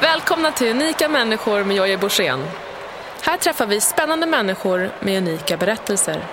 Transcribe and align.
Välkomna 0.00 0.52
till 0.52 0.70
Unika 0.70 1.08
människor 1.08 1.64
med 1.64 1.76
Jojje 1.76 1.98
Borssén. 1.98 2.44
Här 3.22 3.36
träffar 3.36 3.66
vi 3.66 3.80
spännande 3.80 4.26
människor 4.26 4.90
med 5.00 5.18
unika 5.18 5.56
berättelser. 5.56 6.24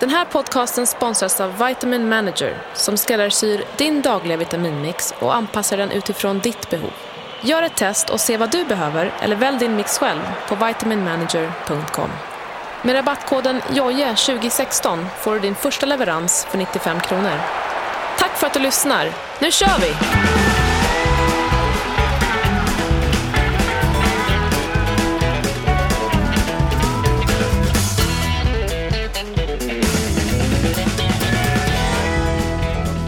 Den 0.00 0.10
här 0.10 0.24
podcasten 0.24 0.86
sponsras 0.86 1.40
av 1.40 1.66
Vitamin 1.66 2.08
Manager 2.08 2.62
som 2.74 2.96
skräddarsyr 2.96 3.64
din 3.76 4.02
dagliga 4.02 4.36
vitaminmix 4.36 5.14
och 5.18 5.34
anpassar 5.34 5.76
den 5.76 5.90
utifrån 5.90 6.38
ditt 6.38 6.70
behov. 6.70 6.92
Gör 7.40 7.62
ett 7.62 7.76
test 7.76 8.10
och 8.10 8.20
se 8.20 8.36
vad 8.36 8.50
du 8.50 8.64
behöver 8.64 9.12
eller 9.20 9.36
välj 9.36 9.58
din 9.58 9.76
mix 9.76 9.98
själv 9.98 10.20
på 10.48 10.54
vitaminmanager.com. 10.54 12.10
Med 12.82 12.94
rabattkoden 12.94 13.60
JOJE2016 13.60 15.04
får 15.20 15.34
du 15.34 15.40
din 15.40 15.54
första 15.54 15.86
leverans 15.86 16.46
för 16.50 16.58
95 16.58 17.00
kronor. 17.00 17.40
Tack 18.18 18.36
för 18.36 18.46
att 18.46 18.54
du 18.54 18.60
lyssnar. 18.60 19.12
Nu 19.38 19.50
kör 19.50 19.78
vi! 19.80 19.94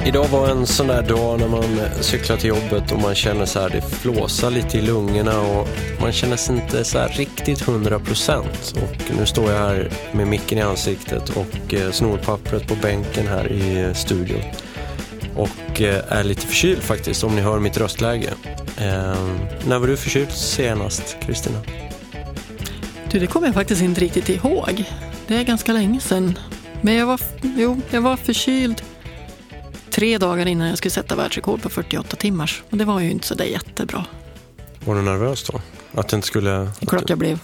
Idag 0.06 0.28
var 0.28 0.48
en 0.48 0.66
sån 0.66 0.86
där 0.86 1.02
dag 1.02 1.40
när 1.40 1.48
man 1.48 1.78
cyklar 2.00 2.36
till 2.36 2.48
jobbet 2.48 2.92
och 2.92 2.98
man 3.00 3.14
känner 3.14 3.46
så 3.46 3.60
här, 3.60 3.70
det 3.70 3.80
flåsar 3.80 4.50
lite 4.50 4.78
i 4.78 4.82
lungorna 4.82 5.40
och 5.40 5.68
man 6.00 6.12
känner 6.12 6.36
sig 6.36 6.56
inte 6.56 6.84
så 6.84 6.98
här 6.98 7.08
riktigt 7.08 7.60
hundra 7.60 7.98
procent. 7.98 8.74
Och 8.82 9.16
nu 9.18 9.26
står 9.26 9.50
jag 9.50 9.58
här 9.58 9.90
med 10.12 10.26
micken 10.26 10.58
i 10.58 10.62
ansiktet 10.62 11.30
och 11.30 11.74
eh, 11.74 11.90
snorpappret 11.90 12.68
på 12.68 12.74
bänken 12.82 13.26
här 13.26 13.52
i 13.52 13.82
eh, 13.82 13.92
studion. 13.92 14.40
Och 15.36 15.80
eh, 15.80 16.04
är 16.08 16.24
lite 16.24 16.46
förkyld 16.46 16.82
faktiskt, 16.82 17.24
om 17.24 17.36
ni 17.36 17.40
hör 17.40 17.58
mitt 17.58 17.76
röstläge. 17.76 18.30
Eh, 18.78 19.26
när 19.66 19.78
var 19.78 19.86
du 19.86 19.96
förkyld 19.96 20.32
senast, 20.32 21.16
Kristina? 21.20 21.58
Du, 23.10 23.18
det 23.18 23.26
kommer 23.26 23.46
jag 23.46 23.54
faktiskt 23.54 23.82
inte 23.82 24.00
riktigt 24.00 24.28
ihåg. 24.28 24.84
Det 25.26 25.36
är 25.36 25.42
ganska 25.42 25.72
länge 25.72 26.00
sedan. 26.00 26.38
Men 26.80 26.94
jag 26.94 27.06
var, 27.06 27.20
jo, 27.56 27.80
jag 27.90 28.00
var 28.00 28.16
förkyld 28.16 28.82
tre 29.94 30.18
dagar 30.18 30.46
innan 30.46 30.68
jag 30.68 30.78
skulle 30.78 30.92
sätta 30.92 31.16
världsrekord 31.16 31.62
på 31.62 31.68
48 31.68 32.16
timmars. 32.16 32.62
Och 32.70 32.76
det 32.76 32.84
var 32.84 33.00
ju 33.00 33.10
inte 33.10 33.26
så 33.26 33.34
där 33.34 33.44
jättebra. 33.44 34.04
Var 34.84 34.94
du 34.94 35.02
nervös 35.02 35.50
då? 35.52 35.60
Att 36.00 36.08
det 36.08 36.16
inte 36.16 36.26
skulle... 36.26 36.50
Det 36.50 36.72
är 36.80 36.86
klart 36.86 37.10
jag 37.10 37.18
blev. 37.18 37.38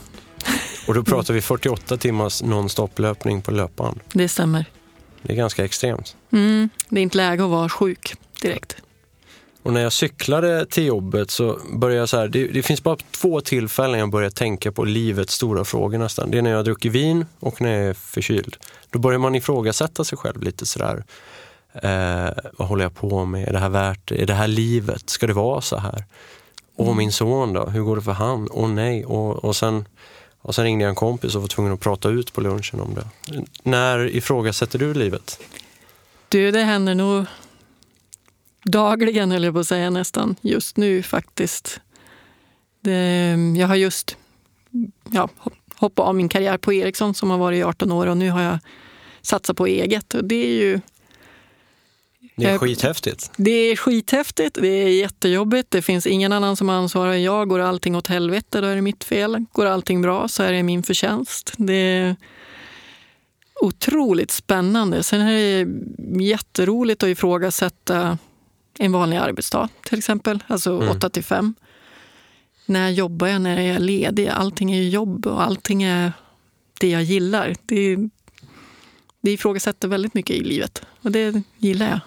Och 0.87 0.95
då 0.95 1.03
pratar 1.03 1.35
vi 1.35 1.41
48 1.41 1.97
timmars 1.97 2.43
non-stop-löpning 2.43 3.43
på 3.43 3.51
löpband. 3.51 4.01
Det 4.13 4.29
stämmer. 4.29 4.65
Det 5.23 5.33
är 5.33 5.37
ganska 5.37 5.65
extremt. 5.65 6.17
Mm, 6.33 6.69
det 6.89 7.01
är 7.01 7.03
inte 7.03 7.17
läge 7.17 7.45
att 7.45 7.51
vara 7.51 7.69
sjuk 7.69 8.15
direkt. 8.43 8.77
Och 9.63 9.73
när 9.73 9.81
jag 9.81 9.93
cyklade 9.93 10.67
till 10.67 10.87
jobbet 10.87 11.31
så 11.31 11.59
började 11.73 12.01
jag 12.01 12.09
så 12.09 12.17
här, 12.17 12.29
det, 12.29 12.47
det, 12.47 12.63
finns 12.63 12.83
bara 12.83 12.97
två 13.11 13.41
tillfällen 13.41 14.01
jag 14.01 14.11
börjar 14.11 14.31
tänka 14.31 14.73
på 14.73 14.85
livets 14.85 15.35
stora 15.35 15.65
frågor 15.65 15.99
nästan. 15.99 16.31
Det 16.31 16.39
är 16.39 16.43
när 16.43 16.51
jag 16.51 16.65
druckit 16.65 16.93
vin 16.93 17.27
och 17.41 17.61
när 17.61 17.71
jag 17.71 17.89
är 17.89 17.95
förkyld. 17.95 18.57
Då 18.91 18.99
börjar 18.99 19.19
man 19.19 19.35
ifrågasätta 19.35 20.05
sig 20.05 20.19
själv 20.19 20.43
lite 20.43 20.67
sådär. 20.67 21.05
Eh, 21.75 22.31
vad 22.59 22.69
håller 22.69 22.85
jag 22.85 22.95
på 22.95 23.25
med? 23.25 23.49
Är 23.49 23.53
det 23.53 23.59
här 23.59 23.69
värt 23.69 24.13
Är 24.13 24.27
det 24.27 24.35
här 24.35 24.49
livet? 24.49 25.11
Ska 25.11 25.27
det 25.27 25.33
vara 25.33 25.61
så 25.61 25.79
här? 25.79 26.05
Och 26.77 26.85
Mm. 26.87 26.97
min 26.97 27.13
son 27.13 27.53
då? 27.53 27.67
Hur 27.67 27.83
går 27.83 27.97
det 27.97 28.03
för 28.03 28.13
han? 28.13 28.49
Åh 28.51 28.69
nej. 28.69 29.05
Och, 29.05 29.45
och, 29.45 29.57
sen, 29.57 29.85
och 30.41 30.55
sen 30.55 30.65
ringde 30.65 30.85
jag 30.85 30.89
en 30.89 30.95
kompis 30.95 31.35
och 31.35 31.41
var 31.41 31.49
tvungen 31.49 31.73
att 31.73 31.81
prata 31.81 32.09
ut 32.09 32.33
på 32.33 32.41
lunchen 32.41 32.81
om 32.81 32.95
det. 32.95 33.07
När 33.63 34.17
ifrågasätter 34.17 34.79
du 34.79 34.95
livet? 34.95 35.41
Du, 36.29 36.51
det 36.51 36.63
händer 36.63 36.95
nog 36.95 37.25
dagligen, 38.65 39.31
höll 39.31 39.45
jag 39.45 39.55
på 39.55 39.61
att 39.61 39.69
säga 39.69 39.91
nästan. 39.91 40.37
Just 40.41 40.77
nu 40.77 41.03
faktiskt. 41.03 41.81
Det, 42.81 43.37
jag 43.57 43.69
har 43.69 43.75
just 43.77 44.17
ja, 45.11 45.29
hoppat 45.75 46.07
av 46.07 46.15
min 46.15 46.29
karriär 46.29 46.59
på 46.59 46.73
Ericsson 46.73 47.15
som 47.15 47.31
har 47.31 47.39
varit 47.39 47.59
i 47.59 47.63
18 47.63 47.93
år 47.93 48.07
och 48.07 48.17
nu 48.17 48.31
har 48.31 48.43
jag 48.43 48.59
satsat 49.23 49.57
på 49.57 49.67
eget. 49.67 50.15
Och 50.15 50.25
det 50.25 50.35
är 50.47 50.61
ju 50.61 50.81
Det 52.41 52.47
är 52.47 52.51
Jag- 52.51 52.61
skithäftigt. 52.61 53.31
Det 53.37 53.51
är 53.51 53.77
skithäftigt, 53.77 54.59
det 54.61 54.69
är 54.69 54.89
jättejobbigt. 54.89 55.71
Det 55.71 55.83
finns 55.83 56.07
ingen 56.07 56.33
annan 56.33 56.57
som 56.57 56.69
ansvarar 56.69 57.13
än 57.13 57.23
jag. 57.23 57.49
Går 57.49 57.59
allting 57.59 57.97
åt 57.97 58.07
helvete, 58.07 58.61
då 58.61 58.67
är 58.67 58.75
det 58.77 58.83
mitt 58.83 59.05
fel. 59.05 59.45
Går 59.53 59.67
allting 59.67 60.03
bra 60.03 60.29
så 60.29 60.43
är 60.43 60.53
det 60.53 60.63
min 60.63 60.83
förtjänst. 60.83 61.53
Det 61.57 61.73
är 61.75 62.17
otroligt 63.61 64.31
spännande. 64.31 65.03
Sen 65.03 65.21
är 65.21 65.33
det 65.65 66.25
jätteroligt 66.25 67.03
att 67.03 67.09
ifrågasätta 67.09 68.19
en 68.79 68.93
vanlig 68.93 69.17
arbetsdag, 69.17 69.69
till 69.85 69.99
exempel. 69.99 70.43
Alltså 70.47 70.71
Mm. 70.77 70.89
8 70.89 71.11
till 71.11 71.25
5. 71.25 71.55
När 72.67 72.91
jobbar 72.91 73.27
jag? 73.27 73.41
När 73.43 73.57
är 73.59 73.73
jag 73.73 73.83
ledig? 73.83 74.29
Allting 74.29 74.73
är 74.73 74.83
jobb 74.83 75.27
och 75.27 75.43
allting 75.43 75.83
är 75.83 76.13
det 76.81 76.89
jag 76.91 77.03
gillar. 77.03 77.55
Det, 77.67 77.97
det 79.21 79.31
ifrågasätter 79.33 79.89
väldigt 79.89 80.15
mycket 80.15 80.37
i 80.37 80.41
livet 80.45 80.83
och 81.03 81.13
det 81.13 81.43
gillar 81.59 81.89
jag. 81.91 82.01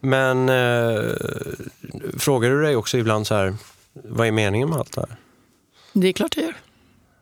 Men 0.00 0.48
eh, 0.48 1.12
frågar 2.18 2.50
du 2.50 2.62
dig 2.62 2.76
också 2.76 2.98
ibland 2.98 3.26
så 3.26 3.34
här, 3.34 3.54
vad 3.92 4.26
är 4.26 4.32
meningen 4.32 4.68
med 4.68 4.78
allt 4.78 4.92
det 4.92 5.00
här? 5.00 5.16
Det 5.92 6.08
är 6.08 6.12
klart 6.12 6.36
jag 6.36 6.44
gör. 6.44 6.56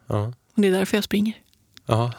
Ja. 0.07 0.33
Och 0.55 0.63
det 0.63 0.69
är 0.69 0.73
därför 0.73 0.97
jag 0.97 1.05
springer. 1.05 1.35
Ja. 1.87 2.13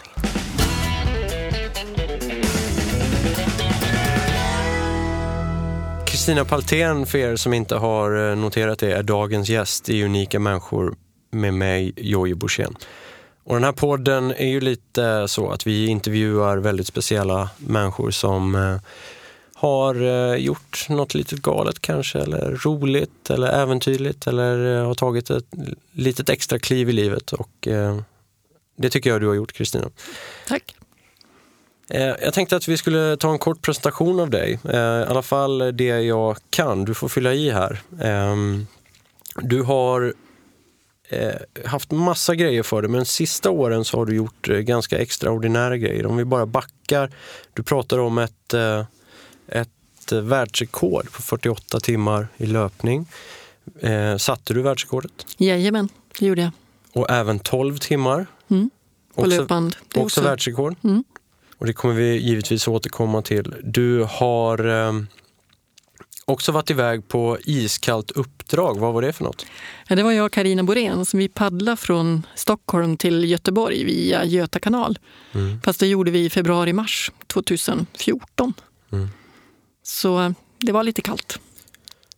Kristina 6.06 6.45
Paltén, 6.45 7.06
för 7.06 7.18
er 7.18 7.35
som 7.35 7.53
inte 7.53 7.75
har 7.75 8.29
eh, 8.29 8.35
noterat 8.35 8.79
det, 8.79 8.91
är 8.91 9.03
dagens 9.03 9.50
gäst 9.50 9.89
i 9.89 10.03
Unika 10.03 10.39
människor 10.39 10.95
med 11.31 11.53
mig, 11.53 11.94
Jojje 11.97 12.35
Borssén. 12.35 12.75
Och 13.44 13.56
den 13.56 13.63
här 13.63 13.72
podden 13.72 14.31
är 14.31 14.47
ju 14.47 14.62
lite 14.62 15.28
så 15.28 15.50
att 15.50 15.68
vi 15.68 15.88
intervjuar 15.88 16.57
väldigt 16.57 16.88
speciella 16.88 17.50
människor 17.57 18.12
som 18.12 18.56
eh, 18.56 18.78
har 19.57 19.95
eh, 20.01 20.35
gjort 20.35 20.85
något 20.90 21.13
litet 21.13 21.41
galet 21.41 21.81
kanske, 21.81 22.19
eller 22.19 22.51
roligt 22.51 23.29
eller 23.29 23.47
äventyrligt 23.47 24.28
eller 24.28 24.75
eh, 24.75 24.88
har 24.88 24.95
tagit 24.95 25.29
ett 25.29 25.45
litet 25.91 26.29
extra 26.29 26.59
kliv 26.59 26.90
i 26.90 26.94
livet. 26.94 27.34
Och 27.34 27.68
eh, 27.68 28.00
det 28.75 28.90
tycker 28.90 29.09
jag 29.09 29.22
du 29.22 29.28
har 29.28 29.34
gjort, 29.34 29.53
Kristina. 29.53 29.90
Tack. 30.47 30.75
Jag 32.19 32.34
tänkte 32.34 32.56
att 32.56 32.68
vi 32.68 32.78
skulle 32.78 33.18
ta 33.18 33.31
en 33.31 33.40
kort 33.40 33.62
presentation 33.62 34.19
av 34.19 34.29
dig. 34.29 34.59
I 34.63 34.75
alla 35.07 35.22
fall 35.22 35.78
det 35.78 35.84
jag 35.84 36.38
kan. 36.50 36.85
Du 36.85 36.94
får 36.94 37.07
fylla 37.09 37.34
i 37.34 37.50
här. 37.50 37.81
Ehm, 38.01 38.68
Du 39.41 39.62
har 39.62 40.13
haft 41.66 41.91
massa 41.91 42.35
grejer 42.35 42.63
för 42.63 42.81
dig, 42.81 42.91
men 42.91 43.06
sista 43.06 43.50
åren 43.50 43.85
så 43.85 43.97
har 43.97 44.06
du 44.06 44.16
gjort 44.16 44.47
ganska 44.47 44.97
extraordinära 44.97 45.78
grejer. 45.78 46.06
Om 46.06 46.18
vi 46.18 46.25
bara 46.25 46.45
backar. 46.45 47.12
Du 47.53 47.63
pratar 47.63 48.00
om 48.00 48.18
ett, 48.18 48.53
ett 49.47 50.11
eh, 50.11 50.19
världsrekord 50.21 51.11
på 51.11 51.21
48 51.21 51.79
timmar 51.79 52.27
i 52.37 52.45
löpning. 52.45 53.05
Eh, 53.79 54.17
Satte 54.17 54.53
du 54.53 54.61
världsrekordet? 54.61 55.25
Jajamän, 55.37 55.89
det 56.19 56.25
gjorde 56.25 56.41
jag. 56.41 56.51
Och 56.93 57.09
även 57.09 57.39
12 57.39 57.77
timmar. 57.77 58.25
Mm. 58.49 58.69
På 59.15 59.21
Också- 59.21 59.37
löpband. 59.37 59.75
Det 59.93 59.99
är 59.99 60.03
också 60.03 60.21
världsrekord. 60.21 60.75
Mm. 60.83 61.03
Och 61.57 61.65
det 61.65 61.73
kommer 61.73 61.93
vi 61.95 62.17
givetvis 62.17 62.67
återkomma 62.67 63.21
till. 63.21 63.53
Du 63.63 64.03
har 64.09 64.87
eh, 64.87 64.93
också 66.25 66.51
varit 66.51 66.69
iväg 66.69 67.07
på 67.07 67.37
iskallt 67.45 68.11
uppdrag. 68.11 68.77
Vad 68.79 68.93
var 68.93 69.01
det 69.01 69.13
för 69.13 69.23
något? 69.23 69.45
Ja, 69.87 69.95
det 69.95 70.03
var 70.03 70.11
jag 70.11 70.25
och 70.25 70.31
Carina 70.31 70.63
Borén 70.63 71.05
som 71.05 71.19
vi 71.19 71.27
paddlade 71.27 71.77
från 71.77 72.25
Stockholm 72.35 72.97
till 72.97 73.23
Göteborg 73.31 73.83
via 73.83 74.25
Göta 74.25 74.59
kanal. 74.59 74.99
Mm. 75.33 75.61
Fast 75.61 75.79
det 75.79 75.87
gjorde 75.87 76.11
vi 76.11 76.25
i 76.25 76.29
februari-mars 76.29 77.11
2014. 77.27 78.53
Mm. 78.91 79.09
Så 79.87 80.21
eh, 80.21 80.31
det 80.57 80.71
var 80.71 80.83
lite 80.83 81.01
kallt. 81.01 81.39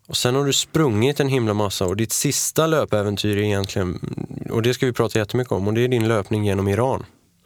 Och 0.08 0.18
sen 0.18 0.36
har 0.36 0.46
du 0.46 0.54
sprungit 0.54 1.20
en 1.20 1.28
himla 1.28 1.54
massa 1.54 1.86
och 1.86 1.98
ditt 1.98 2.12
sista 2.12 2.68
löpäventyr 2.68 3.38
är 3.38 3.42
egentligen, 3.42 4.00
och 4.50 4.62
det 4.62 4.74
ska 4.74 4.86
vi 4.86 4.94
prata 4.94 5.20
jättemycket 5.20 5.52
om, 5.52 5.68
och 5.68 5.74
det 5.74 5.82
är 5.82 5.88
din 5.88 6.08
löpning 6.08 6.46
genom 6.46 6.68
Iran. 6.68 7.06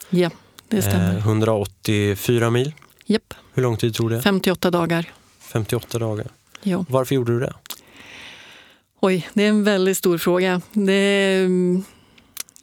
Ja, 0.09 0.29
det 0.67 0.81
stämmer. 0.81 1.17
Eh, 1.17 1.27
184 1.27 2.49
mil. 2.49 2.73
Japp, 3.05 3.33
Hur 3.53 3.63
lång 3.63 3.77
tid 3.77 3.95
tog 3.95 4.09
det? 4.09 4.21
58 4.21 4.71
dagar. 4.71 5.13
58 5.39 5.99
dagar. 5.99 6.27
Ja. 6.61 6.85
Varför 6.89 7.15
gjorde 7.15 7.33
du 7.33 7.39
det? 7.39 7.53
Oj, 8.99 9.27
det 9.33 9.43
är 9.43 9.49
en 9.49 9.63
väldigt 9.63 9.97
stor 9.97 10.17
fråga. 10.17 10.61
Det, 10.73 11.39
mm, 11.45 11.83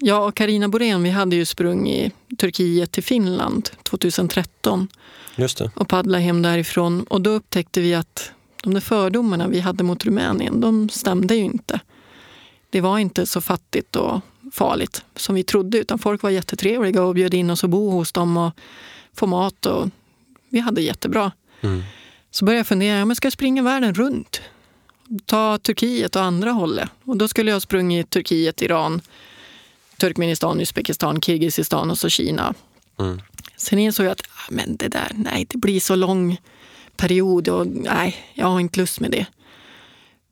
jag 0.01 0.29
och 0.29 0.35
Carina 0.35 0.69
Borén 0.69 1.03
vi 1.03 1.11
hade 1.11 1.37
ju 1.37 1.45
sprungit 1.45 2.13
i 2.29 2.37
Turkiet 2.37 2.93
till 2.93 3.03
Finland 3.03 3.71
2013 3.83 4.89
Just 5.37 5.59
det. 5.59 5.71
och 5.75 5.89
paddlade 5.89 6.25
hem 6.25 6.43
därifrån. 6.43 7.03
Och 7.03 7.21
då 7.21 7.31
upptäckte 7.31 7.81
vi 7.81 7.95
att 7.95 8.33
de 8.63 8.75
där 8.75 8.81
fördomarna 8.81 9.49
vi 9.49 9.61
hade 9.61 9.85
mot 9.85 10.05
Rumänien, 10.05 10.61
de 10.61 10.89
stämde 10.89 11.35
ju 11.35 11.45
inte. 11.45 11.81
Det 12.71 12.81
var 12.81 12.99
inte 12.99 13.27
så 13.27 13.41
fattigt 13.41 13.97
och 13.97 14.21
farligt 14.53 15.05
som 15.17 15.35
vi 15.35 15.43
trodde, 15.43 15.79
utan 15.79 15.99
folk 15.99 16.23
var 16.23 16.31
jättetrevliga 16.31 17.03
och 17.03 17.15
bjöd 17.15 17.35
in 17.35 17.51
oss 17.51 17.65
att 17.65 17.71
bo 17.71 17.91
hos 17.91 18.13
dem 18.13 18.37
och 18.37 18.53
få 19.15 19.27
mat. 19.27 19.67
Och 19.67 19.89
vi 20.49 20.61
hade 20.61 20.81
jättebra. 20.81 21.33
Mm. 21.61 21.83
Så 22.31 22.45
började 22.45 22.59
jag 22.59 22.67
fundera, 22.67 23.05
men 23.05 23.17
ska 23.17 23.27
jag 23.27 23.33
springa 23.33 23.63
världen 23.63 23.95
runt? 23.95 24.41
ta 25.25 25.59
Turkiet 25.59 26.17
och 26.17 26.23
andra 26.23 26.51
hållet. 26.51 26.89
Och 27.05 27.17
då 27.17 27.29
skulle 27.29 27.51
jag 27.51 27.57
ha 27.57 27.61
sprungit 27.61 28.11
Turkiet, 28.11 28.63
Iran, 28.63 29.01
Turkmenistan, 30.01 30.61
Uzbekistan, 30.61 31.21
Kirgizistan 31.21 31.91
och 31.91 31.99
så 31.99 32.09
Kina. 32.09 32.55
Mm. 32.99 33.21
Sen 33.57 33.79
insåg 33.79 34.07
jag 34.07 34.13
att 34.13 34.23
ah, 34.23 34.49
men 34.51 34.77
det 34.77 34.89
där, 34.89 35.13
nej, 35.15 35.47
det 35.49 35.59
blir 35.59 35.81
så 35.81 35.95
lång 35.95 36.41
period 36.97 37.49
och 37.49 37.67
nej, 37.67 38.17
jag 38.35 38.47
har 38.47 38.61
inte 38.61 38.81
lust 38.81 39.01
med 39.01 39.11
det. 39.11 39.27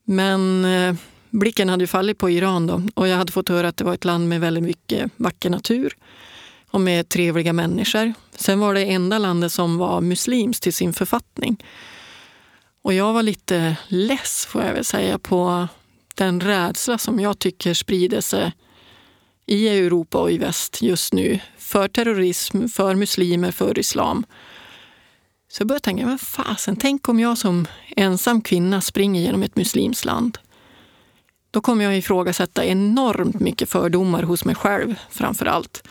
Men 0.04 0.64
eh, 0.64 0.94
blicken 1.30 1.68
hade 1.68 1.82
ju 1.82 1.86
fallit 1.86 2.18
på 2.18 2.30
Iran 2.30 2.66
då 2.66 2.82
och 2.94 3.08
jag 3.08 3.16
hade 3.16 3.32
fått 3.32 3.48
höra 3.48 3.68
att 3.68 3.76
det 3.76 3.84
var 3.84 3.94
ett 3.94 4.04
land 4.04 4.28
med 4.28 4.40
väldigt 4.40 4.64
mycket 4.64 5.10
vacker 5.16 5.50
natur 5.50 5.96
och 6.70 6.80
med 6.80 7.08
trevliga 7.08 7.52
människor. 7.52 8.14
Sen 8.36 8.60
var 8.60 8.74
det 8.74 8.84
enda 8.84 9.18
landet 9.18 9.52
som 9.52 9.78
var 9.78 10.00
muslims 10.00 10.60
till 10.60 10.74
sin 10.74 10.92
författning. 10.92 11.64
Och 12.82 12.94
jag 12.94 13.12
var 13.12 13.22
lite 13.22 13.76
less, 13.88 14.46
får 14.46 14.62
jag 14.62 14.74
väl 14.74 14.84
säga, 14.84 15.18
på 15.18 15.68
den 16.14 16.40
rädsla 16.40 16.98
som 16.98 17.20
jag 17.20 17.38
tycker 17.38 17.74
sprider 17.74 18.20
sig 18.20 18.52
i 19.48 19.68
Europa 19.68 20.18
och 20.18 20.32
i 20.32 20.38
väst 20.38 20.82
just 20.82 21.12
nu 21.12 21.40
för 21.58 21.88
terrorism, 21.88 22.68
för 22.68 22.94
muslimer, 22.94 23.50
för 23.50 23.78
islam. 23.78 24.26
Så 25.48 25.60
jag 25.60 25.68
började 25.68 25.84
tänka, 25.84 26.06
men 26.06 26.18
fasen, 26.18 26.76
tänk 26.76 27.08
om 27.08 27.20
jag 27.20 27.38
som 27.38 27.66
ensam 27.96 28.40
kvinna 28.40 28.80
springer 28.80 29.20
genom 29.20 29.42
ett 29.42 29.56
muslimskt 29.56 30.04
land. 30.04 30.38
Då 31.50 31.60
kommer 31.60 31.84
jag 31.84 31.98
ifrågasätta 31.98 32.64
enormt 32.64 33.40
mycket 33.40 33.68
fördomar 33.68 34.22
hos 34.22 34.44
mig 34.44 34.54
själv 34.54 34.94
framför 35.10 35.46
allt. 35.46 35.88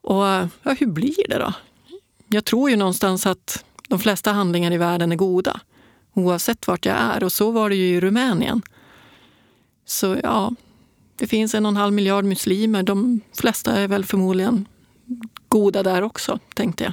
Och 0.00 0.24
ja, 0.62 0.74
hur 0.78 0.86
blir 0.86 1.28
det 1.28 1.38
då? 1.38 1.52
Jag 2.28 2.44
tror 2.44 2.70
ju 2.70 2.76
någonstans 2.76 3.26
att 3.26 3.64
de 3.88 3.98
flesta 3.98 4.32
handlingar 4.32 4.72
i 4.72 4.76
världen 4.76 5.12
är 5.12 5.16
goda 5.16 5.60
oavsett 6.14 6.66
vart 6.66 6.86
jag 6.86 6.96
är. 6.96 7.24
Och 7.24 7.32
så 7.32 7.50
var 7.50 7.70
det 7.70 7.76
ju 7.76 7.86
i 7.86 8.00
Rumänien. 8.00 8.62
Så 9.84 10.16
ja, 10.22 10.52
det 11.20 11.26
finns 11.26 11.54
en 11.54 11.66
och 11.66 11.70
en 11.70 11.76
halv 11.76 11.92
miljard 11.92 12.24
muslimer. 12.24 12.82
De 12.82 13.20
flesta 13.32 13.72
är 13.72 13.88
väl 13.88 14.04
förmodligen 14.04 14.68
goda 15.48 15.82
där 15.82 16.02
också, 16.02 16.38
tänkte 16.54 16.84
jag. 16.84 16.92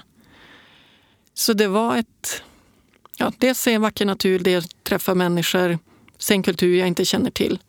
Så 1.33 1.53
det 1.53 1.67
var 1.67 1.97
ett... 1.97 2.43
Ja, 3.17 3.31
dels 3.37 3.59
se 3.59 3.73
en 3.73 3.81
vacker 3.81 4.05
natur, 4.05 4.39
dels 4.39 4.67
träffa 4.83 5.15
människor, 5.15 5.79
se 6.17 6.33
en 6.33 6.43
kultur 6.43 6.79
jag 6.79 6.87
inte 6.87 7.05
känner 7.05 7.31
till 7.31 7.59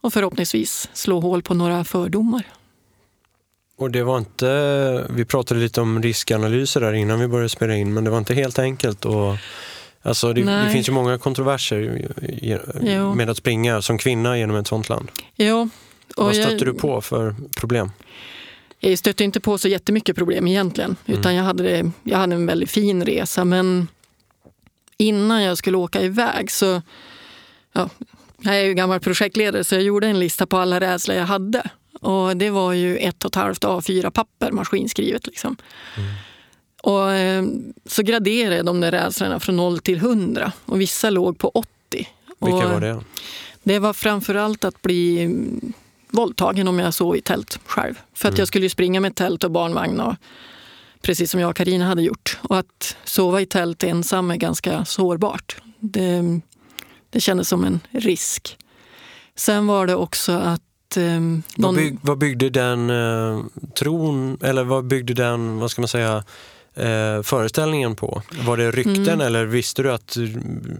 och 0.00 0.12
förhoppningsvis 0.12 0.88
slå 0.92 1.20
hål 1.20 1.42
på 1.42 1.54
några 1.54 1.84
fördomar. 1.84 2.46
Och 3.76 3.90
det 3.90 4.02
var 4.02 4.18
inte, 4.18 5.06
vi 5.10 5.24
pratade 5.24 5.60
lite 5.60 5.80
om 5.80 6.02
riskanalyser 6.02 6.80
där 6.80 6.92
innan 6.92 7.20
vi 7.20 7.28
började 7.28 7.48
spela 7.48 7.76
in, 7.76 7.94
men 7.94 8.04
det 8.04 8.10
var 8.10 8.18
inte 8.18 8.34
helt 8.34 8.58
enkelt. 8.58 9.06
att 9.06 9.38
alltså 10.02 10.32
det, 10.32 10.42
det 10.42 10.70
finns 10.70 10.88
ju 10.88 10.92
många 10.92 11.18
kontroverser 11.18 12.08
med 13.14 13.30
att 13.30 13.36
springa 13.36 13.82
som 13.82 13.98
kvinna 13.98 14.38
genom 14.38 14.56
ett 14.56 14.66
sånt 14.66 14.88
land. 14.88 15.10
Jo. 15.36 15.68
Och 16.16 16.24
Vad 16.24 16.34
stötte 16.34 16.50
jag, 16.52 16.66
du 16.66 16.74
på 16.74 17.00
för 17.00 17.34
problem? 17.56 17.90
Jag 18.78 18.98
stötte 18.98 19.24
inte 19.24 19.40
på 19.40 19.58
så 19.58 19.68
jättemycket 19.68 20.16
problem 20.16 20.46
egentligen, 20.46 20.96
mm. 21.06 21.20
utan 21.20 21.34
jag 21.34 21.44
hade, 21.44 21.62
det, 21.62 21.90
jag 22.02 22.18
hade 22.18 22.34
en 22.34 22.46
väldigt 22.46 22.70
fin 22.70 23.04
resa. 23.04 23.44
Men 23.44 23.88
innan 24.96 25.42
jag 25.42 25.58
skulle 25.58 25.76
åka 25.76 26.02
iväg 26.02 26.50
så, 26.50 26.82
ja, 27.72 27.88
jag 28.38 28.60
är 28.60 28.64
ju 28.64 28.74
gammal 28.74 29.00
projektledare 29.00 29.64
så 29.64 29.74
jag 29.74 29.82
gjorde 29.82 30.06
en 30.06 30.18
lista 30.18 30.46
på 30.46 30.56
alla 30.56 30.80
rädslor 30.80 31.16
jag 31.16 31.26
hade. 31.26 31.62
Och 32.00 32.36
det 32.36 32.50
var 32.50 32.72
ju 32.72 32.96
ett 32.96 33.24
och 33.24 33.30
ett 33.30 33.34
halvt 33.34 33.64
A4-papper 33.64 34.50
maskinskrivet. 34.52 35.26
Liksom. 35.26 35.56
Mm. 35.96 36.10
Och, 36.82 37.12
eh, 37.12 37.44
så 37.86 38.02
graderade 38.02 38.56
jag 38.56 38.66
de 38.66 38.80
där 38.80 38.90
rädslorna 38.90 39.40
från 39.40 39.56
0 39.56 39.78
till 39.78 39.98
100 39.98 40.52
och 40.64 40.80
vissa 40.80 41.10
låg 41.10 41.38
på 41.38 41.48
80. 41.48 41.68
Vilka 42.40 42.66
och 42.66 42.72
var 42.72 42.80
det? 42.80 43.00
Det 43.62 43.78
var 43.78 43.92
framförallt 43.92 44.64
att 44.64 44.82
bli 44.82 45.22
mm, 45.22 45.72
våldtagen 46.08 46.68
om 46.68 46.78
jag 46.78 46.94
sov 46.94 47.16
i 47.16 47.20
tält 47.20 47.60
själv. 47.66 47.94
För 48.14 48.28
att 48.28 48.32
mm. 48.32 48.38
jag 48.38 48.48
skulle 48.48 48.70
springa 48.70 49.00
med 49.00 49.14
tält 49.14 49.44
och 49.44 49.50
barnvagn 49.50 50.00
och, 50.00 50.14
precis 51.02 51.30
som 51.30 51.40
jag 51.40 51.50
och 51.50 51.56
Karina 51.56 51.84
hade 51.86 52.02
gjort. 52.02 52.38
Och 52.42 52.58
att 52.58 52.96
sova 53.04 53.40
i 53.40 53.46
tält 53.46 53.84
ensam 53.84 54.30
är 54.30 54.36
ganska 54.36 54.84
sårbart. 54.84 55.56
Det, 55.78 56.40
det 57.10 57.20
kändes 57.20 57.48
som 57.48 57.64
en 57.64 57.80
risk. 57.90 58.58
Sen 59.34 59.66
var 59.66 59.86
det 59.86 59.94
också 59.94 60.32
att 60.32 60.62
Eh, 60.96 61.20
någon... 61.20 61.42
vad, 61.56 61.74
bygg, 61.74 61.98
vad, 62.02 62.18
byggde 62.18 62.50
den 62.50 62.90
eh, 62.90 63.44
tron, 63.78 64.38
eller 64.42 64.64
vad 64.64 64.84
byggde 64.86 65.14
den, 65.14 65.58
vad 65.58 65.70
ska 65.70 65.82
man 65.82 65.88
säga, 65.88 66.24
eh, 66.74 67.22
föreställningen 67.22 67.96
på? 67.96 68.22
Var 68.46 68.56
det 68.56 68.70
rykten 68.70 69.08
mm. 69.08 69.20
eller 69.20 69.44
visste 69.44 69.82
du 69.82 69.92
att 69.92 70.16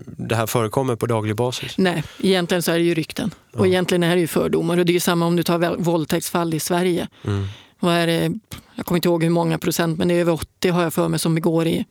det 0.06 0.37
här 0.37 0.46
förekommer 0.46 0.96
på 0.96 1.06
daglig 1.06 1.37
basis? 1.37 1.78
Nej, 1.78 2.02
egentligen 2.19 2.62
så 2.62 2.72
är 2.72 2.78
det 2.78 2.84
ju 2.84 2.94
rykten. 2.94 3.34
Ja. 3.52 3.58
Och 3.58 3.66
egentligen 3.66 4.02
är 4.02 4.14
det 4.14 4.20
ju 4.20 4.26
fördomar. 4.26 4.78
Och 4.78 4.87
det 4.87 4.92
är 4.92 4.94
ju 4.94 5.00
samma 5.00 5.26
om 5.26 5.37
du 5.37 5.42
tar 5.42 5.76
våldtäktsfall 5.76 6.54
i 6.54 6.60
Sverige. 6.60 7.08
Mm. 7.25 7.46
Vad 7.81 7.94
är 7.94 8.06
det? 8.06 8.32
Jag 8.75 8.87
kommer 8.87 8.98
inte 8.98 9.08
ihåg 9.08 9.22
hur 9.22 9.31
många 9.31 9.58
procent, 9.58 9.98
men 9.98 10.08
det 10.08 10.14
är 10.14 10.20
över 10.20 10.32
80 10.32 10.69
har 10.69 10.82
jag 10.82 10.94
för 10.94 11.08
mig 11.08 11.19
som 11.19 11.34
begår 11.34 11.66
i 11.66 11.84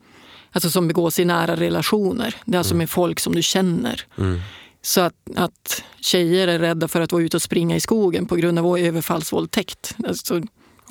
Alltså 0.52 0.70
som 0.70 0.88
begås 0.88 1.18
i 1.18 1.24
nära 1.24 1.56
relationer. 1.56 2.34
Det 2.44 2.54
är 2.54 2.58
alltså 2.58 2.74
mm. 2.74 2.78
med 2.78 2.90
folk 2.90 3.20
som 3.20 3.34
du 3.34 3.42
känner. 3.42 4.02
Mm. 4.18 4.40
Så 4.82 5.00
att, 5.00 5.14
att 5.36 5.84
tjejer 6.00 6.48
är 6.48 6.58
rädda 6.58 6.88
för 6.88 7.00
att 7.00 7.12
vara 7.12 7.22
ute 7.22 7.36
och 7.36 7.42
springa 7.42 7.76
i 7.76 7.80
skogen 7.80 8.26
på 8.26 8.36
grund 8.36 8.58
av 8.58 8.78
överfallsvåldtäkt. 8.78 9.94
Alltså, 10.08 10.42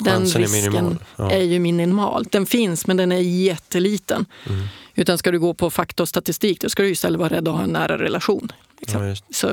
den 0.04 0.26
risken 0.26 0.86
är. 0.86 0.96
Ja. 1.16 1.30
är 1.30 1.42
ju 1.42 1.58
minimal. 1.58 2.26
Den 2.30 2.46
finns, 2.46 2.86
men 2.86 2.96
den 2.96 3.12
är 3.12 3.20
jätteliten. 3.20 4.26
Mm. 4.48 4.66
Utan 4.94 5.18
ska 5.18 5.30
du 5.30 5.38
gå 5.38 5.54
på 5.54 5.70
fakta 5.70 6.02
och 6.02 6.08
statistik, 6.08 6.60
då 6.60 6.68
ska 6.68 6.82
du 6.82 6.90
istället 6.90 7.18
vara 7.18 7.28
rädd 7.28 7.48
att 7.48 7.54
ha 7.54 7.62
en 7.62 7.70
nära 7.70 7.98
relation. 7.98 8.52
Liksom. 8.80 9.06
Ja, 9.06 9.16
så, 9.30 9.48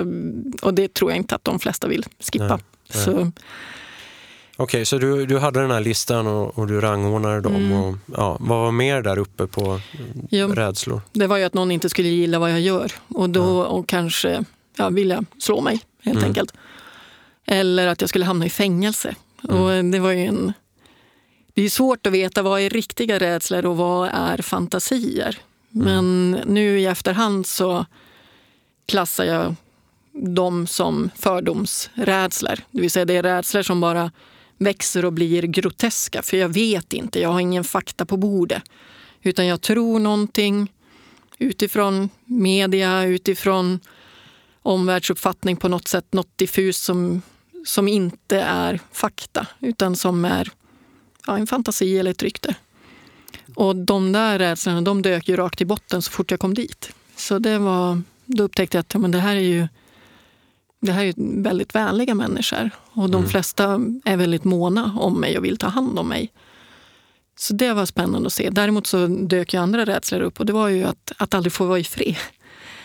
och 0.61 0.73
det 0.73 0.93
tror 0.93 1.11
jag 1.11 1.17
inte 1.17 1.35
att 1.35 1.43
de 1.43 1.59
flesta 1.59 1.87
vill 1.87 2.05
skippa. 2.19 2.59
Nej. 2.93 3.03
Så, 3.03 3.11
Okej, 3.11 3.31
okay, 4.63 4.85
så 4.85 4.97
du, 4.97 5.25
du 5.25 5.39
hade 5.39 5.61
den 5.61 5.71
här 5.71 5.79
listan 5.79 6.27
och, 6.27 6.59
och 6.59 6.67
du 6.67 6.81
rangordnade 6.81 7.41
dem. 7.41 7.55
Mm. 7.55 7.73
Och, 7.73 7.95
ja, 8.05 8.37
vad 8.39 8.59
var 8.59 8.71
mer 8.71 9.01
där 9.01 9.17
uppe 9.17 9.47
på 9.47 9.81
jo, 10.29 10.47
rädslor? 10.47 11.01
Det 11.11 11.27
var 11.27 11.37
ju 11.37 11.43
att 11.43 11.53
någon 11.53 11.71
inte 11.71 11.89
skulle 11.89 12.07
gilla 12.07 12.39
vad 12.39 12.51
jag 12.51 12.59
gör 12.59 12.91
och 13.07 13.29
då 13.29 13.59
och 13.59 13.87
kanske 13.87 14.43
ja, 14.75 14.89
vilja 14.89 15.23
slå 15.37 15.61
mig 15.61 15.79
helt 16.03 16.17
mm. 16.17 16.27
enkelt. 16.27 16.53
Eller 17.45 17.87
att 17.87 18.01
jag 18.01 18.09
skulle 18.09 18.25
hamna 18.25 18.45
i 18.45 18.49
fängelse. 18.49 19.15
Mm. 19.43 19.61
Och 19.61 19.85
det 19.91 19.99
var 19.99 20.13
en... 20.13 20.53
Det 21.53 21.61
är 21.61 21.69
svårt 21.69 22.07
att 22.07 22.13
veta 22.13 22.41
vad 22.41 22.61
är 22.61 22.69
riktiga 22.69 23.19
rädslor 23.19 23.65
och 23.65 23.77
vad 23.77 24.09
är 24.13 24.37
fantasier. 24.37 25.37
Mm. 25.75 25.85
Men 25.85 26.31
nu 26.45 26.79
i 26.79 26.85
efterhand 26.85 27.45
så 27.45 27.85
klassar 28.85 29.25
jag 29.25 29.55
dem 30.13 30.67
som 30.67 31.09
fördomsrädslor. 31.15 32.59
Det 32.71 32.81
vill 32.81 32.91
säga 32.91 33.05
det 33.05 33.15
är 33.15 33.23
rädslor 33.23 33.61
som 33.61 33.81
bara 33.81 34.11
växer 34.57 35.05
och 35.05 35.13
blir 35.13 35.43
groteska. 35.43 36.21
För 36.21 36.37
jag 36.37 36.49
vet 36.49 36.93
inte, 36.93 37.19
jag 37.19 37.29
har 37.29 37.39
ingen 37.39 37.63
fakta 37.63 38.05
på 38.05 38.17
bordet. 38.17 38.63
Utan 39.21 39.45
jag 39.45 39.61
tror 39.61 39.99
någonting 39.99 40.73
utifrån 41.37 42.09
media, 42.25 43.03
utifrån 43.03 43.79
omvärldsuppfattning 44.61 45.57
på 45.57 45.67
något 45.67 45.87
sätt. 45.87 46.13
Något 46.13 46.37
diffust 46.37 46.83
som, 46.83 47.21
som 47.67 47.87
inte 47.87 48.39
är 48.41 48.79
fakta, 48.91 49.47
utan 49.59 49.95
som 49.95 50.25
är 50.25 50.51
ja, 51.27 51.37
en 51.37 51.47
fantasi 51.47 51.99
eller 51.99 52.11
ett 52.11 52.23
rykte. 52.23 52.55
Och 53.55 53.75
de 53.75 54.11
där 54.11 54.39
rädslorna 54.39 54.81
de 54.81 55.01
dök 55.01 55.29
ju 55.29 55.35
rakt 55.35 55.61
i 55.61 55.65
botten 55.65 56.01
så 56.01 56.11
fort 56.11 56.31
jag 56.31 56.39
kom 56.39 56.53
dit. 56.53 56.91
Så 57.15 57.39
det 57.39 57.57
var, 57.57 58.01
då 58.25 58.43
upptäckte 58.43 58.77
jag 58.77 58.81
att 58.81 58.93
ja, 58.93 58.99
men 58.99 59.11
det 59.11 59.19
här 59.19 59.35
är 59.35 59.39
ju 59.39 59.67
det 60.79 60.91
här 60.91 61.05
är 61.05 61.13
väldigt 61.43 61.75
vänliga 61.75 62.15
människor 62.15 62.69
och 62.91 63.09
de 63.09 63.17
mm. 63.17 63.29
flesta 63.29 63.79
är 64.05 64.17
väldigt 64.17 64.43
måna 64.43 64.93
om 64.99 65.19
mig 65.19 65.37
och 65.37 65.45
vill 65.45 65.57
ta 65.57 65.67
hand 65.67 65.99
om 65.99 66.07
mig. 66.07 66.31
Så 67.39 67.53
det 67.53 67.73
var 67.73 67.85
spännande 67.85 68.27
att 68.27 68.33
se. 68.33 68.49
Däremot 68.49 68.87
så 68.87 69.07
dök 69.07 69.53
ju 69.53 69.59
andra 69.59 69.85
rädslor 69.85 70.21
upp 70.21 70.39
och 70.39 70.45
det 70.45 70.53
var 70.53 70.67
ju 70.67 70.83
att, 70.83 71.11
att 71.17 71.33
aldrig 71.33 71.53
få 71.53 71.65
vara 71.65 71.79
i 71.79 71.83
fred. 71.83 72.15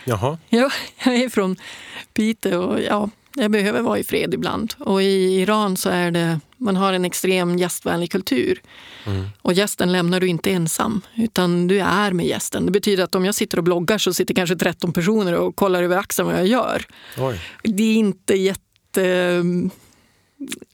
Jaha. 0.05 0.37
Ja, 0.49 0.69
jag 1.03 1.15
är 1.15 1.29
från 1.29 1.55
Piteå 2.13 2.61
och 2.61 2.81
ja, 2.81 3.09
jag 3.35 3.51
behöver 3.51 3.81
vara 3.81 3.99
i 3.99 4.03
fred 4.03 4.33
ibland. 4.33 4.73
Och 4.79 5.03
i 5.03 5.41
Iran 5.41 5.77
så 5.77 5.89
är 5.89 6.11
det, 6.11 6.39
man 6.57 6.75
har 6.75 6.93
en 6.93 7.05
extrem 7.05 7.57
gästvänlig 7.57 8.11
kultur. 8.11 8.61
Mm. 9.05 9.25
Och 9.41 9.53
gästen 9.53 9.91
lämnar 9.91 10.19
du 10.19 10.27
inte 10.27 10.51
ensam, 10.51 11.01
utan 11.15 11.67
du 11.67 11.79
är 11.79 12.11
med 12.11 12.25
gästen. 12.25 12.65
Det 12.65 12.71
betyder 12.71 13.03
att 13.03 13.15
om 13.15 13.25
jag 13.25 13.35
sitter 13.35 13.57
och 13.57 13.63
bloggar 13.63 13.97
så 13.97 14.13
sitter 14.13 14.33
kanske 14.33 14.55
13 14.55 14.93
personer 14.93 15.33
och 15.33 15.55
kollar 15.55 15.83
över 15.83 15.97
axeln 15.97 16.27
vad 16.27 16.37
jag 16.37 16.47
gör. 16.47 16.85
Oj. 17.17 17.41
Det 17.63 17.83
är 17.83 17.95
inte 17.95 18.35
jätte 18.35 19.43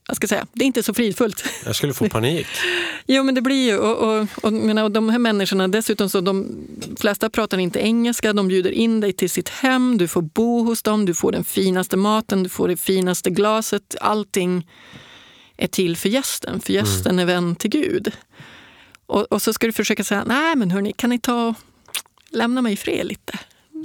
jag 0.06 0.16
ska 0.16 0.26
säga, 0.26 0.46
det 0.52 0.64
är 0.64 0.66
inte 0.66 0.82
så 0.82 0.94
fridfullt. 0.94 1.44
Jag 1.64 1.76
skulle 1.76 1.94
få 1.94 2.08
panik. 2.08 2.46
jo, 3.06 3.22
men 3.22 3.34
det 3.34 3.42
blir 3.42 3.66
ju. 3.70 3.78
Och, 3.78 4.20
och, 4.20 4.28
och, 4.42 4.52
menar, 4.52 4.84
och 4.84 4.90
de 4.90 5.08
här 5.08 5.18
människorna, 5.18 5.68
dessutom 5.68 6.08
så 6.08 6.20
de 6.20 6.66
flesta 7.00 7.30
pratar 7.30 7.58
inte 7.58 7.80
engelska. 7.80 8.32
De 8.32 8.48
bjuder 8.48 8.70
in 8.70 9.00
dig 9.00 9.12
till 9.12 9.30
sitt 9.30 9.48
hem, 9.48 9.98
du 9.98 10.08
får 10.08 10.22
bo 10.22 10.64
hos 10.64 10.82
dem, 10.82 11.04
du 11.06 11.14
får 11.14 11.32
den 11.32 11.44
finaste 11.44 11.96
maten, 11.96 12.42
du 12.42 12.48
får 12.48 12.68
det 12.68 12.76
finaste 12.76 13.30
glaset. 13.30 13.96
Allting 14.00 14.66
är 15.56 15.66
till 15.66 15.96
för 15.96 16.08
gästen, 16.08 16.60
för 16.60 16.72
gästen 16.72 17.12
mm. 17.12 17.18
är 17.18 17.34
vän 17.34 17.56
till 17.56 17.70
Gud. 17.70 18.12
Och, 19.06 19.22
och, 19.32 19.42
så 19.42 19.52
ska 19.52 19.66
du 19.66 19.72
försöka 19.72 20.04
säga, 20.04 20.24
nej 20.26 20.56
men 20.56 20.70
hörni, 20.70 20.92
kan 20.92 21.10
ni 21.10 21.18
ta 21.18 21.54
lämna 22.30 22.62
mig 22.62 22.72
i 22.72 22.76
fred 22.76 23.06
lite? 23.06 23.38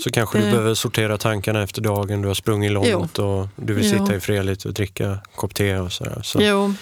Så 0.03 0.11
kanske 0.11 0.37
du 0.37 0.43
behöver 0.43 0.73
sortera 0.73 1.17
tankarna 1.17 1.63
efter 1.63 1.81
dagen, 1.81 2.21
du 2.21 2.27
har 2.27 2.35
sprungit 2.35 2.71
långt 2.71 3.19
och 3.19 3.47
du 3.55 3.73
vill 3.73 3.85
Jo. 3.85 3.99
sitta 3.99 4.15
i 4.15 4.19
fred 4.19 4.45
lite 4.45 4.67
och 4.67 4.73
dricka 4.73 5.07
en 5.07 5.17
kopp 5.35 5.53
te 5.55 5.77
och 5.77 5.91
sådär. 5.91 6.21
Så, 6.23 6.39
Jo, 6.41 6.73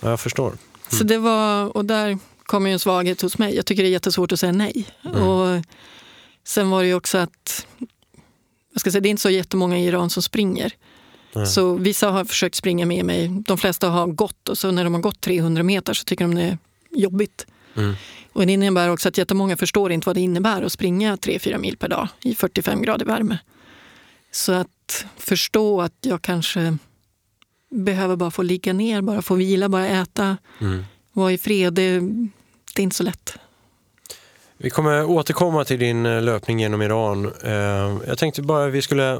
ja, 0.00 0.10
jag 0.10 0.20
förstår. 0.20 0.52
så 0.88 1.04
det 1.04 1.18
var, 1.18 1.76
och 1.76 1.84
där 1.84 2.18
kommer 2.42 2.68
ju 2.70 2.72
en 2.72 2.78
svaghet 2.78 3.20
hos 3.22 3.38
mig. 3.38 3.56
Jag 3.56 3.66
tycker 3.66 3.82
det 3.82 3.88
är 3.88 3.92
jättesvårt 3.92 4.32
att 4.32 4.40
säga 4.40 4.52
nej. 4.52 4.86
Mm. 5.04 5.22
Och 5.22 5.64
sen 6.44 6.70
var 6.70 6.82
det 6.82 6.88
ju 6.88 6.94
också 6.94 7.18
att, 7.18 7.66
jag 8.72 8.80
ska 8.80 8.90
säga, 8.90 9.00
det 9.00 9.08
är 9.08 9.10
inte 9.10 9.22
så 9.22 9.30
jättemånga 9.30 9.78
i 9.78 9.86
Iran 9.86 10.10
som 10.10 10.22
springer. 10.22 10.72
Nej. 11.32 11.46
Så 11.46 11.74
vissa 11.74 12.10
har 12.10 12.24
försökt 12.24 12.54
springa 12.54 12.86
med 12.86 13.04
mig. 13.04 13.28
De 13.46 13.58
flesta 13.58 13.88
har 13.88 14.06
gått 14.06 14.48
och 14.48 14.58
så 14.58 14.70
när 14.70 14.84
de 14.84 14.94
har 14.94 15.00
gått 15.00 15.20
300 15.20 15.62
meter 15.62 15.94
så 15.94 16.04
tycker 16.04 16.24
de 16.24 16.34
det 16.34 16.42
är 16.42 16.58
jobbigt. 16.90 17.46
Mm. 17.76 17.94
Och 18.32 18.46
det 18.46 18.52
innebär 18.52 18.88
också 18.90 19.08
att 19.08 19.18
jättemånga 19.18 19.56
förstår 19.56 19.92
inte 19.92 20.06
vad 20.08 20.16
det 20.16 20.20
innebär 20.20 20.62
att 20.62 20.72
springa 20.72 21.16
3-4 21.16 21.58
mil 21.58 21.76
per 21.76 21.88
dag 21.88 22.08
i 22.24 22.34
45 22.34 22.82
grader 22.82 23.04
värme. 23.06 23.38
Så 24.32 24.52
att 24.52 25.04
förstå 25.16 25.80
att 25.80 25.92
jag 26.00 26.22
kanske 26.22 26.76
behöver 27.70 28.16
bara 28.16 28.30
få 28.30 28.42
ligga 28.42 28.72
ner, 28.72 29.02
bara 29.02 29.22
få 29.22 29.34
vila, 29.34 29.68
bara 29.68 29.88
äta, 29.88 30.36
Mm. 30.60 30.84
vara 31.12 31.32
i 31.32 31.38
fred. 31.38 31.72
Det, 31.74 32.00
det 32.74 32.80
är 32.80 32.82
inte 32.82 32.96
så 32.96 33.02
lätt. 33.02 33.36
Vi 34.58 34.70
kommer 34.70 35.04
återkomma 35.04 35.64
till 35.64 35.78
din 35.78 36.06
eh, 36.06 36.22
löpning 36.22 36.60
genom 36.60 36.82
Iran. 36.82 37.32
Eh, 37.44 37.52
Jag 38.06 38.18
tänkte 38.18 38.42
bara 38.42 38.66
vi 38.66 38.82
skulle 38.82 39.12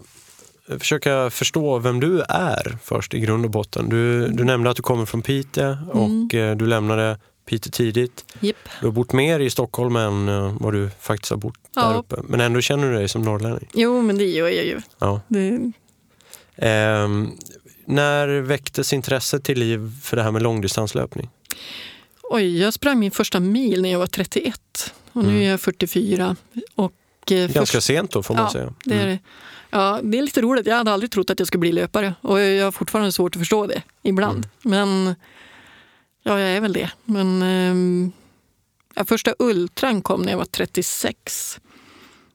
eh, 0.69 0.79
försöka 0.79 1.31
förstå 1.31 1.79
vem 1.79 2.01
du 2.01 2.21
är 2.29 2.79
först 2.83 3.15
i 3.15 3.21
grund 3.21 3.45
och 3.45 3.51
botten. 3.51 3.89
Du, 3.89 4.29
du 4.29 4.45
nämnde 4.45 4.71
att 4.71 4.77
du 4.77 4.83
kommer 4.83 5.07
från 5.07 5.23
Piteå 5.23 5.77
och 5.93 6.35
eh, 6.35 6.57
du 6.57 6.67
lämnade 6.67 7.19
Piteå 7.47 7.71
tidigt. 7.71 8.25
Japp. 8.41 8.57
Du 8.81 8.87
har 8.87 8.93
bott 8.93 9.13
mer 9.13 9.41
i 9.41 9.51
Stockholm 9.51 9.97
än 9.97 10.29
eh, 10.29 10.57
vad 10.61 10.73
du 10.75 10.91
faktiskt 11.01 11.31
har 11.31 11.37
bott 11.37 11.55
där 11.75 11.83
Ja. 11.83 11.95
uppe. 11.95 12.17
Men 12.25 12.41
ändå 12.41 12.61
känner 12.61 12.91
du 12.91 12.95
dig 12.97 13.09
som 13.09 13.23
norrlänning. 13.23 13.69
Jo, 13.75 14.03
men 14.03 14.19
det 14.19 14.25
gör 14.25 14.49
jag 14.49 14.65
ju. 14.67 14.81
Ja. 14.99 15.21
Det, 15.29 15.73
Ehm, 16.57 17.31
när 17.85 18.29
väcktes 18.41 18.93
intresset 18.93 19.45
till 19.45 19.59
liv 19.59 19.91
för 20.03 20.17
det 20.17 20.23
här 20.23 20.31
med 20.31 20.43
långdistanslöpning? 20.43 21.29
oj, 22.23 22.61
jag 22.61 22.75
sprang 22.75 22.99
min 22.99 23.11
första 23.11 23.41
mil 23.41 23.83
när 23.83 23.93
jag 23.93 23.99
var 23.99 24.07
31 24.07 24.95
och 25.13 25.23
nu 25.25 25.29
Mm. 25.31 25.43
är 25.43 25.51
jag 25.51 25.61
44. 25.61 26.37
Och, 26.75 26.93
eh, 27.33 27.37
Ganska 27.53 27.67
först- 27.67 27.83
sent 27.87 28.11
då 28.11 28.23
får 28.23 28.35
man 28.35 28.43
Ja, 28.45 28.51
säga. 28.53 28.75
Det 28.85 28.95
är, 28.95 28.99
Mm. 29.05 29.09
det. 29.09 29.19
ja, 29.71 30.01
det 30.03 30.19
är 30.19 30.23
lite 30.23 30.41
roligt. 30.41 30.67
Jag 30.67 30.77
hade 30.77 30.93
aldrig 30.93 31.11
trott 31.11 31.31
att 31.31 31.39
jag 31.39 31.47
skulle 31.49 31.59
bli 31.61 31.73
löpare 31.73 32.15
och 32.21 32.41
jag 32.41 32.65
har 32.65 32.73
fortfarande 32.73 33.13
svårt 33.13 33.37
att 33.37 33.41
förstå 33.41 33.67
det 33.67 33.83
ibland. 34.03 34.49
Men 34.63 35.15
ja, 36.23 36.41
jag 36.41 36.51
är 36.57 36.61
väl 36.61 36.73
det. 36.73 36.91
Men 37.05 37.43
ehm, 37.43 38.13
ja, 38.95 39.05
första 39.05 39.35
ultran 39.39 40.03
kom 40.03 40.23
när 40.23 40.31
jag 40.31 40.39
var 40.39 40.45
36. 40.45 41.61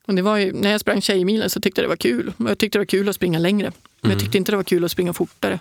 Och 0.08 0.16
det 0.16 0.22
var 0.22 0.38
ju, 0.38 0.54
när 0.54 0.72
jag 0.72 0.82
sprang 0.82 1.02
Tjejmilen 1.02 1.50
så 1.50 1.62
tyckte 1.62 1.82
jag 1.82 1.86
det 1.86 1.90
var 1.90 1.96
kul. 1.96 2.34
Jag 2.38 2.58
tyckte 2.58 2.78
det 2.78 2.80
var 2.82 2.86
kul 2.86 3.10
att 3.10 3.16
springa 3.16 3.40
längre. 3.40 3.72
Men 4.02 4.12
jag 4.12 4.20
tyckte 4.20 4.38
inte 4.38 4.52
det 4.52 4.56
var 4.56 4.64
kul 4.64 4.86
att 4.86 4.92
springa 4.92 5.14
fortare. 5.14 5.60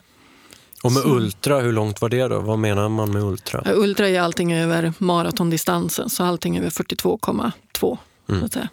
Och 0.82 0.92
med 0.92 1.02
Så- 1.02 1.08
ultra, 1.16 1.60
hur 1.60 1.72
långt 1.72 2.00
var 2.00 2.08
det 2.08 2.28
då? 2.28 2.40
Vad 2.40 2.58
menar 2.58 2.88
man 2.88 3.12
med 3.12 3.22
ultra? 3.22 3.62
Ja, 3.64 3.72
Ultra 3.72 4.08
är 4.08 4.20
allting 4.20 4.52
över 4.54 4.92
maratondistansen, 4.98 6.10
så 6.10 6.24
allting 6.24 6.58
över 6.58 6.70
42,2. 6.70 7.98
Mm. 8.28 8.40
Så 8.40 8.46
att 8.46 8.52
säga. 8.52 8.68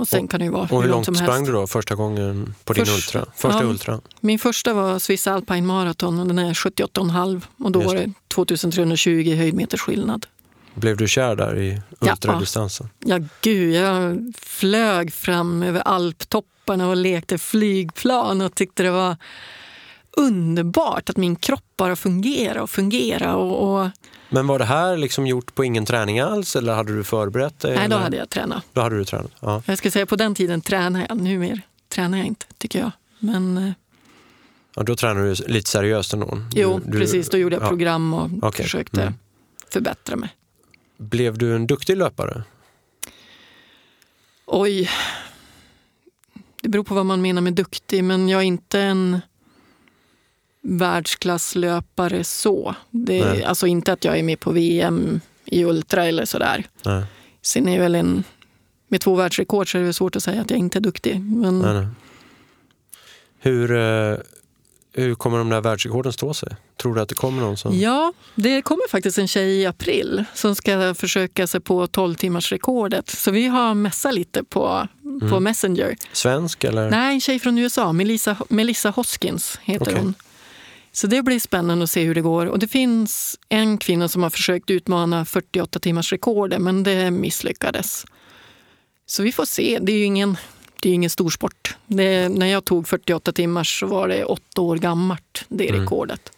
Och 0.00 0.08
sen 0.08 0.28
kan 0.28 0.40
det 0.40 0.50
vara 0.50 0.62
Och 0.62 0.82
hur 0.82 0.88
långt 0.88 1.06
långt 1.06 1.18
sprang 1.18 1.30
helst. 1.32 1.46
du 1.46 1.52
då 1.52 1.66
första 1.66 1.94
gången 1.94 2.54
på 2.64 2.72
din 2.72 2.86
Först- 2.86 2.96
ultra? 3.16 3.26
Första 3.36 3.62
ja. 3.62 3.68
ultra? 3.68 4.00
Min 4.20 4.38
första 4.38 4.74
var 4.74 4.98
Swiss 4.98 5.26
Alpine 5.26 5.66
Marathon 5.66 6.18
och 6.20 6.26
den 6.26 6.38
är 6.38 6.54
78,5 6.54 7.40
och 7.58 7.72
då 7.72 7.80
Just 7.82 7.94
var 7.94 8.00
det 8.00 8.12
2320 8.34 9.34
höjdmeters 9.36 9.80
skillnad. 9.80 10.26
Blev 10.74 10.96
du 10.96 11.08
kär 11.08 11.36
där 11.36 11.58
i 11.58 11.80
Ja. 12.00 12.10
ultradistansen? 12.12 12.88
Ja, 13.04 13.18
gud, 13.40 13.74
jag 13.74 14.18
flög 14.38 15.12
fram 15.12 15.62
över 15.62 15.80
alptopparna 15.80 16.88
och 16.88 16.96
lekte 16.96 17.38
flygplan 17.38 18.40
och 18.40 18.54
tyckte 18.54 18.82
det 18.82 18.90
var 18.90 19.16
underbart 20.16 21.10
att 21.10 21.16
min 21.16 21.36
kropp 21.36 21.64
bara 21.76 21.96
fungerar 21.96 22.60
och 22.60 22.70
fungerar. 22.70 23.34
Och, 23.34 23.80
och, 23.82 23.88
Men 24.30 24.46
var 24.46 24.58
det 24.58 24.64
här 24.64 24.96
liksom 24.96 25.26
gjort 25.26 25.54
på 25.54 25.64
ingen 25.64 25.86
träning 25.86 26.20
alls 26.20 26.56
eller 26.56 26.74
hade 26.74 26.96
du 26.96 27.04
förberett 27.04 27.60
dig? 27.60 27.76
nej, 27.76 27.88
då 27.88 27.94
eller? 27.94 28.04
hade 28.04 28.16
jag 28.16 28.30
tränat. 28.30 28.64
Då 28.72 28.80
hade 28.80 28.96
du 28.98 29.04
tränat? 29.04 29.30
Ja. 29.40 29.62
Jag 29.66 29.78
ska 29.78 29.90
säga 29.90 30.06
på 30.06 30.16
den 30.16 30.34
tiden 30.34 30.60
tränade 30.60 31.06
jag, 31.08 31.20
nu 31.20 31.38
mer 31.38 31.60
tränar 31.88 32.18
jag 32.18 32.26
inte 32.26 32.46
tycker 32.58 32.78
jag. 32.78 32.90
Men 33.18 33.58
eh, 33.58 33.72
ja 34.76 34.82
då 34.82 34.96
tränade 34.96 35.34
du 35.34 35.44
lite 35.46 35.70
seriöst 35.70 36.12
ändå? 36.12 36.34
Du- 36.50 36.60
jo, 36.60 36.80
du- 36.86 36.98
precis, 36.98 37.28
då 37.30 37.38
gjorde 37.38 37.56
jag 37.56 37.62
ja. 37.64 37.68
program 37.68 38.14
och 38.14 38.30
Okej. 38.42 38.64
försökte 38.64 39.02
Mm. 39.02 39.14
förbättra 39.72 40.16
mig. 40.16 40.28
Blev 40.96 41.38
du 41.38 41.54
en 41.56 41.66
duktig 41.66 41.96
löpare? 41.96 42.42
Oj. 44.46 44.90
Det 46.62 46.68
beror 46.68 46.84
på 46.84 46.94
vad 46.94 47.06
man 47.06 47.22
menar 47.22 47.42
med 47.42 47.52
duktig, 47.54 48.04
men 48.04 48.28
jag 48.28 48.40
är 48.40 48.44
inte 48.44 48.80
en 48.80 49.20
världsklasslöpare 50.62 52.24
så. 52.24 52.74
Det 52.90 53.18
är, 53.20 53.46
alltså 53.46 53.66
inte 53.66 53.92
att 53.92 54.04
jag 54.04 54.18
är 54.18 54.22
med 54.22 54.40
på 54.40 54.50
VM 54.52 55.20
i 55.44 55.64
ultra 55.64 56.06
eller 56.06 56.24
sådär. 56.24 56.64
Nej. 56.84 57.04
Sen 57.42 57.68
är 57.68 57.80
väl 57.80 57.94
en... 57.94 58.24
Med 58.88 59.00
två 59.00 59.14
världsrekord 59.14 59.72
så 59.72 59.78
är 59.78 59.82
det 59.82 59.92
svårt 59.92 60.16
att 60.16 60.22
säga 60.22 60.40
att 60.40 60.50
jag 60.50 60.58
inte 60.58 60.78
är 60.78 60.80
duktig. 60.80 61.20
Men 61.20 61.58
Nej, 61.58 61.74
nej. 61.74 61.86
Hur, 63.38 63.70
eh, 63.76 64.16
hur 64.92 65.14
kommer 65.14 65.38
de 65.38 65.48
där 65.48 65.60
världsrekorden 65.60 66.12
stå 66.12 66.34
sig? 66.34 66.48
Tror 66.82 66.94
du 66.94 67.00
att 67.00 67.08
det 67.08 67.14
kommer 67.14 67.42
någon 67.42 67.56
som... 67.56 67.78
Ja, 67.78 68.12
det 68.34 68.62
kommer 68.62 68.88
faktiskt 68.90 69.18
en 69.18 69.28
tjej 69.28 69.60
i 69.60 69.66
april 69.66 70.24
som 70.34 70.54
ska 70.54 70.94
försöka 70.94 71.46
sig 71.46 71.60
på 71.60 71.86
12 71.86 72.14
timmars 72.14 72.52
rekordet. 72.52 73.10
Så 73.10 73.30
vi 73.30 73.46
har 73.46 73.74
mässat 73.74 74.14
lite 74.14 74.44
på, 74.44 74.88
Mm. 75.04 75.30
på 75.30 75.40
Messenger. 75.40 75.96
Svensk 76.12 76.64
eller? 76.64 76.90
Nej, 76.90 77.14
en 77.14 77.20
tjej 77.20 77.38
från 77.38 77.58
USA, 77.58 77.92
Melissa, 77.92 78.36
Melissa 78.48 78.90
Hoskins 78.90 79.58
heter 79.62 79.84
Okej. 79.84 79.94
hon. 79.98 80.14
Så 80.92 81.06
det 81.06 81.22
blir 81.22 81.38
spännande 81.40 81.82
att 81.84 81.90
se 81.90 82.04
hur 82.04 82.14
det 82.14 82.20
går. 82.20 82.46
Och 82.46 82.58
det 82.58 82.68
finns 82.68 83.38
en 83.48 83.78
kvinna 83.78 84.08
som 84.08 84.22
har 84.22 84.30
försökt 84.30 84.70
utmana 84.70 85.24
48 85.24 85.78
timmars 85.78 86.12
rekordet 86.12 86.60
men 86.60 86.82
det 86.82 87.10
misslyckades. 87.10 88.04
Så 89.06 89.22
vi 89.22 89.32
får 89.32 89.44
se. 89.44 89.78
Det 89.82 89.92
är 89.92 89.96
ju 89.96 90.04
ingen, 90.04 90.36
det 90.80 90.88
är 90.90 90.92
ingen 90.94 91.10
stor 91.10 91.30
sport. 91.30 91.76
Det, 91.86 92.28
när 92.28 92.46
jag 92.46 92.64
tog 92.64 92.88
48 92.88 93.32
timmars 93.32 93.80
så 93.80 93.86
var 93.86 94.08
det 94.08 94.24
åtta 94.24 94.60
år 94.60 94.76
gammalt, 94.76 95.44
det 95.48 95.68
Mm. 95.68 95.80
rekordet. 95.80 96.32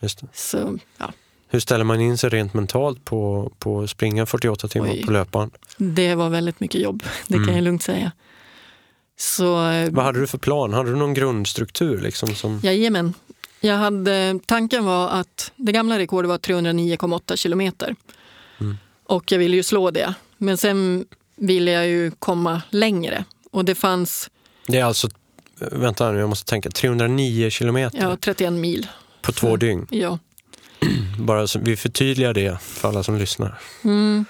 Just 0.00 0.20
det. 0.20 0.26
Så 0.32 0.78
ja, 0.98 1.12
Hur 1.48 1.60
ställer 1.60 1.84
man 1.84 2.00
in 2.00 2.18
sig 2.18 2.30
rent 2.30 2.54
mentalt 2.54 3.04
på, 3.04 3.52
på 3.58 3.80
att 3.80 3.90
springa 3.90 4.26
48 4.26 4.68
timmar 4.68 4.88
Oj. 4.90 5.04
på 5.06 5.12
löparen? 5.12 5.50
det 5.76 6.14
var 6.14 6.28
väldigt 6.28 6.60
mycket 6.60 6.80
jobb, 6.80 7.02
det 7.26 7.34
Mm. 7.34 7.46
kan 7.46 7.54
jag 7.56 7.64
lugnt 7.64 7.82
säga. 7.82 8.12
Så 9.16 9.68
eh, 9.70 9.90
Vad 9.90 10.04
hade 10.04 10.20
du 10.20 10.26
för 10.26 10.38
plan? 10.38 10.72
Hade 10.72 10.90
du 10.90 10.96
någon 10.96 11.14
grundstruktur? 11.14 12.00
Liksom, 12.00 12.34
som... 12.34 12.60
Jajamän. 12.62 13.14
Jag 13.64 13.76
hade, 13.76 14.38
tanken 14.46 14.84
var 14.84 15.08
att 15.08 15.52
det 15.56 15.72
gamla 15.72 15.98
rekordet 15.98 16.28
var 16.28 16.38
309,8 16.38 17.36
kilometer. 17.36 17.96
Mm. 18.60 18.76
Och 19.04 19.32
jag 19.32 19.38
ville 19.38 19.56
ju 19.56 19.62
slå 19.62 19.90
det. 19.90 20.14
Men 20.36 20.56
sen 20.56 21.04
ville 21.36 21.70
jag 21.70 21.86
ju 21.86 22.10
komma 22.10 22.62
längre. 22.70 23.24
Och 23.50 23.64
det 23.64 23.74
fanns 23.74 24.30
Det 24.66 24.78
är 24.78 24.84
alltså, 24.84 25.08
vänta 25.58 26.12
nu, 26.12 26.18
jag 26.18 26.28
måste 26.28 26.50
tänka, 26.50 26.70
309 26.70 27.50
kilometer 27.50 27.98
ja, 27.98 28.16
31 28.16 28.52
mil. 28.52 28.86
på 29.22 29.32
två 29.32 29.56
dygn. 29.56 29.86
Ja. 29.90 30.18
Bara 31.18 31.46
så 31.46 31.58
vi 31.58 31.76
förtydligar 31.76 32.34
det 32.34 32.58
för 32.60 32.88
alla 32.88 33.02
som 33.02 33.18
lyssnar. 33.18 33.58
Mm. 33.84 34.24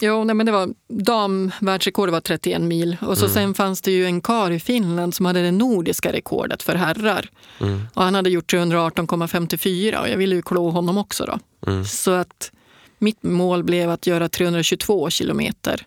Jo, 0.00 0.24
nej, 0.24 0.34
men 0.34 0.46
det 0.46 0.52
var 0.52 0.68
damvärldsrekordet 0.88 2.12
var 2.12 2.20
31 2.20 2.62
mil. 2.62 2.96
Och 3.00 3.18
så 3.18 3.24
Mm. 3.24 3.34
sen 3.34 3.54
fanns 3.54 3.82
det 3.82 3.90
ju 3.90 4.04
en 4.06 4.20
kar 4.20 4.50
i 4.50 4.60
Finland 4.60 5.14
som 5.14 5.26
hade 5.26 5.42
det 5.42 5.50
nordiska 5.52 6.12
rekordet 6.12 6.62
för 6.62 6.74
herrar. 6.74 7.28
Mm. 7.60 7.82
Och 7.94 8.02
han 8.02 8.14
hade 8.14 8.30
gjort 8.30 8.52
318,54 8.52 10.00
och 10.00 10.08
jag 10.08 10.16
ville 10.16 10.34
ju 10.34 10.42
klå 10.42 10.70
honom 10.70 10.98
också 10.98 11.24
då. 11.26 11.38
Mm. 11.72 11.84
Så 11.84 12.10
att 12.10 12.50
mitt 12.98 13.22
mål 13.22 13.64
blev 13.64 13.90
att 13.90 14.06
göra 14.06 14.28
322 14.28 15.10
kilometer. 15.10 15.86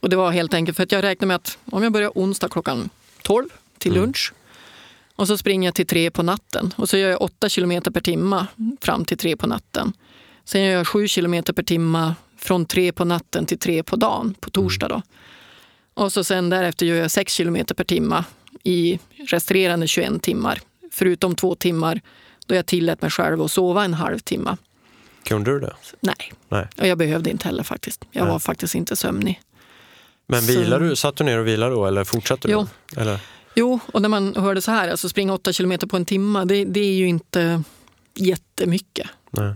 Och 0.00 0.08
det 0.10 0.16
var 0.16 0.30
helt 0.30 0.54
enkelt 0.54 0.76
för 0.76 0.82
att 0.82 0.92
jag 0.92 1.02
räknade 1.04 1.26
med 1.28 1.36
att 1.36 1.58
om 1.70 1.82
jag 1.82 1.92
börjar 1.92 2.12
onsdag 2.14 2.48
klockan 2.48 2.90
12 3.22 3.48
till 3.78 3.92
Mm. 3.92 4.02
lunch 4.02 4.32
och 5.16 5.26
så 5.28 5.36
springer 5.38 5.68
jag 5.68 5.74
till 5.74 5.86
tre 5.86 6.10
på 6.10 6.22
natten 6.22 6.74
och 6.76 6.88
så 6.88 6.96
gör 6.96 7.10
jag 7.10 7.22
8 7.22 7.48
kilometer 7.48 7.90
per 7.90 8.00
timme 8.00 8.46
fram 8.80 9.04
till 9.04 9.18
tre 9.18 9.36
på 9.36 9.46
natten. 9.46 9.92
Sen 10.44 10.62
gör 10.64 10.72
jag 10.72 10.88
7 10.88 11.08
kilometer 11.08 11.52
per 11.52 11.62
timme 11.62 12.14
från 12.42 12.66
tre 12.66 12.92
på 12.92 13.04
natten 13.04 13.46
till 13.46 13.58
tre 13.58 13.82
på 13.82 13.96
dagen 13.96 14.34
på 14.40 14.50
torsdag. 14.50 14.88
Då. 14.88 15.02
Och 15.94 16.12
så 16.12 16.24
sen 16.24 16.50
därefter 16.50 16.86
gör 16.86 16.96
jag 16.96 17.10
6 17.10 17.32
kilometer 17.32 17.74
per 17.74 17.84
timme 17.84 18.24
i 18.64 18.98
resterande 19.28 19.86
21 19.86 20.22
timmar. 20.22 20.60
Förutom 20.92 21.34
två 21.34 21.54
timmar 21.54 22.00
då 22.46 22.54
jag 22.54 22.66
tillät 22.66 23.02
mig 23.02 23.10
själv 23.10 23.42
att 23.42 23.52
sova 23.52 23.84
en 23.84 23.94
halvtimme. 23.94 24.56
Kunde 25.24 25.50
du 25.50 25.60
det? 25.60 25.74
Nej, 26.00 26.32
Nej. 26.48 26.66
och 26.80 26.86
jag 26.86 26.98
behövde 26.98 27.30
inte 27.30 27.44
heller 27.48 27.62
faktiskt. 27.62 28.04
Jag 28.10 28.22
Nej. 28.24 28.32
var 28.32 28.38
faktiskt 28.38 28.74
inte 28.74 28.96
sömnig. 28.96 29.40
Men 30.26 30.42
Så- 30.42 30.52
vilar 30.52 30.80
du, 30.80 30.96
satt 30.96 31.16
du 31.16 31.24
ner 31.24 31.38
och 31.38 31.46
vilade 31.46 31.74
då 31.74 31.86
eller 31.86 32.04
fortsatte 32.04 32.48
du? 32.48 32.52
Jo. 32.52 32.66
Eller? 32.96 33.20
Jo, 33.54 33.80
och 33.92 34.02
när 34.02 34.08
man 34.08 34.36
hörde 34.36 34.62
så 34.62 34.70
här, 34.70 34.88
alltså 34.88 35.08
springa 35.08 35.34
8 35.34 35.52
kilometer 35.52 35.86
på 35.86 35.96
en 35.96 36.04
timme, 36.04 36.44
det, 36.44 36.64
det 36.64 36.80
är 36.80 36.94
ju 36.94 37.08
inte 37.08 37.62
jättemycket. 38.14 39.06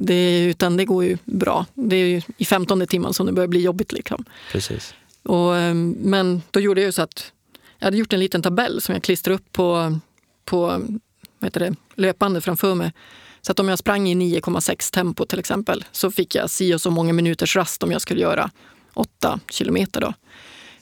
Det, 0.01 0.45
utan 0.45 0.77
det 0.77 0.85
går 0.85 1.05
ju 1.05 1.19
bra. 1.25 1.67
Det 1.75 1.97
är 1.97 2.23
i 2.37 2.45
15 2.45 2.87
timman 2.87 3.15
som 3.15 3.27
det 3.27 3.33
börjar 3.33 3.49
bli 3.49 3.61
jobbigt. 3.61 3.93
Liksom. 3.93 4.25
precis. 4.53 4.95
Och, 5.23 5.57
eh, 5.57 5.75
men 5.75 6.43
då 6.51 6.61
gjorde 6.61 6.81
jag 6.81 6.87
ju 6.87 6.93
så 6.93 7.03
att 7.03 7.33
jag 7.79 7.87
hade 7.87 7.97
gjort 7.97 8.13
en 8.13 8.21
liten 8.21 8.43
tabell 8.43 8.81
som 8.81 8.95
jag 8.95 9.03
klistrade 9.03 9.35
upp 9.35 9.53
på, 9.53 9.99
på 10.45 10.61
vad 11.39 11.47
heter 11.47 11.61
det, 11.61 11.75
löpande 11.95 12.41
framför 12.41 12.75
mig. 12.75 12.93
Så 13.41 13.53
att 13.53 13.61
om 13.61 13.69
jag 13.69 13.79
sprang 13.79 14.09
i 14.09 14.15
9,6 14.15 14.93
tempo 14.93 15.27
till 15.27 15.39
exempel 15.39 15.85
så 15.93 16.11
fick 16.11 16.35
jag 16.35 16.51
si 16.51 16.75
och 16.75 16.81
så 16.81 16.91
många 16.91 17.13
minuters 17.13 17.57
rast 17.57 17.83
om 17.83 17.93
jag 17.93 18.03
skulle 18.03 18.21
göra 18.21 18.51
8 18.95 19.41
kilometer. 19.51 20.01
Då. 20.01 20.13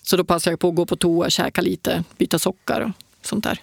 Så 0.02 0.16
då 0.16 0.24
passade 0.24 0.52
jag 0.52 0.60
på 0.60 0.68
att 0.68 0.74
gå 0.74 0.86
på 0.86 0.96
toa, 0.96 1.30
käka 1.30 1.60
lite, 1.60 2.04
byta 2.18 2.38
sockar 2.38 2.80
och 2.80 3.26
sånt 3.26 3.44
där. 3.44 3.60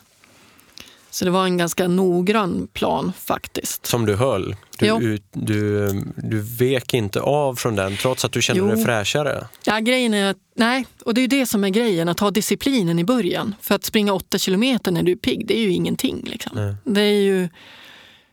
Så 1.13 1.25
det 1.25 1.31
var 1.31 1.45
en 1.45 1.57
ganska 1.57 1.87
noggrann 1.87 2.67
plan 2.73 3.13
faktiskt. 3.19 3.85
Som 3.85 4.05
du 4.05 4.15
höll? 4.15 4.55
Du, 4.77 4.85
Jo. 4.85 4.99
du, 4.99 6.03
du, 6.15 6.41
vek 6.41 6.93
inte 6.93 7.21
av 7.21 7.55
från 7.55 7.75
den 7.75 7.97
trots 7.97 8.25
att 8.25 8.31
du 8.31 8.41
kände 8.41 8.59
Jo. 8.59 8.67
dig 8.75 8.85
fräschare? 8.85 9.47
Ja, 9.65 9.79
grejen 9.79 10.13
är 10.13 10.29
att, 10.31 10.37
nej, 10.55 10.85
och 11.05 11.13
det 11.13 11.19
är 11.19 11.23
ju 11.23 11.27
det 11.27 11.45
som 11.45 11.63
är 11.63 11.69
grejen, 11.69 12.09
att 12.09 12.19
ha 12.19 12.31
disciplinen 12.31 12.99
i 12.99 13.03
början. 13.03 13.55
För 13.61 13.75
att 13.75 13.83
springa 13.83 14.13
8 14.13 14.37
kilometer 14.37 14.91
när 14.91 15.03
du 15.03 15.11
är 15.11 15.15
pigg, 15.15 15.47
det 15.47 15.57
är 15.57 15.61
ju 15.61 15.71
ingenting. 15.71 16.23
Liksom. 16.29 16.51
Nej. 16.55 16.75
Det 16.83 17.01
är 17.01 17.21
ju, 17.21 17.49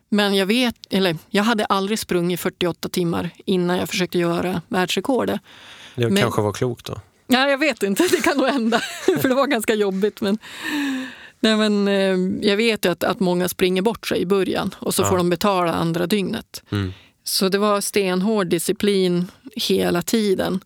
men 0.09 0.35
jag 0.35 0.47
vet, 0.47 0.75
eller 0.91 1.17
jag 1.31 1.43
hade 1.45 1.65
aldrig 1.65 1.99
sprungit 1.99 2.41
48 2.41 2.89
timmar 2.89 3.31
innan 3.45 3.79
jag 3.79 3.89
försökte 3.89 4.19
göra 4.19 4.63
världsrekordet. 4.69 5.41
Det 5.95 6.09
Men- 6.11 6.23
kanske 6.23 6.43
var 6.43 6.53
klokt 6.53 6.87
då? 6.87 7.01
Ja, 7.27 7.49
jag 7.49 7.59
vet 7.59 7.83
inte, 7.83 8.03
det 8.11 8.23
kan 8.23 8.37
nog 8.37 8.47
hända. 8.47 8.79
För 9.21 9.29
det 9.29 9.35
var 9.35 9.47
ganska 9.47 9.75
jobbigt. 9.75 10.21
Men, 10.21 10.39
nej, 11.41 11.57
men, 11.57 11.89
eh, 11.89 12.49
jag 12.49 12.57
vet 12.57 12.85
ju 12.85 12.89
att, 12.93 13.05
att 13.05 13.21
många 13.21 13.49
springer 13.49 13.83
bort 13.83 14.07
sig 14.07 14.21
i 14.21 14.27
början 14.27 14.75
och 14.79 14.95
så 14.95 15.03
Ja. 15.03 15.11
får 15.11 15.17
de 15.17 15.31
betala 15.31 15.73
andra 15.73 16.07
dygnet. 16.07 16.63
Mm. 16.73 16.93
Så 17.25 17.49
det 17.49 17.59
var 17.59 17.81
stenhård 17.81 18.47
disciplin 18.47 19.27
hela 19.57 20.03
tiden. 20.03 20.61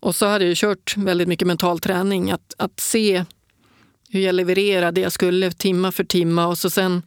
Och 0.00 0.14
så 0.14 0.26
hade 0.26 0.44
jag 0.44 0.56
kört 0.56 0.94
väldigt 0.96 1.28
mycket 1.28 1.46
mental 1.48 1.78
träning. 1.80 2.30
Att, 2.30 2.54
att 2.58 2.80
se 2.80 3.24
hur 4.10 4.20
jag 4.20 4.34
levererade 4.34 4.90
det 4.90 5.00
jag 5.00 5.12
skulle 5.12 5.52
timma 5.52 5.92
för 5.92 6.04
timma. 6.04 6.46
Och 6.46 6.58
så 6.58 6.70
sen, 6.70 7.02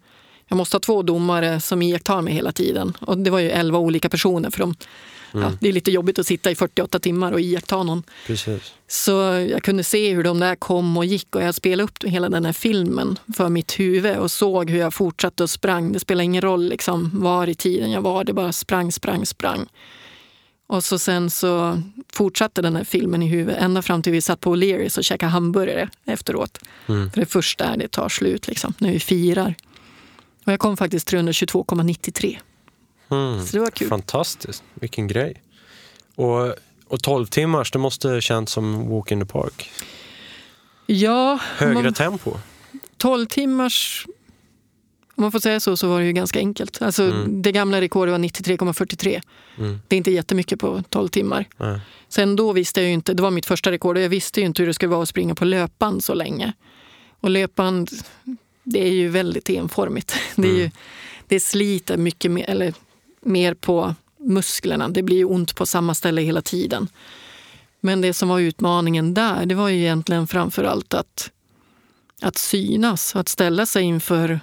jag 0.48 0.58
måste 0.58 0.76
ha 0.76 0.80
två 0.80 1.02
domare 1.02 1.62
som 1.62 1.82
iakttar 1.82 2.22
mig 2.22 2.34
hela 2.34 2.52
tiden. 2.52 2.94
Och 3.02 3.18
det 3.18 3.30
var 3.30 3.40
ju 3.40 3.50
elva 3.50 3.80
olika 3.80 4.10
personer. 4.10 4.50
För 4.50 4.60
de, 4.60 4.76
ja, 5.34 5.52
det 5.60 5.70
är 5.70 5.74
lite 5.74 5.92
jobbigt 5.92 6.20
att 6.20 6.28
sitta 6.28 6.52
i 6.52 6.56
48 6.56 7.00
timmar 7.00 7.32
och 7.32 7.42
iaktta 7.42 7.84
någon. 7.84 8.04
Precis. 8.28 8.74
Så 8.88 9.12
jag 9.52 9.64
kunde 9.64 9.84
se 9.84 10.14
hur 10.14 10.24
de 10.24 10.40
där 10.40 10.56
kom 10.56 10.98
och 10.98 11.06
gick 11.06 11.36
och 11.36 11.44
jag 11.44 11.56
spelade 11.56 11.84
upp 11.84 12.04
hela 12.04 12.30
den 12.30 12.46
här 12.46 12.54
filmen 12.54 13.20
för 13.36 13.50
mitt 13.50 13.80
huvud 13.80 14.18
och 14.18 14.32
såg 14.32 14.70
hur 14.70 14.80
jag 14.80 14.94
fortsatte 14.94 15.44
och 15.44 15.50
sprang. 15.50 15.92
Det 15.92 16.00
spelade 16.00 16.24
ingen 16.24 16.42
roll 16.42 16.70
liksom 16.70 17.10
var 17.14 17.48
i 17.48 17.56
tiden 17.56 17.92
jag 17.92 18.02
var, 18.02 18.24
det 18.24 18.34
bara 18.34 18.54
sprang, 18.54 18.92
sprang, 18.92 19.26
sprang. 19.26 19.68
Och 20.68 20.84
så 20.84 21.00
sen 21.00 21.30
så 21.30 21.82
fortsatte 22.14 22.62
den 22.62 22.76
här 22.76 22.84
filmen 22.84 23.24
i 23.24 23.28
huvudet 23.28 23.62
ända 23.62 23.82
fram 23.82 24.02
till 24.02 24.12
vi 24.12 24.22
satt 24.22 24.40
på 24.40 24.56
O'Learys 24.56 24.98
och 24.98 25.04
käkade 25.04 25.32
hamburgare 25.32 25.90
efteråt. 26.06 26.60
Mm. 26.88 27.10
För 27.12 27.16
det 27.16 27.24
är 27.24 27.26
först 27.26 27.60
där 27.60 27.78
det 27.78 27.88
tar 27.88 28.10
slut, 28.10 28.48
liksom, 28.48 28.74
när 28.78 28.92
vi 28.92 29.00
firar. 29.00 29.56
Och 30.46 30.52
jag 30.52 30.60
kom 30.60 30.78
faktiskt 30.78 31.12
322,93. 31.12 32.38
Mm. 33.12 33.46
Så 33.46 33.58
det 33.58 33.64
var 33.64 33.70
kul. 33.72 33.88
Fantastiskt, 33.90 34.64
vilken 34.74 35.08
grej. 35.08 35.42
Och, 36.16 36.54
och 36.88 37.04
12 37.04 37.26
timmars, 37.26 37.72
det 37.72 37.80
måste 37.80 38.22
känts 38.22 38.52
som 38.52 38.90
walk 38.90 39.12
in 39.12 39.20
the 39.20 39.26
park. 39.26 39.70
Ja, 40.86 41.40
Högre 41.58 41.84
man- 41.84 41.94
tempo. 41.94 42.38
12 42.98 43.26
timmars, 43.26 44.06
om 45.16 45.22
man 45.22 45.32
får 45.32 45.40
säga 45.40 45.60
så, 45.60 45.78
så 45.78 45.88
var 45.88 46.00
det 46.00 46.06
ju 46.06 46.12
ganska 46.14 46.40
enkelt. 46.40 46.82
Alltså, 46.82 47.04
Mm. 47.04 47.42
Det 47.42 47.52
gamla 47.52 47.82
rekordet 47.82 48.12
var 48.12 48.20
93,43. 48.20 49.22
Mm. 49.58 49.80
Det 49.88 49.96
är 49.96 49.98
inte 49.98 50.12
jättemycket 50.12 50.60
på 50.60 50.84
12 50.90 51.08
timmar. 51.08 51.46
Nej. 51.58 51.80
Sen 52.10 52.36
då 52.36 52.54
visste 52.54 52.80
jag 52.82 52.88
ju 52.88 52.94
inte, 52.94 53.14
det 53.14 53.24
var 53.24 53.32
mitt 53.32 53.46
första 53.46 53.72
rekord 53.72 53.98
och 53.98 54.04
jag 54.04 54.10
visste 54.10 54.40
ju 54.40 54.46
inte 54.46 54.62
hur 54.62 54.68
det 54.68 54.74
skulle 54.74 54.90
vara 54.92 55.04
att 55.04 55.10
springa 55.10 55.36
på 55.36 55.46
löpband 55.46 56.04
så 56.04 56.14
länge. 56.14 56.54
Och 57.20 57.30
löpband, 57.30 57.90
det 58.64 58.82
är 58.88 58.92
ju 58.92 59.08
väldigt 59.10 59.50
enformigt. 59.50 60.16
Det, 60.36 60.48
är 60.48 60.54
ju, 60.54 60.72
det 61.28 61.40
sliter 61.40 61.98
mycket 61.98 62.32
mer, 62.32 62.50
eller 62.50 62.74
mer 63.22 63.54
på 63.54 63.96
musklerna. 64.18 64.90
Det 64.90 65.04
blir 65.04 65.18
ju 65.18 65.26
ont 65.26 65.56
på 65.56 65.66
samma 65.66 65.96
ställe 65.96 66.22
hela 66.22 66.42
tiden. 66.42 66.88
Men 67.80 68.02
det 68.02 68.14
som 68.14 68.30
var 68.30 68.40
utmaningen 68.40 69.14
där, 69.14 69.46
det 69.46 69.56
var 69.56 69.70
ju 69.70 69.80
egentligen 69.80 70.28
framför 70.28 70.64
allt 70.64 70.94
att, 70.94 71.32
att 72.22 72.38
synas. 72.38 73.16
Att 73.16 73.30
ställa 73.30 73.66
sig 73.66 73.84
inför 73.84 74.40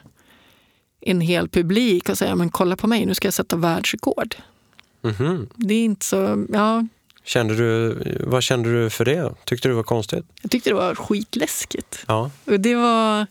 en 1.00 1.20
hel 1.20 1.48
publik 1.48 2.08
och 2.08 2.18
säga, 2.18 2.34
men 2.34 2.50
kolla 2.50 2.76
på 2.76 2.86
mig, 2.86 3.06
nu 3.06 3.14
ska 3.14 3.26
jag 3.26 3.34
sätta 3.34 3.56
världsrekord. 3.56 4.36
Mhm. 5.02 5.48
Det 5.56 5.74
är 5.74 5.84
inte 5.84 6.06
så, 6.06 6.46
ja, 6.52 6.84
Kände 7.28 7.54
du, 7.54 7.98
vad 8.20 8.42
kände 8.42 8.82
du 8.82 8.90
för 8.90 9.04
det? 9.04 9.34
Tyckte 9.44 9.68
du 9.68 9.72
det 9.72 9.76
var 9.76 9.82
konstigt? 9.82 10.24
jag 10.42 10.50
tyckte 10.50 10.70
det 10.70 10.74
var 10.74 10.94
skitläskigt. 10.94 12.04
Ja. 12.06 12.30
Och 12.44 12.60
det 12.60 12.74
var... 12.74 13.26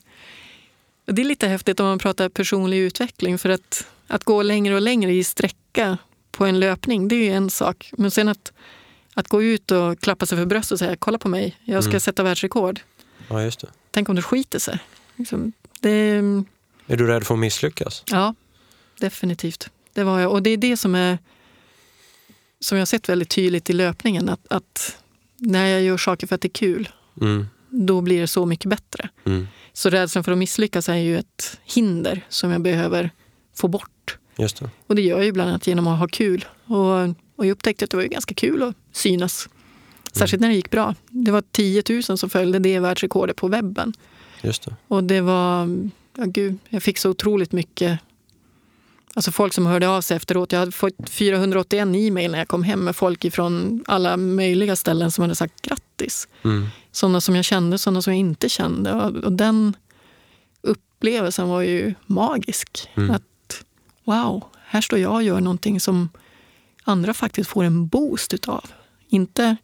Det 1.06 1.22
är 1.22 1.26
lite 1.26 1.48
häftigt 1.48 1.80
om 1.80 1.86
man 1.86 2.00
pratar 2.00 2.30
personlig 2.30 2.78
utveckling 2.78 3.38
för 3.38 3.50
att, 3.50 3.88
att 4.08 4.24
gå 4.24 4.42
längre 4.44 4.76
och 4.76 4.82
längre 4.82 5.14
i 5.14 5.24
sträcka 5.24 5.98
på 6.32 6.46
en 6.46 6.60
löpning, 6.60 7.08
det 7.08 7.16
är 7.16 7.24
ju 7.24 7.32
en 7.34 7.50
sak. 7.50 7.92
Men 7.98 8.12
sen 8.12 8.28
att, 8.28 8.52
att 9.14 9.28
gå 9.28 9.44
ut 9.44 9.72
och 9.72 10.00
klappa 10.00 10.26
sig 10.26 10.38
för 10.38 10.46
bröstet 10.46 10.72
och 10.72 10.80
säga 10.80 10.96
kolla 10.96 11.18
på 11.18 11.28
mig, 11.30 11.58
jag 11.64 11.84
ska 11.84 11.90
Mm. 11.92 12.00
sätta 12.00 12.24
världsrekord. 12.24 12.80
ja, 13.30 13.42
just 13.44 13.60
det. 13.60 13.68
Tänk 13.92 14.10
om 14.10 14.16
det 14.16 14.22
skiter 14.22 14.60
sig. 14.60 14.80
Liksom, 15.16 15.54
det, 15.80 15.92
Är 16.88 16.98
du 16.98 17.08
rädd 17.08 17.24
för 17.28 17.34
att 17.34 17.40
misslyckas? 17.40 18.04
ja, 18.08 18.36
definitivt. 19.00 19.70
Det 19.94 20.04
var 20.04 20.20
jag. 20.20 20.32
Och 20.32 20.44
det 20.44 20.50
är 20.50 20.58
det 20.58 20.78
som 20.78 20.96
är 20.96 21.18
som 22.60 22.78
jag 22.78 22.82
har 22.82 22.86
sett 22.86 23.10
väldigt 23.10 23.30
tydligt 23.30 23.70
i 23.70 23.74
löpningen. 23.74 24.30
Att, 24.30 24.48
att 24.50 24.98
när 25.38 25.66
jag 25.68 25.82
gör 25.82 25.98
saker 25.98 26.28
för 26.28 26.36
att 26.36 26.42
det 26.42 26.48
är 26.48 26.50
kul, 26.50 26.90
Mm. 27.22 27.48
då 27.70 28.02
blir 28.02 28.22
det 28.22 28.28
så 28.28 28.46
mycket 28.46 28.70
bättre. 28.70 29.10
Mm. 29.26 29.48
Så 29.74 29.90
rädslan 29.90 30.24
för 30.24 30.32
att 30.32 30.38
misslyckas 30.38 30.90
är 30.90 30.96
ju 30.96 31.18
ett 31.18 31.60
hinder 31.64 32.22
som 32.30 32.52
jag 32.52 32.62
behöver 32.62 33.12
få 33.58 33.68
bort. 33.68 34.18
Just 34.38 34.58
det. 34.58 34.70
Och 34.88 34.96
det 34.96 35.02
gör 35.02 35.18
jag 35.18 35.26
ju 35.26 35.32
bland 35.32 35.50
annat 35.50 35.68
genom 35.68 35.88
att 35.88 36.00
ha 36.00 36.08
kul. 36.08 36.46
Och, 36.66 37.02
och 37.36 37.46
jag 37.46 37.50
upptäckte 37.50 37.86
att 37.86 37.92
det 37.92 37.98
var 37.98 38.04
ju 38.04 38.10
ganska 38.10 38.34
kul 38.34 38.64
att 38.64 38.76
synas. 38.92 39.50
Särskilt 40.14 40.42
när 40.42 40.50
det 40.50 40.56
gick 40.56 40.72
bra. 40.72 40.96
Det 41.10 41.32
var 41.32 41.44
10 41.52 41.84
000 41.90 42.04
som 42.04 42.30
följde 42.30 42.60
det 42.60 42.80
världsrekordet 42.80 43.36
på 43.36 43.48
webben. 43.48 43.94
Just 44.42 44.66
det. 44.66 44.76
Och 44.88 45.04
det 45.04 45.22
var, 45.22 45.80
ja 46.18 46.26
gud, 46.26 46.58
jag 46.70 46.84
fick 46.84 46.98
så 46.98 47.10
otroligt 47.10 47.52
mycket 47.52 48.00
Alltså 49.18 49.32
folk 49.32 49.54
som 49.54 49.66
hörde 49.66 49.90
av 49.90 50.02
sig 50.02 50.18
efteråt. 50.18 50.52
Jag 50.52 50.60
hade 50.60 50.72
fått 50.72 51.10
481 51.10 51.88
e-mail 51.96 52.32
när 52.32 52.38
jag 52.38 52.48
kom 52.48 52.64
hem 52.64 52.84
med 52.84 52.96
folk 52.96 53.34
från 53.34 53.84
alla 53.88 54.18
möjliga 54.18 54.76
ställen 54.76 55.12
som 55.12 55.22
hade 55.22 55.36
sagt 55.36 55.62
grattis. 55.62 56.28
Mm. 56.44 56.68
Sådana 56.92 57.22
som 57.22 57.36
jag 57.36 57.46
kände, 57.46 57.78
sådana 57.78 58.02
som 58.02 58.14
jag 58.14 58.20
inte 58.20 58.50
kände. 58.50 58.94
Och, 58.94 59.24
och 59.24 59.32
den 59.32 59.76
upplevelsen 60.62 61.48
var 61.48 61.62
ju 61.62 61.94
magisk. 62.06 62.90
Mm. 62.96 63.12
Att 63.12 63.24
wow, 64.08 64.44
här 64.66 64.82
står 64.82 65.00
jag 65.00 65.14
och 65.14 65.24
gör 65.24 65.42
någonting 65.42 65.80
som 65.80 66.10
andra 66.84 67.14
faktiskt 67.14 67.50
får 67.50 67.64
en 67.64 67.88
boost 67.88 68.34
utav. 68.34 68.66
Inte, 69.08 69.56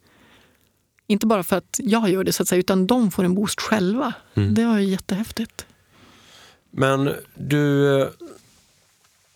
inte 1.08 1.26
bara 1.26 1.44
för 1.44 1.58
att 1.58 1.80
jag 1.84 2.10
gör 2.10 2.24
det, 2.24 2.34
så 2.34 2.44
att 2.44 2.50
säga, 2.50 2.60
utan 2.60 2.88
de 2.88 3.12
får 3.12 3.24
en 3.24 3.36
boost 3.36 3.62
själva. 3.62 4.14
Mm. 4.34 4.54
Det 4.54 4.66
var 4.66 4.78
ju 4.80 4.86
jättehäftigt. 4.86 5.66
Men 6.72 7.14
du, 7.36 7.98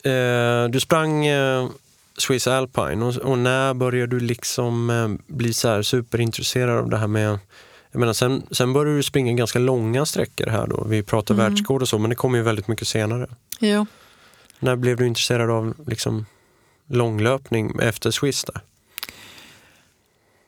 eh, 0.04 0.70
du 0.70 0.80
sprang 0.80 1.26
eh, 1.26 1.70
Swiss 2.17 2.48
Alpine 2.48 3.06
och, 3.06 3.15
och 3.15 3.38
när 3.38 3.74
började 3.74 4.15
du 4.15 4.20
liksom 4.20 4.89
eh, 4.89 5.36
bli 5.36 5.54
så 5.54 5.84
superintresserad 5.84 6.78
av 6.78 6.89
det 6.89 6.98
här 6.98 7.08
med 7.08 7.39
jag 7.91 8.00
menar, 8.00 8.13
sen, 8.13 8.43
sen 8.52 8.74
började 8.74 8.98
du 8.98 9.04
springa 9.04 9.34
ganska 9.34 9.60
långa 9.60 10.06
sträckor 10.06 10.48
här 10.48 10.67
då. 10.67 10.84
Vi 10.84 11.04
pratar 11.04 11.34
Mm. 11.34 11.46
världsrekord 11.46 11.82
och 11.82 11.88
så, 11.88 11.98
men 11.98 12.10
det 12.10 12.15
kom 12.15 12.36
ju 12.36 12.41
väldigt 12.41 12.67
mycket 12.67 12.88
senare. 12.88 13.28
Ja. 13.60 13.86
När 14.60 14.76
blev 14.76 14.98
du 14.98 15.08
intresserad 15.08 15.50
av 15.50 15.74
liksom, 15.88 16.26
långlöpning 16.88 17.80
efter 17.82 18.12
Swiss 18.12 18.43
där? 18.43 18.62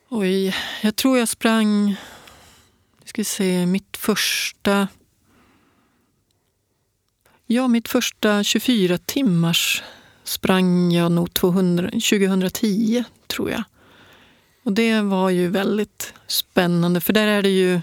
Oj, 0.10 0.56
jag 0.82 0.96
tror 0.96 1.18
jag 1.18 1.28
sprang... 1.28 1.90
Nu 1.90 3.06
ska 3.06 3.22
vi 3.22 3.26
se, 3.26 3.66
mitt 3.66 3.98
första... 3.98 4.88
Ja, 7.46 7.68
mitt 7.68 7.88
första 7.88 8.44
24 8.44 8.98
timmars 8.98 9.84
sprang 10.24 10.92
jag 10.92 11.12
nog 11.12 11.34
200, 11.34 11.90
2010, 11.90 13.04
tror 13.28 13.52
jag. 13.52 13.64
Och 14.64 14.74
det 14.74 15.02
var 15.02 15.30
ju 15.30 15.48
väldigt 15.48 16.14
spännande, 16.28 17.02
för 17.02 17.14
där 17.14 17.28
är 17.28 17.44
det 17.44 17.50
ju... 17.50 17.82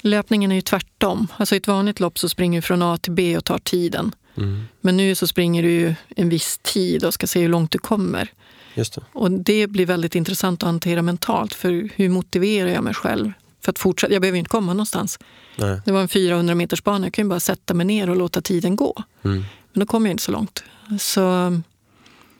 Löpningen 0.00 0.50
är 0.50 0.54
ju 0.54 0.60
tvärtom. 0.60 1.26
Alltså 1.36 1.54
i 1.54 1.58
ett 1.58 1.66
vanligt 1.66 2.00
lopp 2.00 2.18
så 2.18 2.28
springer 2.28 2.58
du 2.58 2.62
från 2.62 2.82
A 2.82 2.98
till 2.98 3.12
B 3.12 3.36
och 3.36 3.44
tar 3.44 3.58
tiden. 3.58 4.12
Mm. 4.36 4.64
Men 4.80 4.96
nu 4.96 5.14
så 5.14 5.26
springer 5.26 5.62
du 5.62 5.70
ju 5.70 5.94
en 6.08 6.28
viss 6.28 6.60
tid 6.62 7.04
och 7.04 7.14
ska 7.14 7.26
se 7.26 7.40
hur 7.40 7.48
långt 7.48 7.70
du 7.70 7.78
kommer. 7.78 8.32
Just 8.74 8.94
det. 8.94 9.02
Och 9.12 9.30
det 9.30 9.66
blir 9.66 9.86
väldigt 9.86 10.14
intressant 10.14 10.62
att 10.62 10.66
hantera 10.66 11.02
mentalt. 11.02 11.54
För 11.54 11.90
hur 11.94 12.08
motiverar 12.08 12.68
jag 12.68 12.84
mig 12.84 12.94
själv? 12.94 13.32
För 13.60 13.72
att 13.72 13.78
fortsätta. 13.78 14.12
Jag 14.12 14.22
behöver 14.22 14.38
inte 14.38 14.48
komma 14.48 14.72
någonstans. 14.72 15.18
Nej. 15.56 15.80
Det 15.84 15.92
var 15.92 16.00
en 16.00 16.08
400 16.08 16.54
meters 16.54 16.84
bana. 16.84 17.06
Jag 17.06 17.12
kan 17.12 17.24
ju 17.24 17.28
bara 17.28 17.40
sätta 17.40 17.74
mig 17.74 17.86
ner 17.86 18.10
och 18.10 18.16
låta 18.16 18.40
tiden 18.40 18.76
gå. 18.76 19.02
Mm. 19.22 19.44
Men 19.72 19.80
då 19.80 19.86
kommer 19.86 20.08
jag 20.08 20.14
inte 20.14 20.22
så 20.22 20.32
långt. 20.32 20.64
Så 21.00 21.20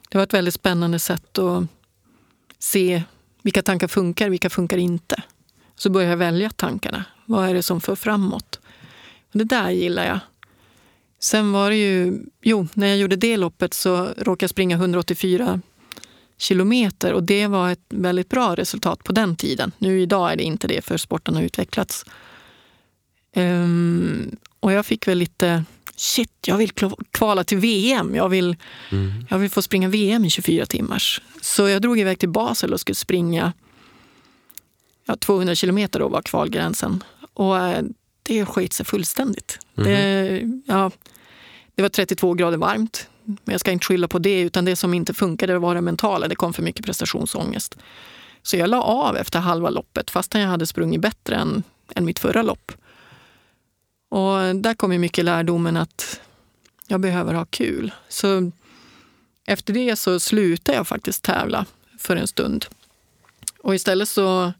det 0.08 0.18
var 0.18 0.22
ett 0.22 0.34
väldigt 0.34 0.54
spännande 0.54 0.98
sätt 0.98 1.38
att 1.38 1.64
se 2.58 3.02
vilka 3.42 3.62
tankar 3.62 3.88
funkar, 3.88 4.30
vilka 4.30 4.50
funkar 4.50 4.78
inte. 4.78 5.22
Så 5.76 5.90
börjar 5.90 6.10
jag 6.10 6.16
välja 6.16 6.50
tankarna. 6.50 7.04
Vad 7.26 7.48
är 7.48 7.54
det 7.54 7.62
som 7.62 7.80
för 7.80 7.96
framåt? 7.96 8.60
Och 9.32 9.38
det 9.38 9.44
där 9.44 9.70
gillar 9.70 10.06
jag. 10.06 10.18
Sen 11.22 11.52
var 11.52 11.70
det 11.70 11.76
ju, 11.76 12.22
jo, 12.42 12.68
när 12.74 12.86
jag 12.86 12.98
gjorde 12.98 13.16
det 13.16 13.36
loppet 13.36 13.74
så 13.74 14.04
råkade 14.04 14.44
jag 14.44 14.50
springa 14.50 14.76
184 14.76 15.60
kilometer 16.38 17.12
och 17.12 17.22
det 17.22 17.46
var 17.46 17.70
ett 17.70 17.84
väldigt 17.88 18.28
bra 18.28 18.54
resultat 18.56 19.04
på 19.04 19.12
den 19.12 19.36
tiden. 19.36 19.72
Nu 19.78 20.00
idag 20.00 20.32
är 20.32 20.36
det 20.36 20.42
inte 20.42 20.68
det 20.68 20.84
för 20.84 20.96
sporten 20.96 21.34
har 21.34 21.42
utvecklats. 21.42 22.04
Um, 23.36 24.36
och 24.60 24.72
jag 24.72 24.86
fick 24.86 25.08
väl 25.08 25.18
lite, 25.18 25.64
shit, 25.96 26.32
jag 26.46 26.56
vill 26.56 26.70
kvala 27.10 27.44
till 27.44 27.58
VM. 27.58 28.14
Jag 28.14 28.28
vill, 28.28 28.56
mm. 28.90 29.26
jag 29.30 29.38
vill 29.38 29.50
få 29.50 29.62
springa 29.62 29.88
VM 29.88 30.24
i 30.24 30.30
24 30.30 30.66
timmars. 30.66 31.22
Så 31.40 31.68
jag 31.68 31.82
drog 31.82 31.98
iväg 31.98 32.18
till 32.18 32.28
Basel 32.28 32.72
och 32.72 32.80
skulle 32.80 32.94
springa 32.96 33.52
ja, 35.06 35.16
200 35.16 35.54
kilometer 35.54 36.00
då 36.00 36.08
var 36.08 36.22
kvalgränsen. 36.22 37.04
Och 37.34 37.58
eh, 37.58 37.82
det 38.38 38.46
skit 38.46 38.72
sig 38.72 38.86
fullständigt. 38.86 39.58
Mm. 39.76 39.88
Det, 39.88 40.72
ja, 40.72 40.90
det 41.74 41.82
var 41.82 41.88
32 41.88 42.34
grader 42.34 42.58
varmt. 42.58 43.08
Men 43.24 43.52
jag 43.52 43.60
ska 43.60 43.70
inte 43.70 43.86
skylla 43.86 44.08
på 44.08 44.18
det, 44.18 44.40
utan 44.40 44.64
det 44.64 44.76
som 44.76 44.94
inte 44.94 45.14
funkade 45.14 45.58
var 45.58 45.74
det 45.74 45.80
mentala. 45.80 46.28
Det 46.28 46.34
kom 46.34 46.52
för 46.52 46.62
mycket 46.62 46.86
prestationsångest. 46.86 47.78
Så 48.42 48.56
jag 48.56 48.70
la 48.70 48.82
av 48.82 49.16
efter 49.16 49.38
halva 49.38 49.70
loppet 49.70 50.10
fastän 50.10 50.40
jag 50.40 50.48
hade 50.48 50.66
sprungit 50.66 51.00
bättre 51.00 51.36
än, 51.36 51.62
än 51.94 52.04
mitt 52.04 52.18
förra 52.18 52.42
lopp. 52.42 52.72
Och 54.08 54.56
där 54.56 54.74
kom 54.74 54.92
ju 54.92 54.98
mycket 54.98 55.24
lärdomen 55.24 55.76
att 55.76 56.20
jag 56.86 57.00
behöver 57.00 57.34
ha 57.34 57.44
kul. 57.44 57.92
Så 58.08 58.50
efter 59.46 59.72
det 59.74 59.96
så 59.96 60.20
slutade 60.20 60.78
jag 60.78 60.88
faktiskt 60.88 61.22
tävla 61.22 61.66
för 61.98 62.16
en 62.16 62.26
stund. 62.26 62.66
Och 63.62 63.74
istället 63.74 64.08
så 64.08 64.52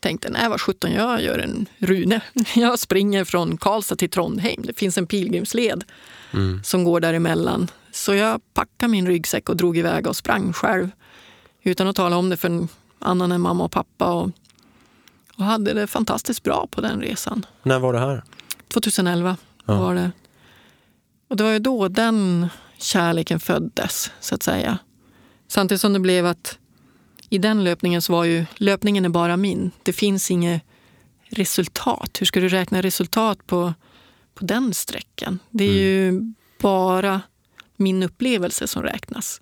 tänkte 0.00 0.30
nej 0.30 0.48
vad 0.48 0.60
sjutton 0.60 0.92
jag 0.92 1.22
gör 1.22 1.38
en 1.38 1.66
Rune. 1.78 2.20
Jag 2.54 2.78
springer 2.78 3.24
från 3.24 3.56
Karlstad 3.56 3.96
till 3.96 4.10
Trondheim. 4.10 4.62
Det 4.62 4.78
finns 4.78 4.98
en 4.98 5.06
pilgrimsled 5.06 5.84
mm. 6.32 6.64
som 6.64 6.84
går 6.84 7.00
däremellan. 7.00 7.70
Så 7.92 8.14
jag 8.14 8.40
packade 8.54 8.90
min 8.90 9.06
ryggsäck 9.06 9.48
och 9.48 9.56
drog 9.56 9.78
iväg 9.78 10.06
och 10.06 10.16
sprang 10.16 10.52
själv 10.52 10.90
utan 11.62 11.88
att 11.88 11.96
tala 11.96 12.16
om 12.16 12.30
det 12.30 12.36
för 12.36 12.48
en 12.48 12.68
annan 12.98 13.32
än 13.32 13.40
mamma 13.40 13.64
och 13.64 13.72
pappa. 13.72 14.12
Och, 14.12 14.30
och 15.36 15.44
hade 15.44 15.72
det 15.72 15.86
fantastiskt 15.86 16.42
bra 16.42 16.66
på 16.70 16.80
den 16.80 17.00
resan. 17.00 17.46
När 17.62 17.78
var 17.78 17.92
det 17.92 17.98
här? 17.98 18.24
2011 18.68 19.36
ja. 19.66 19.80
var 19.80 19.94
det. 19.94 20.10
Och 21.28 21.36
det 21.36 21.44
var 21.44 21.50
ju 21.50 21.58
då 21.58 21.88
den 21.88 22.48
kärleken 22.78 23.40
föddes, 23.40 24.10
så 24.20 24.34
att 24.34 24.42
säga. 24.42 24.78
Samtidigt 25.48 25.80
som 25.80 25.92
det 25.92 26.00
blev 26.00 26.26
att 26.26 26.58
i 27.30 27.38
den 27.38 27.64
löpningen 27.64 28.02
så 28.02 28.12
var 28.12 28.24
ju 28.24 28.44
löpningen 28.56 29.04
är 29.04 29.08
bara 29.08 29.36
min. 29.36 29.70
Det 29.82 29.92
finns 29.92 30.30
inget 30.30 30.62
resultat. 31.28 32.16
Hur 32.20 32.26
ska 32.26 32.40
du 32.40 32.48
räkna 32.48 32.82
resultat 32.82 33.46
på, 33.46 33.74
på 34.34 34.44
den 34.44 34.74
sträckan? 34.74 35.38
Det 35.50 35.64
är 35.64 35.68
mm. 35.68 36.14
ju 36.14 36.34
bara 36.60 37.22
min 37.76 38.02
upplevelse 38.02 38.66
som 38.66 38.82
räknas. 38.82 39.40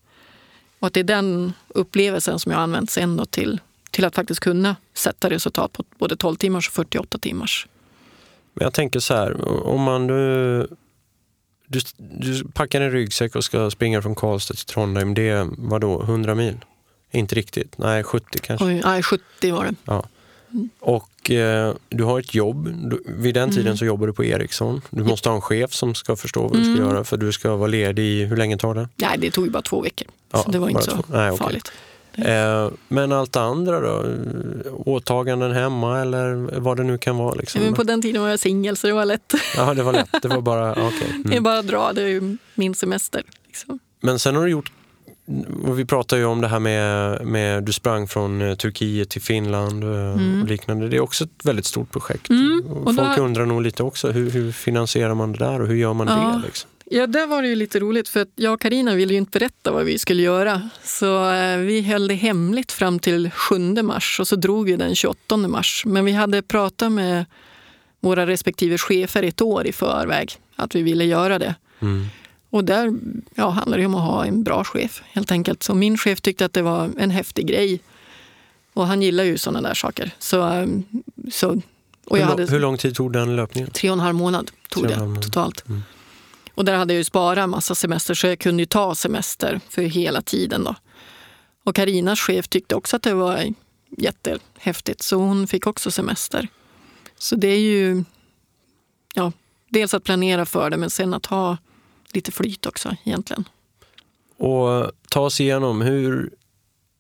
Och 0.79 0.87
att 0.87 0.95
det 0.95 1.01
är 1.01 1.05
den 1.05 1.53
upplevelsen 1.69 2.39
som 2.39 2.53
jag 2.53 2.61
använt 2.61 2.91
sen 2.91 3.27
till, 3.31 3.61
till 3.91 4.05
att 4.05 4.15
faktiskt 4.15 4.41
kunna 4.41 4.77
sätta 4.95 5.31
resultat 5.31 5.73
på 5.73 5.85
både 5.99 6.17
12 6.17 6.37
timmars 6.37 6.69
och 6.69 6.75
48 6.75 7.19
timmars. 7.19 7.67
Men 8.55 8.65
jag 8.65 8.75
tänker 8.75 9.01
så 9.01 9.15
här, 9.15 9.49
om 9.67 9.83
man 9.83 10.07
nu... 10.07 10.67
Du, 11.71 11.81
du 11.97 12.45
packar 12.45 12.81
en 12.81 12.91
ryggsäck 12.91 13.37
och 13.37 13.45
ska 13.45 13.71
springa 13.71 14.03
från 14.03 14.15
Karlstad 14.15 14.55
till 14.55 14.67
Trondheim. 14.67 15.15
Det 15.15 15.29
är 15.29 15.49
vadå, 15.59 16.03
100 16.03 16.35
mil? 16.35 16.57
Inte 17.11 17.35
riktigt. 17.35 17.79
Nej, 17.79 18.03
70 18.03 18.39
kanske. 18.43 18.67
Oj, 18.67 18.81
nej, 18.85 19.03
70 19.03 19.53
var 19.53 19.65
det. 19.65 19.75
Ja. 19.85 20.05
Och 20.81 21.31
eh, 21.31 21.75
du 21.89 22.05
har 22.05 22.21
ett 22.21 22.35
jobb. 22.35 22.69
Du, 22.91 23.03
vid 23.07 23.35
den 23.35 23.51
tiden 23.51 23.67
mm. 23.67 23.77
så 23.77 23.85
jobbar 23.85 24.07
du 24.07 24.13
på 24.13 24.25
Ericsson. 24.25 24.81
Du 24.91 25.05
måste 25.05 25.29
ha 25.29 25.37
en 25.37 25.43
chef 25.43 25.73
som 25.73 25.95
ska 25.95 26.17
förstå 26.17 26.43
vad 26.43 26.53
du 26.53 26.65
ska 26.65 26.73
mm. 26.73 26.89
göra 26.89 27.05
för 27.05 27.17
du 27.17 27.33
ska 27.33 27.57
vara 27.57 27.69
ledig 27.69 28.03
i, 28.03 28.25
hur 28.25 28.37
länge 28.37 28.59
tar 28.59 28.75
det? 28.75 28.89
Nej, 28.97 29.19
det 29.19 29.31
tog 29.31 29.45
ju 29.45 29.51
bara 29.51 29.63
två 29.63 29.81
veckor. 29.81 30.09
Ja, 30.31 30.43
så 30.43 30.51
det 30.51 30.59
var 30.59 30.69
inte 30.69 30.83
så 30.83 31.05
Nej, 31.07 31.37
farligt. 31.37 31.73
Eh, 32.13 32.71
men 32.89 33.13
allt 33.13 33.37
andra 33.37 33.81
då? 33.81 34.05
Åtaganden 34.85 35.53
hemma 35.53 36.01
eller 36.01 36.61
vad 36.61 36.77
det 36.77 36.83
nu 36.83 36.99
kan 36.99 37.17
vara? 37.17 37.35
Liksom. 37.35 37.63
Men 37.63 37.75
på 37.75 37.83
den 37.83 38.03
tiden 38.03 38.23
var 38.23 38.29
jag 38.29 38.41
singel 38.41 38.77
så 38.77 38.87
det 38.87 38.93
var 38.93 39.05
lätt. 39.05 39.35
Ja, 39.57 39.75
det 39.75 39.83
var 39.83 39.93
lätt. 39.93 40.23
Det 40.23 40.29
var 40.29 40.41
bara, 40.41 40.73
okay. 40.87 41.09
Mm. 41.09 41.23
Det 41.31 41.37
är 41.37 41.41
bara 41.41 41.59
att 41.59 41.67
dra, 41.67 41.93
det 41.93 42.03
är 42.03 42.09
ju 42.09 42.37
min 42.55 42.75
semester. 42.75 43.23
Liksom. 43.47 43.79
Men 44.01 44.19
sen 44.19 44.37
har 44.37 44.45
du 44.45 44.51
gjort 44.51 44.73
och 45.65 45.79
vi 45.79 45.85
pratade 45.85 46.21
ju 46.21 46.27
om 46.27 46.41
det 46.41 46.49
här 46.49 46.59
med, 46.59 47.27
med 47.27 47.65
du 47.65 47.73
sprang 47.73 48.09
från 48.09 48.43
eh, 48.43 48.55
Turkiet 48.55 49.11
till 49.11 49.23
Finland 49.23 49.85
eh, 49.85 49.91
mm. 49.91 50.43
och 50.43 50.49
liknande. 50.49 50.89
Det 50.89 50.97
är 50.97 51.01
också 51.01 51.25
ett 51.25 51.45
väldigt 51.45 51.67
stort 51.67 51.91
projekt. 51.91 52.31
Mm. 52.31 52.63
Folk 52.85 52.97
där... 52.97 53.21
undrar 53.21 53.47
nog 53.47 53.63
lite 53.63 53.83
också, 53.83 54.11
hur, 54.11 54.31
hur, 54.31 54.53
finansierar 54.53 55.15
man 55.15 55.33
det 55.33 55.39
där 55.39 55.61
och 55.61 55.69
hur 55.69 55.75
gör 55.75 55.95
man 55.95 56.07
ja. 56.07 56.15
det? 56.15 56.47
Liksom? 56.47 56.71
Ja, 56.85 57.07
där 57.07 57.27
var 57.27 57.43
det 57.43 57.49
ju 57.49 57.55
lite 57.55 57.81
roligt 57.81 58.09
för 58.09 58.21
att 58.21 58.29
jag 58.35 58.53
och 58.53 58.61
Karina 58.61 58.95
ville 58.95 59.13
ju 59.13 59.19
inte 59.19 59.39
berätta 59.39 59.73
vad 59.73 59.85
vi 59.85 59.99
skulle 59.99 60.23
göra. 60.23 60.71
Så 60.83 61.33
eh, 61.33 61.59
vi 61.59 61.83
höll 61.83 62.09
det 62.09 62.15
hemligt 62.15 62.73
fram 62.73 62.99
till 62.99 63.31
7 63.31 63.59
mars 63.83 64.21
och 64.21 64.29
så 64.29 64.37
drog 64.37 64.67
vi 64.67 64.77
den 64.77 64.95
28 64.95 65.37
mars. 65.37 65.83
Men 65.87 66.05
vi 66.05 66.13
hade 66.13 66.43
pratat 66.43 66.93
med 66.93 67.25
våra 68.01 68.27
respektive 68.27 68.79
chefer 68.79 69.23
ett 69.23 69.41
år 69.41 69.67
i 69.67 69.73
förväg 69.73 70.33
att 70.57 70.75
vi 70.75 70.83
ville 70.83 71.05
göra 71.05 71.39
det. 71.39 71.55
Mm. 71.81 72.07
Och 72.51 72.65
där 72.65 72.95
ja, 73.35 73.49
handlar 73.49 73.79
det 73.79 73.87
om 73.87 73.95
att 73.95 74.03
ha 74.03 74.25
en 74.25 74.43
bra 74.43 74.65
chef 74.65 75.03
helt 75.13 75.33
enkelt. 75.33 75.63
Så 75.63 75.75
min 75.75 75.99
chef 75.99 76.21
tyckte 76.21 76.45
att 76.45 76.53
det 76.53 76.63
var 76.63 76.91
en 76.99 77.11
häftig 77.11 77.47
grej. 77.47 77.81
Och 78.73 78.87
han 78.87 79.03
gillar 79.03 79.25
ju 79.25 79.39
sådana 79.39 79.69
där 79.69 79.75
saker. 79.75 80.11
Så, 80.19 80.43
ehm, 80.43 80.85
så, 81.33 81.61
och 82.07 82.19
jag 82.19 82.23
hur, 82.23 82.31
hade, 82.31 82.47
hur 82.47 82.61
lång 82.61 82.79
tid 82.79 82.95
tog 82.95 83.13
den 83.13 83.37
löpningen? 83.37 83.71
Tre 83.71 83.91
och 83.91 83.95
en 83.95 84.01
halv 84.01 84.15
månad 84.15 84.51
tog 84.69 84.89
det 84.89 84.99
månad. 84.99 85.23
totalt. 85.23 85.69
Mm. 85.69 85.83
Och 86.55 86.65
där 86.65 86.77
hade 86.77 86.95
jag 86.95 86.99
ju 86.99 87.05
sparat 87.05 87.49
massa 87.49 87.75
semester 87.75 88.15
så 88.15 88.27
jag 88.27 88.39
kunde 88.39 88.63
ju 88.63 88.67
ta 88.67 88.95
semester 88.95 89.61
för 89.69 89.83
hela 89.83 90.23
tiden. 90.23 90.65
Då. 90.65 90.75
Och 91.65 91.75
Karinas 91.75 92.21
chef 92.21 92.49
tyckte 92.49 92.75
också 92.75 92.97
att 92.97 93.03
det 93.03 93.15
var 93.15 93.45
jättehäftigt 93.91 95.03
så 95.03 95.17
hon 95.17 95.47
fick 95.47 95.67
också 95.67 95.91
semester. 95.91 96.49
Så 97.19 97.37
det 97.37 97.49
är 97.49 97.61
ju 97.61 98.05
ja, 99.15 99.33
dels 99.69 99.95
att 99.95 100.05
planera 100.05 100.47
för 100.47 100.71
det 100.71 100.77
men 100.77 100.91
sen 100.91 101.15
att 101.15 101.27
ha 101.27 101.57
lite 102.13 102.33
flyt 102.33 102.67
också 102.67 102.97
egentligen. 103.05 103.45
Och 104.37 104.93
ta 105.11 105.21
oss 105.21 105.41
igenom, 105.41 105.81
hur, 105.81 106.31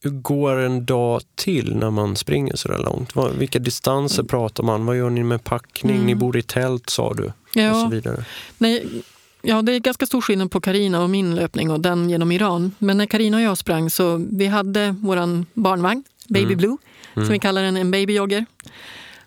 hur 0.02 0.10
går 0.10 0.58
en 0.58 0.86
dag 0.86 1.22
till 1.34 1.76
när 1.76 1.90
man 1.90 2.16
springer 2.16 2.56
så 2.56 2.68
där 2.68 2.78
långt? 2.78 3.12
Vilka 3.38 3.58
distanser 3.58 4.20
mm. 4.22 4.28
pratar 4.28 4.62
man? 4.62 4.86
Vad 4.86 4.96
gör 4.96 5.10
ni 5.10 5.22
med 5.22 5.44
packning? 5.44 5.94
Mm. 5.94 6.06
Ni 6.06 6.14
bor 6.14 6.36
i 6.36 6.42
tält 6.42 6.90
sa 6.90 7.14
du. 7.14 7.32
Ja. 7.54 7.70
Och 7.70 7.80
så 7.80 7.88
vidare. 7.88 8.24
Nej, 8.58 9.02
ja, 9.42 9.62
det 9.62 9.72
är 9.72 9.78
ganska 9.78 10.06
stor 10.06 10.20
skillnad 10.20 10.50
på 10.50 10.60
Karina 10.60 11.02
och 11.02 11.10
min 11.10 11.34
löpning 11.34 11.70
och 11.70 11.80
den 11.80 12.10
genom 12.10 12.32
Iran. 12.32 12.74
Men 12.78 12.98
när 12.98 13.06
Karina 13.06 13.36
och 13.36 13.42
jag 13.42 13.58
sprang 13.58 13.90
så 13.90 14.26
vi 14.32 14.46
hade 14.46 14.96
vår 15.00 15.44
barnvagn, 15.60 16.04
Baby 16.28 16.44
mm. 16.44 16.58
Blue, 16.58 16.76
som 17.14 17.22
mm. 17.22 17.32
vi 17.32 17.38
kallar 17.38 17.62
den, 17.62 17.76
en 17.76 17.90
babyjogger. 17.90 18.46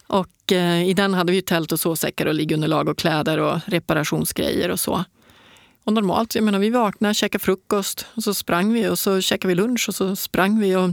Och 0.08 0.52
eh, 0.52 0.89
i 0.89 0.94
den 0.94 1.13
hade 1.13 1.32
vi 1.32 1.41
tält 1.41 1.72
och 1.72 1.80
sovsäckar 1.80 2.26
och 2.26 2.34
liggunderlag 2.34 2.89
och 2.89 2.98
kläder 2.98 3.38
och 3.38 3.60
reparationsgrejer 3.65 4.70
och 4.72 4.80
så. 4.80 5.06
Och 5.84 5.94
normalt, 5.94 6.36
jag 6.36 6.44
menar, 6.44 6.60
vi 6.60 6.70
vaknade, 6.70 7.13
käkade 7.13 7.44
frukost 7.44 8.06
och 8.15 8.24
så 8.24 8.34
sprang 8.34 8.74
vi 8.74 8.88
och 8.88 9.00
så 9.00 9.22
käkade 9.22 9.48
vi 9.48 9.56
lunch 9.62 9.86
och 9.89 9.96
så 9.96 10.15
sprang 10.15 10.60
vi. 10.60 10.76
Och 10.76 10.89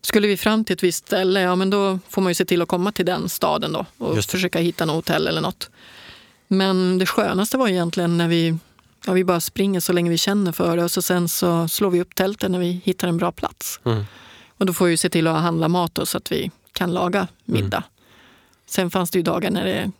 skulle 0.00 0.28
vi 0.28 0.36
fram 0.36 0.64
till 0.64 0.74
ett 0.74 0.82
visst 0.82 1.06
ställe, 1.06 1.40
ja 1.40 1.56
men 1.56 1.70
då 1.70 1.98
får 2.08 2.22
man 2.22 2.30
ju 2.30 2.34
se 2.34 2.44
till 2.44 2.62
att 2.62 2.68
komma 2.68 2.92
till 2.92 3.06
den 3.06 3.28
staden 3.28 3.72
då 3.72 3.86
och 3.98 4.24
försöka 4.24 4.58
hitta 4.58 4.84
något 4.84 4.96
hotell 4.96 5.26
eller 5.26 5.40
något. 5.40 5.70
Men 6.48 6.98
det 6.98 7.06
skönaste 7.06 7.58
var 7.58 7.68
egentligen 7.68 8.18
när 8.18 8.28
vi, 8.28 8.58
ja, 9.06 9.12
vi 9.12 9.24
bara 9.24 9.40
springer 9.40 9.80
så 9.80 9.92
länge 9.92 10.10
vi 10.10 10.18
känner 10.18 10.52
för 10.52 10.76
det 10.76 10.84
och 10.84 10.90
så 10.90 11.02
sen 11.02 11.28
så 11.28 11.68
slår 11.68 11.90
vi 11.90 12.00
upp 12.00 12.14
tältet 12.14 12.50
när 12.50 12.58
vi 12.58 12.80
hittar 12.84 13.08
en 13.08 13.16
bra 13.16 13.32
plats. 13.32 13.80
Mm. 13.84 14.04
Och 14.58 14.66
då 14.66 14.72
får 14.72 14.86
vi 14.86 14.96
se 14.96 15.08
till 15.08 15.26
att 15.26 15.42
handla 15.42 15.68
mat 15.68 15.94
då, 15.94 16.06
så 16.06 16.18
att 16.18 16.32
vi 16.32 16.50
kan 16.72 16.92
laga 16.92 17.28
middag. 17.44 17.76
Mm. 17.76 17.88
Sen 18.66 18.90
fanns 18.90 19.10
det 19.10 19.18
ju 19.18 19.22
dagar 19.22 19.50
när 19.50 19.64
det, 19.64 19.90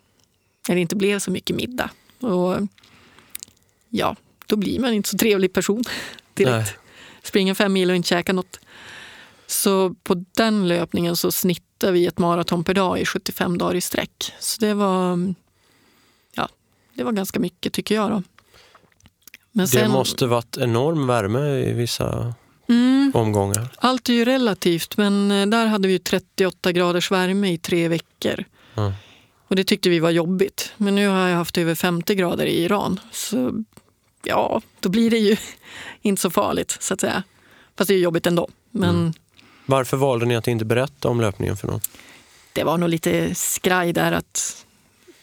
när 0.69 0.75
det 0.75 0.81
inte 0.81 0.97
blev 0.97 1.19
så 1.19 1.31
mycket 1.31 1.57
middag. 1.57 1.91
Och 2.21 2.57
ja, 3.89 4.17
då 4.47 4.57
blir 4.57 4.81
man 4.81 4.93
inte 4.93 5.09
så 5.09 5.19
trevlig 5.19 5.53
person 5.53 5.85
direkt. 6.35 6.53
Nej. 6.53 6.77
Springer 7.23 7.55
fem 7.55 7.73
mil 7.73 7.91
och 7.91 7.97
inte 7.97 8.09
käka 8.09 8.33
något. 8.33 8.61
Så 9.47 9.95
på 10.03 10.25
den 10.37 10.69
löpningen 10.69 11.17
så 11.17 11.33
snittar 11.33 11.93
vi 11.93 12.07
ett 12.07 12.19
maraton 12.19 12.65
per 12.65 12.75
dag 12.75 13.01
i 13.01 13.05
75 13.05 13.59
dagar 13.59 13.75
i 13.75 13.81
sträck. 13.81 14.33
Så 14.41 14.61
det 14.61 14.75
var, 14.75 15.35
ja, 16.35 16.49
det 16.95 17.05
var 17.05 17.13
ganska 17.13 17.41
mycket 17.41 17.73
tycker 17.73 17.95
jag. 17.95 18.11
Då. 18.11 18.23
Men 19.53 19.69
sen, 19.69 19.83
det 19.83 19.89
måste 19.89 20.27
varit 20.27 20.57
enorm 20.57 21.07
värme 21.07 21.49
i 21.49 21.73
vissa 21.73 22.35
mm, 22.69 23.13
omgångar. 23.15 23.69
Allt 23.79 24.09
är 24.09 24.13
ju 24.13 24.25
relativt, 24.25 24.97
men 24.97 25.31
eh, 25.31 25.47
där 25.47 25.67
hade 25.67 25.89
vi 25.89 25.99
38 25.99 26.73
graders 26.73 27.11
värme 27.11 27.53
i 27.53 27.59
tre 27.59 27.89
veckor. 27.89 28.45
Mm. 28.77 28.93
Och 29.49 29.57
det 29.57 29.65
tyckte 29.65 29.91
vi 29.91 29.99
var 29.99 30.11
jobbigt. 30.11 30.73
Men 30.77 30.95
nu 30.95 31.09
har 31.09 31.29
jag 31.29 31.37
haft 31.37 31.59
över 31.59 31.75
50 31.75 32.15
grader 32.15 32.47
i 32.47 32.65
Iran. 32.65 33.01
Så 33.13 33.65
ja, 34.23 34.63
då 34.81 34.89
blir 34.89 35.11
det 35.11 35.19
ju 35.19 35.37
inte 36.03 36.23
så 36.23 36.31
farligt 36.31 36.77
så 36.81 36.95
att 36.95 37.01
säga. 37.01 37.23
Fast 37.79 37.89
det 37.89 37.95
är 37.95 37.99
jobbigt 37.99 38.27
ändå. 38.27 38.49
Men, 38.71 38.91
mm. 38.91 39.13
Varför 39.67 39.97
valde 39.97 40.27
ni 40.27 40.37
att 40.37 40.49
inte 40.49 40.65
berätta 40.65 41.09
om 41.09 41.21
löpningen 41.21 41.57
för 41.57 41.67
någon? 41.67 41.81
Det 42.53 42.65
var 42.65 42.79
nog 42.79 42.89
lite 42.89 43.35
skraj 43.35 43.93
där 43.93 44.13
att 44.13 44.67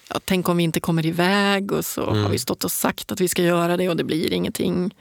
ja, 0.10 0.20
tänk 0.26 0.50
om 0.50 0.58
vi 0.58 0.64
inte 0.64 0.80
kommer 0.80 1.06
iväg 1.06 1.72
och 1.72 1.86
så 1.86 2.10
Mm. 2.10 2.24
har 2.24 2.30
vi 2.30 2.40
stått 2.40 2.64
och 2.64 2.72
sagt 2.72 3.12
att 3.12 3.22
vi 3.22 3.28
ska 3.28 3.42
göra 3.42 3.78
det 3.78 3.90
och 3.90 3.96
det 3.98 4.04
blir 4.04 4.34
ingenting. 4.34 4.96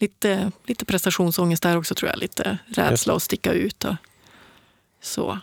Lite, 0.00 0.52
lite 0.66 0.84
prestationsångest 0.84 1.62
där 1.62 1.76
också 1.78 1.94
tror 1.94 2.10
jag. 2.10 2.18
Lite 2.18 2.58
rädsla 2.66 3.14
att 3.14 3.22
sticka 3.22 3.52
ut. 3.52 3.84
Och 3.84 3.94
så. 5.02 5.38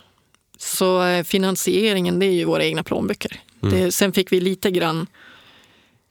så 0.57 1.03
eh, 1.03 1.23
finansieringen 1.23 2.19
det 2.19 2.25
är 2.25 2.31
ju 2.31 2.45
våra 2.45 2.63
egna 2.63 2.83
plånböcker. 2.83 3.39
Mm. 3.63 3.75
Det, 3.75 3.91
sen 3.91 4.13
fick 4.13 4.31
vi 4.31 4.39
lite 4.39 4.71
grann 4.71 5.07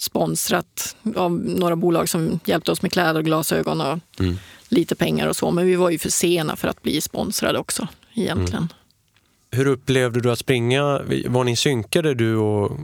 sponsrat 0.02 0.96
av 1.16 1.32
några 1.32 1.76
bolag 1.76 2.08
som 2.08 2.40
hjälpte 2.44 2.72
oss 2.72 2.82
med 2.82 2.92
kläder 2.92 3.14
och 3.20 3.24
glasögon 3.24 3.80
och 3.80 3.98
Mm. 4.20 4.36
lite 4.68 4.94
pengar 4.94 5.28
och 5.28 5.36
så. 5.36 5.50
Men 5.50 5.66
vi 5.66 5.74
var 5.74 5.90
ju 5.90 5.98
för 5.98 6.10
sena 6.10 6.56
för 6.56 6.68
att 6.68 6.82
bli 6.82 7.00
sponsrade 7.00 7.58
också 7.58 7.88
egentligen. 8.14 8.68
Hur 9.54 9.66
upplevde 9.66 10.20
du 10.20 10.30
att 10.30 10.38
springa? 10.38 11.00
Var 11.26 11.44
ni 11.44 11.56
synkade 11.56 12.14
du 12.14 12.36
och, 12.36 12.78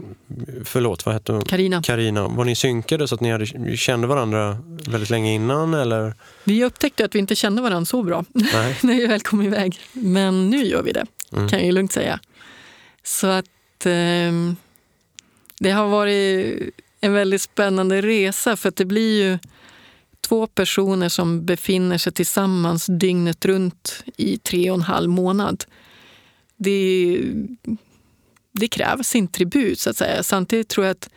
förlåt 0.65 1.07
vad 1.07 1.15
hette 1.15 1.33
hon? 1.33 1.43
Carina, 1.45 1.83
Carina. 1.83 2.29
Var 2.29 2.45
ni 2.45 2.55
synkade 2.55 3.09
så 3.09 3.15
att 3.15 3.21
ni 3.21 3.31
hade, 3.31 3.77
kände 3.77 4.07
varandra 4.07 4.59
väldigt 4.89 5.11
länge 5.11 5.35
innan 5.35 5.75
eller? 5.75 6.15
vi 6.45 6.65
upptäckte 6.65 7.05
att 7.05 7.15
vi 7.15 7.19
inte 7.19 7.35
kände 7.35 7.63
varandra 7.63 7.85
så 7.85 8.03
bra 8.03 8.25
Nej. 8.33 8.79
när 8.83 8.95
vi 8.95 9.07
väl 9.07 9.21
kom 9.21 9.43
iväg. 9.43 9.81
Men 9.93 10.51
nu 10.51 10.65
gör 10.65 10.83
vi 10.83 10.93
det, 10.93 11.07
Mm. 11.33 11.49
kan 11.49 11.59
jag 11.59 11.67
ju 11.67 11.73
lugnt 11.73 11.93
säga. 11.93 12.21
Så 13.05 13.27
att 13.27 13.47
ehm, 13.87 14.57
det 15.61 15.71
har 15.71 15.89
varit 15.89 16.59
en 17.01 17.13
väldigt 17.13 17.43
spännande 17.43 18.03
resa 18.03 18.57
för 18.57 18.69
att 18.69 18.77
det 18.77 18.85
blir 18.85 19.23
ju 19.23 19.39
två 20.21 20.47
personer 20.47 21.09
som 21.09 21.47
befinner 21.47 21.99
sig 21.99 22.13
tillsammans 22.13 22.87
dygnet 22.87 23.45
runt 23.45 24.05
i 24.17 24.39
tre 24.39 24.71
och 24.71 24.77
en 24.77 24.83
halv 24.83 25.11
månad. 25.11 25.65
Det, 26.57 27.21
det 28.53 28.69
krävs 28.69 29.09
sin 29.09 29.29
tribut 29.29 29.81
så 29.81 29.91
att 29.91 29.97
säga. 29.97 30.23
Samtidigt 30.23 30.69
tror 30.69 30.87
jag 30.87 30.93
att 30.93 31.11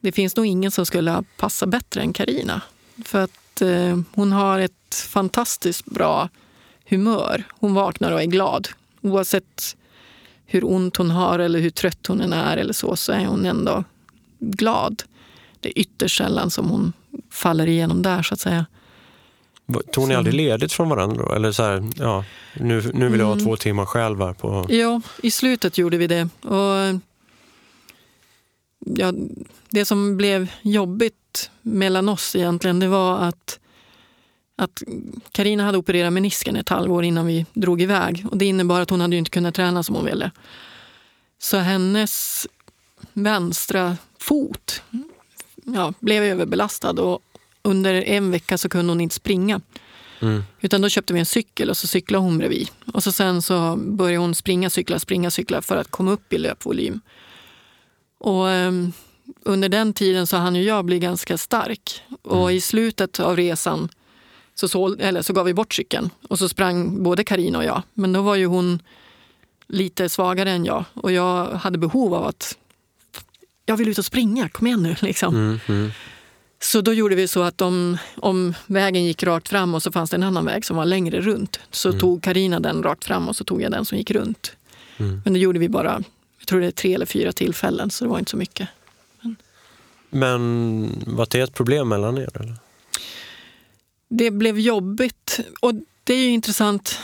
det 0.00 0.12
finns 0.12 0.36
nog 0.36 0.46
ingen 0.46 0.70
som 0.70 0.86
skulle 0.86 1.24
passa 1.36 1.66
bättre 1.66 2.00
än 2.00 2.12
Karina. 2.12 2.62
För 3.04 3.24
att 3.24 3.62
eh, 3.62 4.00
hon 4.12 4.32
har 4.32 4.58
ett 4.58 4.94
fantastiskt 5.08 5.84
bra 5.84 6.28
humör. 6.88 7.44
Hon 7.50 7.74
vaknar 7.74 8.12
och 8.12 8.22
är 8.22 8.26
glad. 8.26 8.68
Oavsett 9.00 9.76
hur 10.46 10.64
ont 10.64 10.96
hon 10.96 11.10
har 11.10 11.38
eller 11.38 11.58
hur 11.58 11.70
trött 11.70 12.06
hon 12.06 12.20
än 12.20 12.32
är 12.32 12.56
eller 12.56 12.72
så, 12.72 12.96
så 12.96 13.12
är 13.12 13.26
hon 13.26 13.46
ändå 13.46 13.84
glad. 14.38 15.02
Det 15.60 15.68
är 15.68 15.78
ytterst 15.78 16.16
sällan 16.18 16.50
som 16.50 16.68
hon 16.68 16.92
faller 17.30 17.66
igenom 17.66 18.02
där 18.02 18.22
så 18.22 18.34
att 18.34 18.40
säga. 18.40 18.66
Tog 19.92 20.08
ni 20.08 20.14
aldrig 20.14 20.34
ledigt 20.34 20.72
från 20.72 20.88
varandra 20.88 21.24
då? 21.24 21.32
Eller 21.32 21.52
så 21.52 21.62
här, 21.62 21.84
ja, 21.96 22.24
nu, 22.54 22.90
nu 22.94 23.08
vill 23.08 23.20
jag 23.20 23.26
ha 23.26 23.32
Mm. 23.32 23.44
två 23.44 23.56
timmar 23.56 23.84
själv 23.84 24.20
här 24.20 24.32
på... 24.32 24.66
Ja, 24.68 25.00
i 25.22 25.30
slutet 25.30 25.78
gjorde 25.78 25.96
vi 25.96 26.06
det. 26.06 26.28
Och 26.42 27.00
ja, 28.78 29.12
det 29.70 29.84
som 29.84 30.16
blev 30.16 30.50
jobbigt 30.62 31.50
mellan 31.62 32.08
oss 32.08 32.36
egentligen, 32.36 32.80
det 32.80 32.88
var 32.88 33.18
att 33.18 33.58
att 34.58 34.82
Karina 35.32 35.64
hade 35.64 35.78
opererat 35.78 36.12
menisken 36.12 36.56
ett 36.56 36.68
halvår 36.68 37.04
innan 37.04 37.26
vi 37.26 37.46
drog 37.52 37.82
iväg. 37.82 38.26
Och 38.30 38.36
det 38.36 38.44
innebar 38.44 38.80
att 38.80 38.90
hon 38.90 39.00
hade 39.00 39.16
inte 39.16 39.30
kunnat 39.30 39.54
träna 39.54 39.82
som 39.82 39.94
hon 39.94 40.04
ville. 40.04 40.30
Så 41.38 41.56
hennes 41.58 42.46
vänstra 43.12 43.96
fot 44.28 44.82
ja, 45.74 45.92
blev 46.00 46.22
överbelastad 46.22 47.02
och 47.02 47.22
under 47.62 47.94
en 47.94 48.30
vecka 48.30 48.58
så 48.58 48.68
kunde 48.68 48.90
hon 48.90 49.00
inte 49.00 49.14
springa. 49.14 49.60
Mm. 50.20 50.42
Utan 50.60 50.80
då 50.80 50.88
köpte 50.88 51.12
vi 51.12 51.18
en 51.20 51.26
cykel 51.26 51.70
och 51.70 51.76
så 51.76 51.86
cyklade 51.86 52.24
hon 52.24 52.38
bredvid. 52.38 52.68
Och 52.92 53.02
så 53.02 53.12
sen 53.12 53.42
så 53.42 53.76
började 53.76 54.18
hon 54.18 54.34
springa, 54.34 54.70
cykla, 54.70 54.98
springa, 54.98 55.30
cykla 55.30 55.62
för 55.62 55.76
att 55.76 55.90
komma 55.90 56.12
upp 56.12 56.32
i 56.32 56.38
löpvolym. 56.38 57.00
Och 58.18 58.50
ehm, 58.50 58.92
under 59.42 59.68
den 59.68 59.92
tiden 59.92 60.26
så 60.26 60.36
hann 60.36 60.54
ju 60.54 60.62
jag 60.62 60.84
bli 60.84 60.98
ganska 60.98 61.38
stark. 61.38 62.02
Och 62.22 62.52
i 62.52 62.60
slutet 62.60 63.20
av 63.20 63.36
resan 63.36 63.88
så, 64.54 64.68
så, 64.68 64.96
eller 64.96 65.22
så 65.22 65.32
gav 65.32 65.44
vi 65.44 65.54
bort 65.54 65.74
cykeln 65.74 66.10
och 66.28 66.38
så 66.38 66.48
sprang 66.48 67.02
både 67.02 67.24
Karina 67.24 67.58
och 67.58 67.64
jag. 67.64 67.82
Men 67.94 68.12
då 68.12 68.22
var 68.22 68.34
ju 68.34 68.46
hon 68.46 68.82
lite 69.68 70.08
svagare 70.08 70.50
än 70.50 70.64
jag 70.64 70.84
och 70.94 71.12
jag 71.12 71.46
hade 71.46 71.78
behov 71.78 72.14
av 72.14 72.26
att 72.26 72.58
jag 73.66 73.76
vill 73.76 73.88
ut 73.88 73.98
och 73.98 74.04
springa, 74.04 74.48
kom 74.48 74.66
igen 74.66 74.82
nu. 74.82 74.96
Liksom. 75.02 75.34
Mm, 75.34 75.60
mm. 75.66 75.90
Så 76.58 76.80
då 76.80 76.92
gjorde 76.92 77.14
vi 77.14 77.28
så 77.28 77.42
att 77.42 77.60
om, 77.60 77.98
om 78.16 78.54
vägen 78.66 79.04
gick 79.04 79.22
rakt 79.22 79.48
fram 79.48 79.74
och 79.74 79.82
så 79.82 79.92
fanns 79.92 80.10
det 80.10 80.16
en 80.16 80.22
annan 80.22 80.44
väg 80.44 80.64
som 80.64 80.76
var 80.76 80.84
längre 80.84 81.20
runt 81.20 81.60
så 81.70 81.92
tog 81.92 82.22
Karina 82.22 82.60
den 82.60 82.82
rakt 82.82 83.04
fram 83.04 83.28
och 83.28 83.36
så 83.36 83.44
tog 83.44 83.62
jag 83.62 83.72
den 83.72 83.84
som 83.84 83.98
gick 83.98 84.10
runt. 84.10 84.56
Mm. 84.96 85.20
Men 85.24 85.32
det 85.32 85.38
gjorde 85.38 85.58
vi 85.58 85.68
bara, 85.68 86.02
jag 86.38 86.46
tror 86.46 86.60
det 86.60 86.66
är 86.66 86.70
tre 86.70 86.94
eller 86.94 87.06
fyra 87.06 87.32
tillfällen 87.32 87.90
så 87.90 88.04
det 88.04 88.10
var 88.10 88.18
inte 88.18 88.30
så 88.30 88.36
mycket. 88.36 88.68
Men 90.10 91.02
var 91.06 91.26
det 91.30 91.40
ett 91.40 91.54
problem 91.54 91.88
mellan 91.88 92.18
er? 92.18 92.30
Eller? 92.40 92.54
Det 94.08 94.30
blev 94.30 94.58
jobbigt 94.58 95.40
och 95.60 95.72
det 96.04 96.14
är 96.14 96.18
ju 96.18 96.28
intressant. 96.30 96.98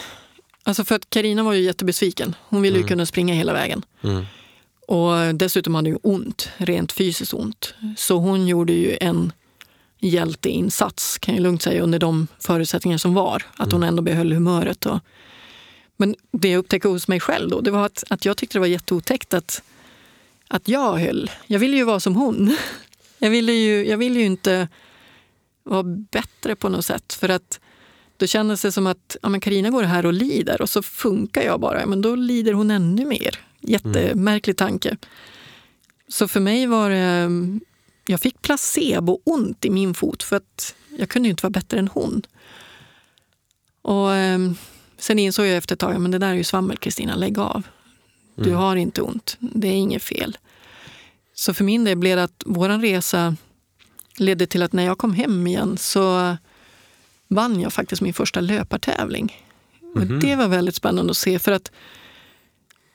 Alltså 0.62 0.84
för 0.84 0.94
att 0.94 1.10
Karina 1.10 1.42
var 1.42 1.52
ju 1.52 1.60
jättebesviken. 1.62 2.34
Hon 2.40 2.62
ville 2.62 2.76
ju 2.76 2.80
Mm. 2.82 2.88
kunna 2.88 3.06
springa 3.06 3.34
hela 3.34 3.52
vägen. 3.52 3.82
Mm. 4.92 5.28
Och 5.28 5.34
dessutom 5.34 5.74
hade 5.74 5.90
hon 5.90 6.00
ont, 6.02 6.48
rent 6.56 6.92
fysiskt 6.92 7.34
ont. 7.34 7.74
Så 7.96 8.18
hon 8.18 8.46
gjorde 8.46 8.72
ju 8.72 8.96
en 9.00 9.32
hjälteinsats, 10.00 11.18
kan 11.18 11.34
jag 11.34 11.42
lugnt 11.42 11.62
säga, 11.62 11.82
under 11.82 11.98
de 11.98 12.26
förutsättningar 12.38 12.98
som 12.98 13.14
var. 13.14 13.42
Att 13.56 13.72
hon 13.72 13.82
ändå 13.82 14.02
behöll 14.02 14.32
humöret. 14.32 14.86
Och... 14.86 14.98
Men 15.96 16.14
det 16.32 16.48
jag 16.48 16.58
upptäckte 16.58 16.88
hos 16.88 17.08
mig 17.08 17.20
själv 17.20 17.50
då, 17.50 17.60
det 17.60 17.70
var 17.70 17.86
att, 17.86 18.04
att 18.10 18.24
jag 18.24 18.36
tyckte 18.36 18.58
det 18.58 18.60
var 18.60 18.66
jätteotäckt 18.66 19.34
att, 19.34 19.62
att 20.48 20.68
jag 20.68 20.96
höll. 20.96 21.30
Jag 21.46 21.58
ville 21.58 21.76
ju 21.76 21.84
vara 21.84 22.00
som 22.00 22.16
hon. 22.16 22.56
Jag 23.18 23.30
ville 23.30 23.52
ju, 23.52 23.86
jag 23.86 23.98
ville 23.98 24.20
ju 24.20 24.26
inte 24.26 24.68
vara 25.64 25.82
bättre 25.82 26.56
på 26.56 26.68
något 26.68 26.84
sätt. 26.84 27.12
För 27.12 27.28
att 27.28 27.60
då 28.16 28.26
kändes 28.26 28.62
det 28.62 28.72
som 28.72 28.86
att 28.86 29.16
ja, 29.22 29.28
men 29.28 29.40
Carina 29.40 29.70
går 29.70 29.82
här 29.82 30.06
och 30.06 30.12
lider 30.12 30.62
och 30.62 30.70
så 30.70 30.82
funkar 30.82 31.42
jag 31.42 31.60
bara. 31.60 31.86
Men 31.86 32.02
då 32.02 32.14
lider 32.14 32.52
hon 32.52 32.70
ännu 32.70 33.04
mer. 33.04 33.38
Jättemärklig 33.62 34.56
tanke. 34.56 34.96
Så 36.08 36.28
för 36.28 36.40
mig 36.40 36.66
var 36.66 36.90
det... 36.90 37.30
Jag 38.06 38.20
fick 38.20 38.42
placebo-ont 38.42 39.64
i 39.64 39.70
min 39.70 39.94
fot 39.94 40.22
för 40.22 40.36
att 40.36 40.74
jag 40.98 41.08
kunde 41.08 41.28
ju 41.28 41.30
inte 41.30 41.42
vara 41.42 41.50
bättre 41.50 41.78
än 41.78 41.88
hon. 41.88 42.22
Och 43.82 44.14
eh, 44.14 44.38
Sen 45.02 45.18
insåg 45.18 45.46
jag 45.46 45.56
efter 45.56 45.74
ett 45.74 45.80
tag, 45.80 46.00
men 46.00 46.10
det 46.10 46.18
där 46.18 46.28
är 46.28 46.34
ju 46.34 46.44
svammel 46.44 46.76
Kristina, 46.76 47.16
lägg 47.16 47.38
av. 47.38 47.62
Du 48.34 48.54
har 48.54 48.76
inte 48.76 49.02
ont, 49.02 49.36
det 49.38 49.68
är 49.68 49.72
inget 49.72 50.02
fel. 50.02 50.38
Så 51.34 51.54
för 51.54 51.64
min 51.64 51.84
del 51.84 51.96
blev 51.98 52.16
det 52.16 52.22
att 52.22 52.42
vår 52.46 52.68
resa 52.68 53.36
ledde 54.16 54.46
till 54.46 54.62
att 54.62 54.72
när 54.72 54.82
jag 54.82 54.98
kom 54.98 55.14
hem 55.14 55.46
igen 55.46 55.76
så 55.78 56.36
vann 57.28 57.60
jag 57.60 57.72
faktiskt 57.72 58.02
min 58.02 58.14
första 58.14 58.40
löpartävling. 58.40 59.36
Och 59.94 60.06
det 60.06 60.36
var 60.36 60.48
väldigt 60.48 60.74
spännande 60.74 61.10
att 61.10 61.16
se 61.16 61.38
för 61.38 61.52
att 61.52 61.70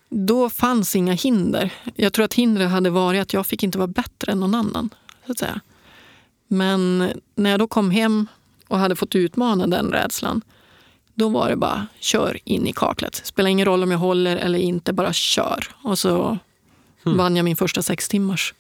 då 0.10 0.50
fanns 0.50 0.96
inga 0.96 1.14
hinder. 1.14 1.74
Jag 1.96 2.14
tror 2.14 2.26
att 2.26 2.34
hindret 2.34 2.70
hade 2.70 2.90
varit 2.90 3.22
att 3.22 3.34
jag 3.34 3.46
fick 3.46 3.64
inte 3.64 3.78
vara 3.78 3.88
bättre 3.88 4.32
än 4.32 4.40
någon 4.40 4.56
annan. 4.56 4.90
Så 5.26 5.32
att 5.32 5.40
säga. 5.40 5.62
Men 6.48 7.12
när 7.36 7.50
jag 7.50 7.60
då 7.60 7.68
kom 7.68 7.92
hem 7.92 8.28
och 8.68 8.80
hade 8.80 8.96
fått 8.96 9.16
utmana 9.16 9.68
den 9.68 9.92
rädslan, 9.92 10.42
då 11.14 11.30
var 11.30 11.50
det 11.50 11.56
bara 11.56 11.88
kör 12.00 12.38
in 12.44 12.68
i 12.68 12.74
kaklet. 12.74 13.16
Spelar 13.16 13.50
ingen 13.50 13.66
roll 13.66 13.84
om 13.84 13.92
jag 13.92 13.98
håller 13.98 14.38
eller 14.38 14.60
inte, 14.60 14.94
bara 14.94 15.14
kör. 15.14 15.68
Och 15.84 16.00
så 16.00 16.38
vann 17.04 17.36
jag 17.36 17.44
min 17.44 17.56
första 17.56 17.82
sex 17.82 18.10
timmars. 18.10 18.54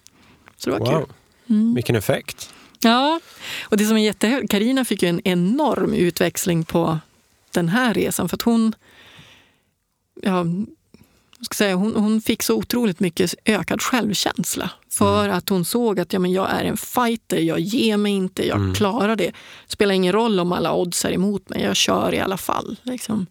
Så 0.57 0.69
det 0.69 0.79
var 0.79 0.85
kul. 0.85 1.05
Wow, 1.47 1.73
vilken 1.75 1.95
effekt. 1.95 2.53
Ja, 2.79 3.19
och 3.63 3.77
det 3.77 3.85
som 3.85 3.97
är 3.97 4.03
jättehärligt, 4.03 4.51
Karina 4.51 4.85
fick 4.85 5.03
ju 5.03 5.09
en 5.09 5.27
enorm 5.27 5.93
utväxling 5.93 6.63
på 6.63 6.99
den 7.51 7.69
här 7.69 7.93
resan. 7.93 8.29
För 8.29 8.37
att 8.37 8.41
hon, 8.41 8.75
ja, 10.21 10.45
ska 11.41 11.53
säga, 11.53 11.75
hon, 11.75 11.95
hon 11.95 12.21
fick 12.21 12.43
så 12.43 12.55
otroligt 12.55 12.99
mycket 12.99 13.35
ökad 13.45 13.81
självkänsla. 13.81 14.69
För 14.89 15.29
att 15.29 15.49
hon 15.49 15.65
såg 15.65 15.99
att 15.99 16.13
ja, 16.13 16.19
men 16.19 16.31
jag 16.31 16.51
är 16.51 16.63
en 16.63 16.77
fighter, 16.77 17.37
jag 17.37 17.59
ger 17.59 17.97
mig 17.97 18.13
inte, 18.13 18.47
jag 18.47 18.75
klarar 18.75 19.15
det. 19.15 19.31
spelar 19.67 19.93
ingen 19.93 20.13
roll 20.13 20.39
om 20.39 20.51
alla 20.51 20.73
odds 20.73 21.05
är 21.05 21.11
emot 21.11 21.49
mig, 21.49 21.63
jag 21.63 21.75
kör 21.75 22.13
i 22.13 22.19
alla 22.19 22.37
fall. 22.37 22.79
Liksom. 22.83 23.25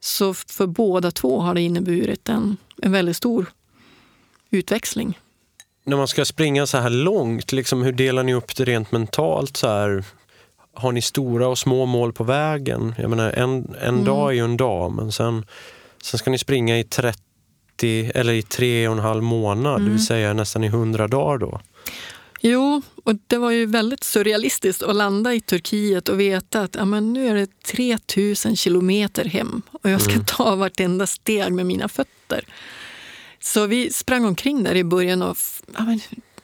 Så 0.00 0.34
för 0.34 0.66
båda 0.66 1.10
två 1.10 1.40
har 1.40 1.54
det 1.54 1.60
inneburit 1.60 2.28
en, 2.28 2.56
en 2.82 2.92
väldigt 2.92 3.16
stor 3.16 3.46
utväxling. 4.50 5.18
När 5.84 5.96
man 5.96 6.08
ska 6.08 6.24
springa 6.24 6.66
så 6.66 6.78
här 6.78 6.90
långt, 6.90 7.52
liksom, 7.52 7.82
hur 7.82 7.92
delar 7.92 8.22
ni 8.22 8.34
upp 8.34 8.56
det 8.56 8.64
rent 8.64 8.92
mentalt? 8.92 9.56
Så 9.56 9.68
här, 9.68 10.04
har 10.74 10.92
ni 10.92 11.02
stora 11.02 11.48
och 11.48 11.58
små 11.58 11.86
mål 11.86 12.12
på 12.12 12.24
vägen? 12.24 12.94
Jag 12.98 13.10
menar, 13.10 13.30
en, 13.30 13.74
en 13.80 14.04
dag 14.04 14.30
är 14.30 14.34
ju 14.34 14.44
en 14.44 14.56
dag, 14.56 14.92
men 14.92 15.12
sen, 15.12 15.44
sen 16.06 16.18
ska 16.18 16.30
ni 16.30 16.38
springa 16.38 16.78
i 16.78 16.84
30 16.84 17.20
eller 18.14 18.32
i 18.32 18.42
tre 18.42 18.88
och 18.88 18.94
en 18.94 19.02
halv 19.02 19.22
månad, 19.22 19.84
det 19.84 19.90
vill 19.90 20.06
säga 20.06 20.32
nästan 20.32 20.64
i 20.64 20.66
100 20.66 21.08
dagar 21.08 21.38
då. 21.38 21.60
Jo, 22.40 22.82
och 23.04 23.12
det 23.26 23.38
var 23.38 23.50
ju 23.50 23.66
väldigt 23.66 24.04
surrealistiskt 24.04 24.82
att 24.82 24.96
landa 24.96 25.34
i 25.34 25.40
Turkiet 25.40 26.08
och 26.08 26.20
veta 26.20 26.60
att 26.62 26.74
ja, 26.74 26.84
men 26.84 27.12
nu 27.12 27.28
är 27.28 27.34
det 27.34 27.62
3000 27.62 28.56
kilometer 28.56 29.24
hem 29.24 29.62
och 29.82 29.90
jag 29.90 30.00
ska 30.00 30.12
Mm. 30.12 30.24
ta 30.24 30.54
vartenda 30.56 31.06
steg 31.06 31.52
med 31.52 31.66
mina 31.66 31.88
fötter. 31.88 32.44
Så 33.40 33.66
vi 33.66 33.92
sprang 33.92 34.24
omkring 34.24 34.62
där 34.64 34.74
i 34.74 34.84
början 34.84 35.22
och 35.22 35.36
ja, 35.76 35.84
men, 35.84 36.00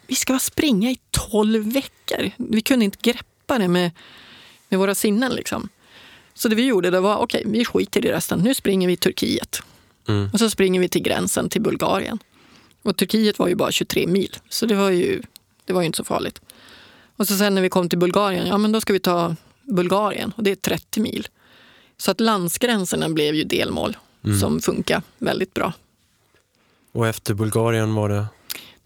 vi 0.07 0.15
ska 0.15 0.39
springa 0.39 0.91
i 0.91 0.99
12 1.31 1.73
veckor. 1.73 2.31
Vi 2.37 2.63
kunde 2.63 2.85
inte 2.85 2.99
greppa 3.03 3.59
det 3.59 3.69
med, 3.69 3.91
med 4.69 4.79
våra 4.79 4.95
sinnen. 4.95 5.33
Liksom. 5.33 5.69
Så 6.35 6.49
det 6.49 6.55
vi 6.55 6.67
gjorde 6.67 6.91
det 6.91 7.01
var 7.01 7.17
okej, 7.17 7.43
vi 7.47 7.65
skiter 7.65 8.07
i 8.07 8.13
resten. 8.13 8.39
Nu 8.39 8.55
springer 8.55 8.89
vi 8.89 8.97
Turkiet. 8.97 9.63
Mm. 10.09 10.31
Och 10.33 10.39
så 10.39 10.51
springer 10.51 10.81
vi 10.81 10.89
till 10.89 11.03
gränsen 11.03 11.49
till 11.49 11.63
Bulgarien. 11.63 12.19
Och 12.83 12.97
Turkiet 12.97 13.39
var 13.39 13.49
ju 13.49 13.55
bara 13.55 13.73
23 13.73 14.07
mil, 14.07 14.37
så 14.49 14.67
det 14.67 14.75
var 14.75 14.91
ju, 14.91 15.23
det 15.65 15.73
var 15.73 15.83
ju 15.83 15.87
inte 15.87 15.97
så 15.97 16.05
farligt. 16.05 16.41
Och 17.17 17.29
så 17.29 17.37
sen 17.37 17.55
när 17.55 17.63
vi 17.63 17.69
kom 17.69 17.89
till 17.89 17.99
Bulgarien, 17.99 18.47
ja 18.47 18.59
men 18.59 18.73
då 18.73 18.81
ska 18.81 18.93
vi 18.93 18.99
ta 18.99 19.37
Bulgarien 19.63 20.33
och 20.37 20.43
det 20.43 20.51
är 20.51 20.55
30 20.55 21.01
mil. 21.01 21.29
Så 21.97 22.11
att 22.11 22.21
landsgränserna 22.21 23.09
blev 23.09 23.35
ju 23.35 23.45
delmål 23.45 23.97
som 24.41 24.61
funkar 24.61 25.03
väldigt 25.19 25.55
bra. 25.55 25.73
Och 26.93 27.07
efter 27.07 27.35
Bulgarien 27.35 27.95
var 27.95 28.09
det... 28.09 28.27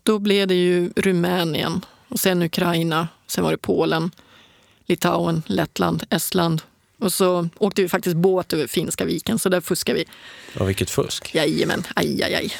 Då 0.02 0.18
blev 0.18 0.48
det 0.48 0.54
ju 0.54 0.90
Rumänien 0.96 1.84
och 2.08 2.20
sen 2.20 2.42
Ukraina, 2.42 3.08
sen 3.26 3.44
var 3.44 3.50
det 3.50 3.58
Polen, 3.58 4.10
Litauen, 4.86 5.42
Lettland, 5.46 6.04
Estland. 6.10 6.62
Och 6.98 7.12
så 7.12 7.48
åkte 7.58 7.82
vi 7.82 7.88
faktiskt 7.88 8.16
båt 8.16 8.52
över 8.52 8.66
Finska 8.66 9.04
viken, 9.04 9.38
så 9.38 9.48
där 9.48 9.60
fuskade 9.60 9.98
vi. 9.98 10.04
Ja, 10.58 10.64
vilket 10.64 10.90
fusk. 10.90 11.34
Jajamän, 11.34 11.86
aj, 11.94 12.22
aj, 12.22 12.34
aj. 12.34 12.52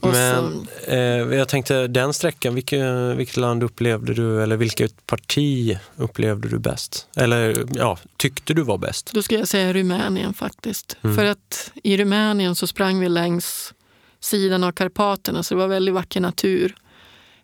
Och 0.00 0.12
Men 0.12 0.66
så, 0.84 0.90
eh, 0.90 1.36
jag 1.38 1.48
tänkte, 1.48 1.86
den 1.86 2.14
sträckan, 2.14 2.54
vilket, 2.54 3.16
vilket 3.16 3.36
land 3.36 3.62
upplevde 3.62 4.14
du, 4.14 4.42
eller 4.42 4.56
vilket 4.56 5.06
parti 5.06 5.78
upplevde 5.96 6.48
du 6.48 6.58
bäst? 6.58 7.08
Eller 7.16 7.66
ja, 7.74 7.98
tyckte 8.16 8.54
du 8.54 8.62
var 8.62 8.78
bäst? 8.78 9.10
Då 9.12 9.22
ska 9.22 9.34
jag 9.34 9.48
säga 9.48 9.72
Rumänien 9.72 10.34
faktiskt. 10.34 10.96
Mm. 11.02 11.16
För 11.16 11.24
att 11.24 11.72
i 11.82 11.96
Rumänien 11.96 12.54
så 12.54 12.66
sprang 12.66 13.00
vi 13.00 13.08
längs 13.08 13.74
sidan 14.20 14.64
av 14.64 14.72
Karpaterna 14.72 15.42
så 15.42 15.54
det 15.54 15.60
var 15.60 15.68
väldigt 15.68 15.94
vacker 15.94 16.20
natur. 16.20 16.74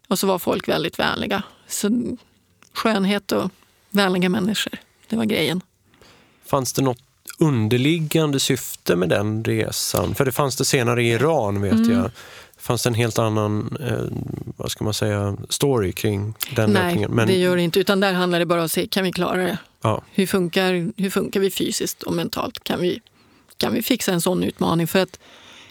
Och 0.08 0.18
så 0.18 0.26
var 0.26 0.38
folk 0.38 0.68
väldigt 0.68 0.98
vänliga. 0.98 1.42
Så 1.66 2.16
skönhet 2.72 3.32
och 3.32 3.50
vänliga 3.90 4.28
människor, 4.28 4.72
det 5.08 5.16
var 5.16 5.24
grejen. 5.24 5.60
Fanns 6.52 6.72
det 6.72 6.82
något 6.82 6.98
underliggande 7.38 8.40
syfte 8.40 8.96
med 8.96 9.08
den 9.08 9.44
resan? 9.44 10.14
För 10.14 10.24
det 10.24 10.32
fanns 10.32 10.56
det 10.56 10.64
senare 10.64 11.02
i 11.04 11.10
Iran 11.12 11.62
vet 11.62 11.72
Mm. 11.72 11.90
jag. 11.90 12.10
Fanns 12.58 12.82
det 12.82 12.88
en 12.90 12.94
helt 12.94 13.18
annan, 13.18 13.76
eh, 13.80 14.18
vad 14.56 14.70
ska 14.70 14.84
man 14.84 14.94
säga, 14.94 15.36
story 15.48 15.92
kring 15.92 16.34
den 16.56 16.70
Nej, 16.70 16.82
löpningen? 16.82 17.10
Men, 17.10 17.26
det 17.28 17.36
gör 17.36 17.56
det 17.56 17.62
inte. 17.62 17.80
Utan 17.80 18.00
där 18.00 18.12
handlar 18.12 18.38
det 18.38 18.46
bara 18.46 18.58
om 18.60 18.64
att 18.64 18.72
se, 18.72 18.86
kan 18.86 19.04
vi 19.04 19.12
klara 19.12 19.42
det? 19.42 19.58
ja, 19.82 20.02
Hur 20.12 20.26
funkar, 20.26 20.92
hur 20.96 21.10
funkar 21.10 21.40
vi 21.40 21.50
fysiskt 21.50 22.02
och 22.02 22.12
mentalt? 22.12 22.64
Kan 22.64 22.80
vi, 22.80 23.00
kan 23.56 23.74
vi 23.74 23.82
fixa 23.82 24.12
en 24.12 24.20
sån 24.20 24.42
utmaning? 24.44 24.86
För 24.86 24.98
att 25.02 25.18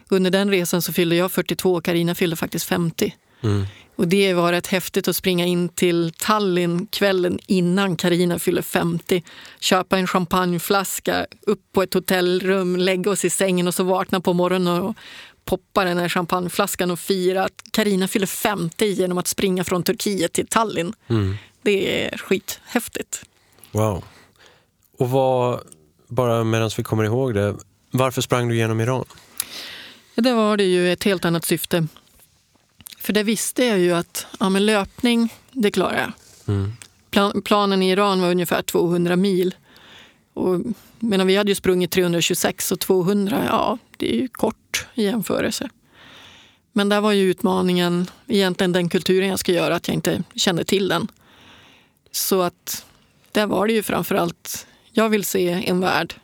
under 0.10 0.32
den 0.32 0.50
resan 0.52 0.82
så 0.82 0.94
fyllde 0.94 1.15
jag 1.15 1.32
42 1.32 1.74
och 1.76 1.86
Karina 1.86 2.15
fyllde 2.15 2.36
faktiskt 2.36 2.65
50. 2.65 3.15
mm, 3.41 3.65
Och 4.02 4.08
det 4.08 4.34
var 4.34 4.52
rätt 4.52 4.68
häftigt 4.68 5.08
att 5.08 5.16
springa 5.16 5.46
in 5.46 5.70
till 5.70 6.14
Tallinn 6.18 6.88
kvällen 6.88 7.40
innan 7.48 7.96
Karina 7.96 8.40
fyller 8.40 8.62
50. 8.62 9.24
Köpa 9.60 9.98
en 9.98 10.08
champagneflaska, 10.08 11.26
upp 11.42 11.60
på 11.72 11.84
ett 11.84 11.94
hotellrum, 11.94 12.76
lägga 12.76 13.12
oss 13.12 13.26
i 13.26 13.30
sängen 13.30 13.68
och 13.68 13.74
så 13.74 13.84
vakna 13.84 14.22
på 14.22 14.34
morgonen 14.34 14.82
och 14.82 14.96
poppa 15.46 15.84
den 15.84 15.98
här 15.98 16.10
champagneflaskan 16.10 16.92
och 16.92 17.00
fira 17.00 17.44
att 17.44 17.64
Karina 17.72 18.08
fyller 18.08 18.28
50 18.28 18.86
genom 18.86 19.18
att 19.18 19.28
springa 19.28 19.64
från 19.64 19.84
Turkiet 19.84 20.34
till 20.34 20.48
Tallinn. 20.48 20.94
mm, 21.08 21.36
Det 21.62 22.06
är 22.06 22.18
skithäftigt. 22.18 23.26
wow. 23.72 24.04
Och 24.98 25.10
vad, 25.10 25.60
bara 26.08 26.44
medan 26.44 26.70
vi 26.78 26.84
kommer 26.84 27.04
ihåg 27.04 27.34
det, 27.34 27.56
varför 27.92 28.22
sprang 28.22 28.50
du 28.50 28.56
genom 28.58 28.80
Iran? 28.82 29.06
Där 30.16 30.34
var 30.34 30.58
det 30.58 30.64
ju 30.64 30.94
ett 30.94 31.04
helt 31.04 31.26
annat 31.26 31.46
syfte. 31.46 31.88
För 33.02 33.14
det 33.14 33.24
visste 33.24 33.66
jag 33.66 33.80
ju 33.80 33.92
att 33.92 34.28
ja, 34.40 34.50
men 34.50 34.66
löpning, 34.66 35.34
det 35.52 35.72
klarar 35.72 35.98
jag. 35.98 36.12
Mm. 36.56 36.74
Plan, 37.10 37.42
planen 37.42 37.84
i 37.84 37.92
Iran 37.92 38.22
var 38.22 38.32
ungefär 38.32 38.62
200 38.62 39.16
mil. 39.16 39.56
Och, 40.34 40.60
medan 41.00 41.28
vi 41.28 41.36
hade 41.36 41.52
ju 41.52 41.56
sprungit 41.56 41.92
326 41.92 42.72
och 42.72 42.80
200, 42.80 43.44
ja, 43.48 43.78
det 43.98 44.16
är 44.16 44.18
ju 44.18 44.28
kort 44.28 44.88
i 44.94 45.04
jämförelse. 45.04 45.70
Men 46.72 46.90
där 46.90 47.02
var 47.02 47.12
ju 47.12 47.24
utmaningen 47.24 48.08
egentligen 48.28 48.72
den 48.72 48.90
kulturen 48.90 49.30
jag 49.30 49.40
ska 49.40 49.52
göra, 49.52 49.76
att 49.76 49.88
jag 49.88 49.96
inte 49.96 50.24
kände 50.36 50.64
till 50.64 50.88
den. 50.88 51.08
Så 52.12 52.42
att 52.42 52.86
där 53.32 53.48
var 53.48 53.68
det 53.68 53.74
ju 53.74 53.84
framför 53.84 54.16
allt, 54.16 54.68
jag 54.92 55.10
vill 55.10 55.24
se 55.24 55.50
en 55.70 55.80
värld 55.80 56.16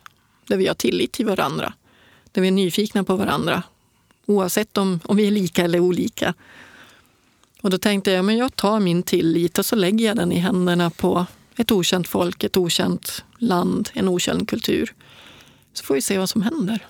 där 0.46 0.56
vi 0.56 0.66
har 0.66 0.74
tillit 0.74 1.12
till 1.12 1.26
varandra. 1.26 1.72
Där 2.32 2.42
vi 2.42 2.48
är 2.48 2.52
nyfikna 2.52 3.04
på 3.04 3.16
varandra. 3.16 3.62
Oavsett 4.26 4.78
om, 4.78 5.00
om 5.04 5.16
vi 5.16 5.26
är 5.26 5.30
lika 5.30 5.64
eller 5.64 5.80
olika. 5.80 6.34
Och 7.60 7.70
då 7.70 7.78
tänkte 7.78 8.10
jag, 8.10 8.24
men 8.24 8.36
jag 8.36 8.56
tar 8.56 8.80
min 8.80 9.02
tillit 9.02 9.58
och 9.58 9.66
så 9.66 9.76
lägger 9.76 10.06
jag 10.06 10.16
den 10.16 10.32
i 10.32 10.38
händerna 10.38 10.90
på 10.90 11.26
ett 11.56 11.72
okänt 11.72 12.08
folk, 12.08 12.44
ett 12.44 12.56
okänt 12.56 13.24
land, 13.38 13.90
en 13.92 14.08
okänd 14.08 14.48
kultur. 14.48 14.94
Så 15.72 15.84
får 15.84 15.94
vi 15.94 16.02
se 16.02 16.18
vad 16.18 16.28
som 16.28 16.42
händer. 16.42 16.86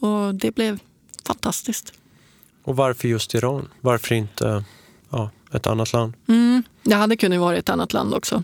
Och 0.00 0.34
det 0.34 0.54
blev 0.54 0.78
fantastiskt. 1.24 1.92
Och 2.64 2.76
varför 2.76 3.08
just 3.08 3.34
Iran? 3.34 3.68
Varför 3.80 4.14
inte 4.14 4.64
ja, 5.10 5.30
ett 5.52 5.66
annat 5.66 5.92
land? 5.92 6.14
Mm, 6.28 6.62
det 6.82 6.94
hade 6.94 7.16
kunnat 7.16 7.40
vara 7.40 7.56
ett 7.56 7.68
annat 7.68 7.92
land 7.92 8.14
också. 8.14 8.42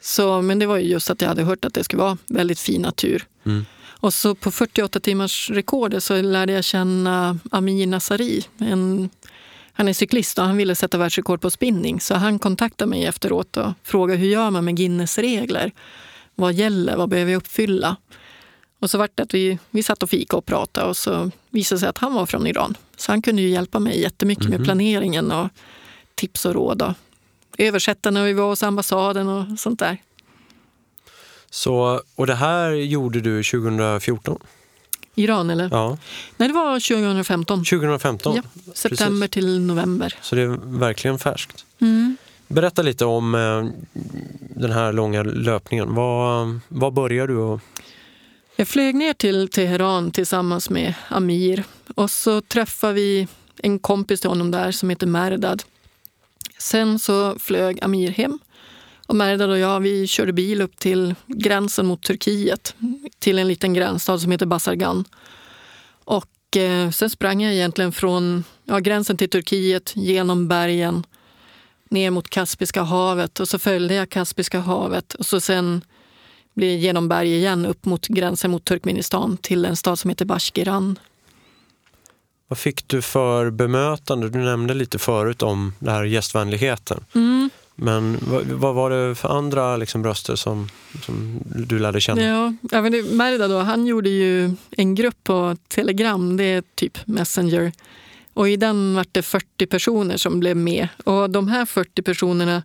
Så, 0.00 0.42
men 0.42 0.58
det 0.58 0.66
var 0.66 0.76
ju 0.76 0.88
just 0.88 1.10
att 1.10 1.20
jag 1.20 1.28
hade 1.28 1.42
hört 1.42 1.64
att 1.64 1.74
det 1.74 1.84
skulle 1.84 2.02
vara 2.02 2.18
väldigt 2.26 2.58
fin 2.58 2.82
natur. 2.82 3.26
Mm. 3.44 3.64
Och 4.02 4.14
så 4.14 4.34
på 4.34 4.50
48 4.50 5.00
timmars 5.00 5.50
rekordet 5.50 6.04
så 6.04 6.22
lärde 6.22 6.52
jag 6.52 6.64
känna 6.64 7.38
Amir 7.50 7.86
Nasari. 7.86 8.44
En, 8.58 9.10
han 9.72 9.88
är 9.88 9.92
cyklist 9.92 10.38
och 10.38 10.44
han 10.44 10.56
ville 10.56 10.74
sätta 10.74 10.98
världsrekord 10.98 11.40
på 11.40 11.50
spinning. 11.50 12.00
Så 12.00 12.14
han 12.14 12.38
kontaktade 12.38 12.88
mig 12.90 13.04
efteråt 13.04 13.56
och 13.56 13.72
frågade 13.82 14.20
hur 14.20 14.28
gör 14.28 14.50
man 14.50 14.64
med 14.64 14.76
Guinness-regler? 14.76 15.72
Vad 16.34 16.52
gäller? 16.54 16.96
Vad 16.96 17.08
behöver 17.08 17.32
jag 17.32 17.38
uppfylla? 17.38 17.96
Och 18.78 18.90
så 18.90 18.98
vart 18.98 19.10
det 19.14 19.22
att 19.22 19.34
vi, 19.34 19.58
vi 19.70 19.82
satt 19.82 20.02
och 20.02 20.10
fika 20.10 20.36
och 20.36 20.46
pratade 20.46 20.86
och 20.86 20.96
så 20.96 21.30
visade 21.50 21.76
det 21.76 21.80
sig 21.80 21.88
att 21.88 21.98
han 21.98 22.14
var 22.14 22.26
från 22.26 22.46
Iran. 22.46 22.76
Så 22.96 23.12
han 23.12 23.22
kunde 23.22 23.42
ju 23.42 23.48
hjälpa 23.48 23.78
mig 23.78 24.00
jättemycket 24.00 24.48
med 24.48 24.64
planeringen 24.64 25.32
och 25.32 25.48
tips 26.14 26.44
och 26.44 26.54
råd. 26.54 26.82
Och 26.82 26.92
översätta 27.58 28.10
när 28.10 28.24
vi 28.24 28.32
var 28.32 28.48
hos 28.48 28.62
ambassaden 28.62 29.28
och 29.28 29.58
sånt 29.58 29.78
där. 29.78 29.98
Så, 31.50 32.00
och 32.14 32.26
det 32.26 32.34
här 32.34 32.70
gjorde 32.70 33.20
du 33.20 33.42
2014? 33.42 34.38
Iran 35.14 35.50
eller? 35.50 35.68
Ja, 35.72 35.98
Nej, 36.36 36.48
det 36.48 36.54
var 36.54 36.80
2015. 36.80 37.58
2015. 37.64 38.36
Ja, 38.36 38.42
september 38.74 39.28
till 39.28 39.60
november. 39.60 40.14
Så 40.20 40.34
det 40.34 40.42
är 40.42 40.78
verkligen 40.78 41.18
färskt. 41.18 41.64
Mm. 41.80 42.16
Berätta 42.48 42.82
lite 42.82 43.04
om 43.04 43.34
eh, 43.34 43.64
den 44.54 44.72
här 44.72 44.92
långa 44.92 45.22
löpningen. 45.22 45.94
Vad, 45.94 46.60
vad 46.68 46.92
började 46.92 47.32
du? 47.32 47.38
Och, 47.38 47.60
Jag 48.56 48.68
flög 48.68 48.94
ner 48.94 49.12
till 49.12 49.48
Teheran 49.48 50.10
tillsammans 50.10 50.70
med 50.70 50.94
Amir 51.08 51.64
och 51.94 52.10
så 52.10 52.40
träffade 52.40 52.92
vi 52.94 53.28
en 53.58 53.78
kompis 53.78 54.20
till 54.20 54.30
honom 54.30 54.50
där 54.50 54.72
som 54.72 54.90
heter 54.90 55.06
Merdad. 55.06 55.62
Sen 56.58 56.98
så 56.98 57.38
flög 57.38 57.78
Amir 57.84 58.10
hem 58.10 58.38
och 59.12 59.16
Merdad 59.16 59.50
och 59.50 59.58
jag 59.58 59.80
vi 59.80 60.06
körde 60.06 60.32
bil 60.32 60.62
upp 60.62 60.78
till 60.78 61.14
gränsen 61.26 61.86
mot 61.86 62.02
Turkiet 62.02 62.74
till 63.18 63.38
en 63.38 63.48
liten 63.48 63.74
gränsstad 63.74 64.18
som 64.18 64.32
heter 64.32 64.46
Basargan. 64.46 65.04
Och 66.04 66.56
eh, 66.56 66.90
sen 66.90 67.10
sprang 67.10 67.42
jag 67.42 67.54
egentligen 67.54 67.92
från 67.92 68.44
ja, 68.64 68.78
gränsen 68.78 69.16
till 69.16 69.30
Turkiet 69.30 69.92
genom 69.96 70.48
bergen 70.48 71.06
ner 71.90 72.10
mot 72.10 72.28
Kaspiska 72.28 72.82
havet 72.82 73.40
och 73.40 73.48
så 73.48 73.58
följde 73.58 73.94
jag 73.94 74.10
Kaspiska 74.10 74.60
havet 74.60 75.14
och 75.14 75.26
så 75.26 75.40
sen 75.40 75.80
blir 76.54 76.76
genom 76.76 77.08
berg 77.08 77.36
igen 77.36 77.66
upp 77.66 77.84
mot 77.84 78.06
gränsen 78.06 78.50
mot 78.50 78.64
Turkmenistan 78.64 79.36
till 79.36 79.64
en 79.64 79.76
stad 79.76 79.98
som 79.98 80.10
heter 80.10 80.24
Bashkiran. 80.24 80.98
vad 82.48 82.58
fick 82.58 82.88
du 82.88 83.02
för 83.02 83.50
bemötande? 83.50 84.28
Du 84.28 84.38
nämnde 84.38 84.74
lite 84.74 84.98
förut 84.98 85.42
om 85.42 85.74
den 85.78 85.94
här 85.94 86.04
gästvänligheten. 86.04 87.04
Mm. 87.14 87.50
Men 87.82 88.18
vad, 88.22 88.44
vad 88.44 88.74
var 88.74 88.90
det 88.90 89.14
för 89.14 89.28
andra 89.28 89.76
liksom, 89.76 90.04
röster 90.04 90.36
som, 90.36 90.68
som 91.04 91.40
du 91.44 91.78
lärde 91.78 92.00
känna? 92.00 92.22
Ja, 92.22 92.54
ja, 92.70 92.82
men 92.82 92.92
det, 92.92 93.02
Merda 93.02 93.48
då, 93.48 93.58
han 93.58 93.86
gjorde 93.86 94.08
ju 94.08 94.50
en 94.70 94.94
grupp 94.94 95.24
på 95.24 95.56
Telegram, 95.68 96.36
det 96.36 96.44
är 96.44 96.62
typ 96.74 97.06
Messenger. 97.06 97.72
Och 98.34 98.48
i 98.48 98.56
den 98.56 98.94
var 98.94 99.06
det 99.12 99.22
40 99.22 99.66
personer 99.66 100.16
som 100.16 100.40
blev 100.40 100.56
med. 100.56 100.88
Och 101.04 101.30
de 101.30 101.48
här 101.48 101.64
40 101.64 102.02
personerna, 102.02 102.62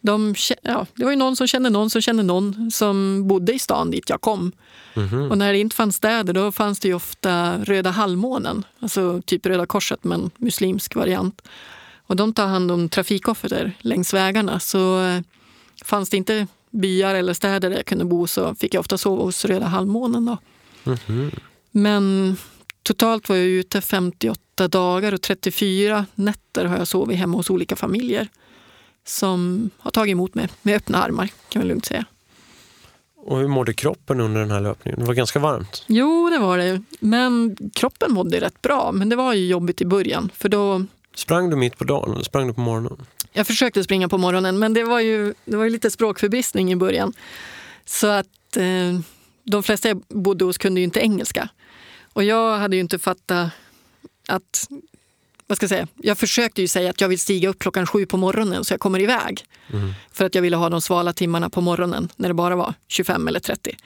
de, 0.00 0.34
ja, 0.62 0.86
det 0.94 1.04
var 1.04 1.10
ju 1.10 1.16
någon 1.16 1.36
som 1.36 1.46
kände 1.46 1.70
någon 1.70 1.90
som 1.90 2.02
kände 2.02 2.22
någon 2.22 2.70
som 2.70 3.28
bodde 3.28 3.52
i 3.52 3.58
stan 3.58 3.90
dit 3.90 4.10
jag 4.10 4.20
kom. 4.20 4.52
Mhm. 4.94 5.30
Och 5.30 5.38
när 5.38 5.52
det 5.52 5.58
inte 5.58 5.76
fanns 5.76 5.96
städer 5.96 6.32
då 6.32 6.52
fanns 6.52 6.80
det 6.80 6.88
ju 6.88 6.94
ofta 6.94 7.58
Röda 7.64 7.90
halvmånen, 7.90 8.64
alltså 8.80 9.22
typ 9.26 9.46
Röda 9.46 9.66
korset 9.66 10.04
men 10.04 10.30
muslimsk 10.36 10.94
variant. 10.94 11.42
Och 12.08 12.16
de 12.16 12.32
tar 12.32 12.46
hand 12.46 12.70
om 12.70 12.88
trafikoffer 12.88 13.72
längs 13.80 14.14
vägarna. 14.14 14.60
Så 14.60 15.04
eh, 15.04 15.20
fanns 15.84 16.10
det 16.10 16.16
inte 16.16 16.46
byar 16.70 17.14
eller 17.14 17.34
städer 17.34 17.70
där 17.70 17.76
jag 17.76 17.86
kunde 17.86 18.04
bo 18.04 18.26
så 18.26 18.54
fick 18.54 18.74
jag 18.74 18.80
ofta 18.80 18.98
sova 18.98 19.22
hos 19.22 19.44
Röda 19.44 19.66
halvmånen. 19.66 20.24
Då. 20.24 20.38
Mhm. 20.84 21.30
Men 21.70 22.36
totalt 22.82 23.28
var 23.28 23.36
jag 23.36 23.46
ute 23.46 23.80
58 23.80 24.68
dagar 24.68 25.12
och 25.12 25.22
34 25.22 26.06
nätter 26.14 26.64
har 26.64 26.76
jag 26.78 26.88
sovit 26.88 27.18
hemma 27.18 27.36
hos 27.36 27.50
olika 27.50 27.76
familjer 27.76 28.28
som 29.06 29.70
har 29.78 29.90
tagit 29.90 30.12
emot 30.12 30.34
mig 30.34 30.48
med 30.62 30.76
öppna 30.76 31.02
armar 31.02 31.28
kan 31.48 31.60
man 31.60 31.68
lugnt 31.68 31.84
säga. 31.84 32.04
Och 33.16 33.38
hur 33.38 33.48
mådde 33.48 33.74
kroppen 33.74 34.20
under 34.20 34.40
den 34.40 34.50
här 34.50 34.60
löpningen? 34.60 35.00
Det 35.00 35.06
var 35.06 35.14
ganska 35.14 35.38
varmt. 35.38 35.84
Jo, 35.86 36.30
det 36.30 36.38
var 36.38 36.58
det. 36.58 36.82
Men 37.00 37.56
kroppen 37.74 38.12
mådde 38.12 38.40
rätt 38.40 38.62
bra. 38.62 38.92
Men 38.92 39.08
det 39.08 39.16
var 39.16 39.34
ju 39.34 39.46
jobbigt 39.46 39.80
i 39.80 39.84
början. 39.84 40.30
För 40.34 40.48
då, 40.48 40.84
Sprang 41.18 41.50
du 41.50 41.56
mitt 41.56 41.78
på 41.78 41.84
dagen 41.84 42.12
eller 42.12 42.24
sprang 42.24 42.46
du 42.46 42.54
på 42.54 42.60
morgonen? 42.60 43.06
jag 43.32 43.46
försökte 43.46 43.84
springa 43.84 44.08
på 44.08 44.18
morgonen, 44.18 44.58
men 44.58 44.74
det 44.74 44.84
var 44.84 45.00
ju, 45.00 45.34
det 45.44 45.56
var 45.56 45.64
ju 45.64 45.70
lite 45.70 45.90
språkförbistring 45.90 46.72
i 46.72 46.76
början. 46.76 47.12
Så 47.84 48.06
att 48.06 48.56
eh, 48.56 49.00
de 49.44 49.62
flesta 49.62 49.88
jag 49.88 50.02
bodde 50.08 50.44
hos 50.44 50.58
kunde 50.58 50.80
ju 50.80 50.84
inte 50.84 51.00
engelska. 51.00 51.48
Och 52.12 52.24
jag 52.24 52.58
hade 52.58 52.76
ju 52.76 52.80
inte 52.80 52.98
fattat 52.98 53.50
att... 54.28 54.68
Vad 55.46 55.56
ska 55.56 55.64
jag 55.64 55.70
säga? 55.70 55.86
Jag 55.96 56.18
försökte 56.18 56.60
ju 56.60 56.68
säga 56.68 56.90
att 56.90 57.00
jag 57.00 57.08
vill 57.08 57.20
stiga 57.20 57.48
upp 57.48 57.58
klockan 57.58 57.86
sju 57.86 58.06
på 58.06 58.16
morgonen 58.16 58.64
så 58.64 58.72
jag 58.72 58.80
kommer 58.80 59.00
iväg. 59.00 59.44
För 60.12 60.24
att 60.24 60.34
jag 60.34 60.42
ville 60.42 60.56
ha 60.56 60.68
de 60.68 60.80
svala 60.80 61.12
timmarna 61.12 61.50
på 61.50 61.60
morgonen 61.60 62.08
när 62.16 62.28
det 62.28 62.34
bara 62.34 62.56
var 62.56 62.74
25 62.88 63.28
eller 63.28 63.40
30. 63.40 63.76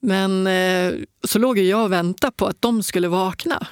Men 0.00 0.46
eh, 0.46 0.94
så 1.24 1.38
låg 1.38 1.58
ju 1.58 1.64
jag 1.64 1.84
och 1.84 1.92
väntade 1.92 2.32
på 2.36 2.46
att 2.46 2.62
de 2.62 2.82
skulle 2.82 3.08
vakna 3.08 3.66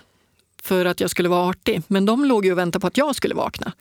för 0.67 0.85
att 0.85 1.01
jag 1.01 1.11
skulle 1.11 1.29
vara 1.29 1.49
artig. 1.49 1.83
Men 1.87 2.07
de 2.07 2.25
låg 2.25 2.45
ju 2.45 2.53
och 2.53 2.59
väntade 2.59 2.81
på 2.81 2.87
att 2.87 2.97
jag 2.97 3.17
skulle 3.17 3.35
vakna. 3.35 3.73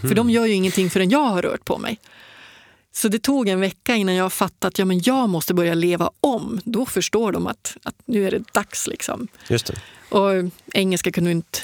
För 0.00 0.14
de 0.14 0.30
gör 0.30 0.46
ju 0.46 0.52
ingenting 0.52 0.90
förrän 0.90 1.10
jag 1.10 1.24
har 1.24 1.42
rört 1.42 1.64
på 1.64 1.78
mig. 1.78 1.98
Så 2.92 3.08
det 3.08 3.18
tog 3.18 3.48
en 3.48 3.60
vecka 3.60 3.94
innan 3.96 4.14
jag 4.14 4.32
fattade 4.32 4.68
att 4.68 4.78
ja, 4.78 4.84
men 4.84 5.00
jag 5.04 5.28
måste 5.28 5.54
börja 5.54 5.74
leva 5.74 6.10
om. 6.20 6.60
Då 6.64 6.86
förstår 6.86 7.32
de 7.32 7.46
att, 7.46 7.76
att 7.82 7.94
nu 8.04 8.26
är 8.26 8.30
det 8.30 8.52
dags. 8.52 8.86
Liksom. 8.86 9.28
Just 9.48 9.66
det. 9.66 9.74
Och 10.08 10.50
engelska 10.72 11.12
kunde 11.12 11.28
vi 11.28 11.32
inte, 11.32 11.58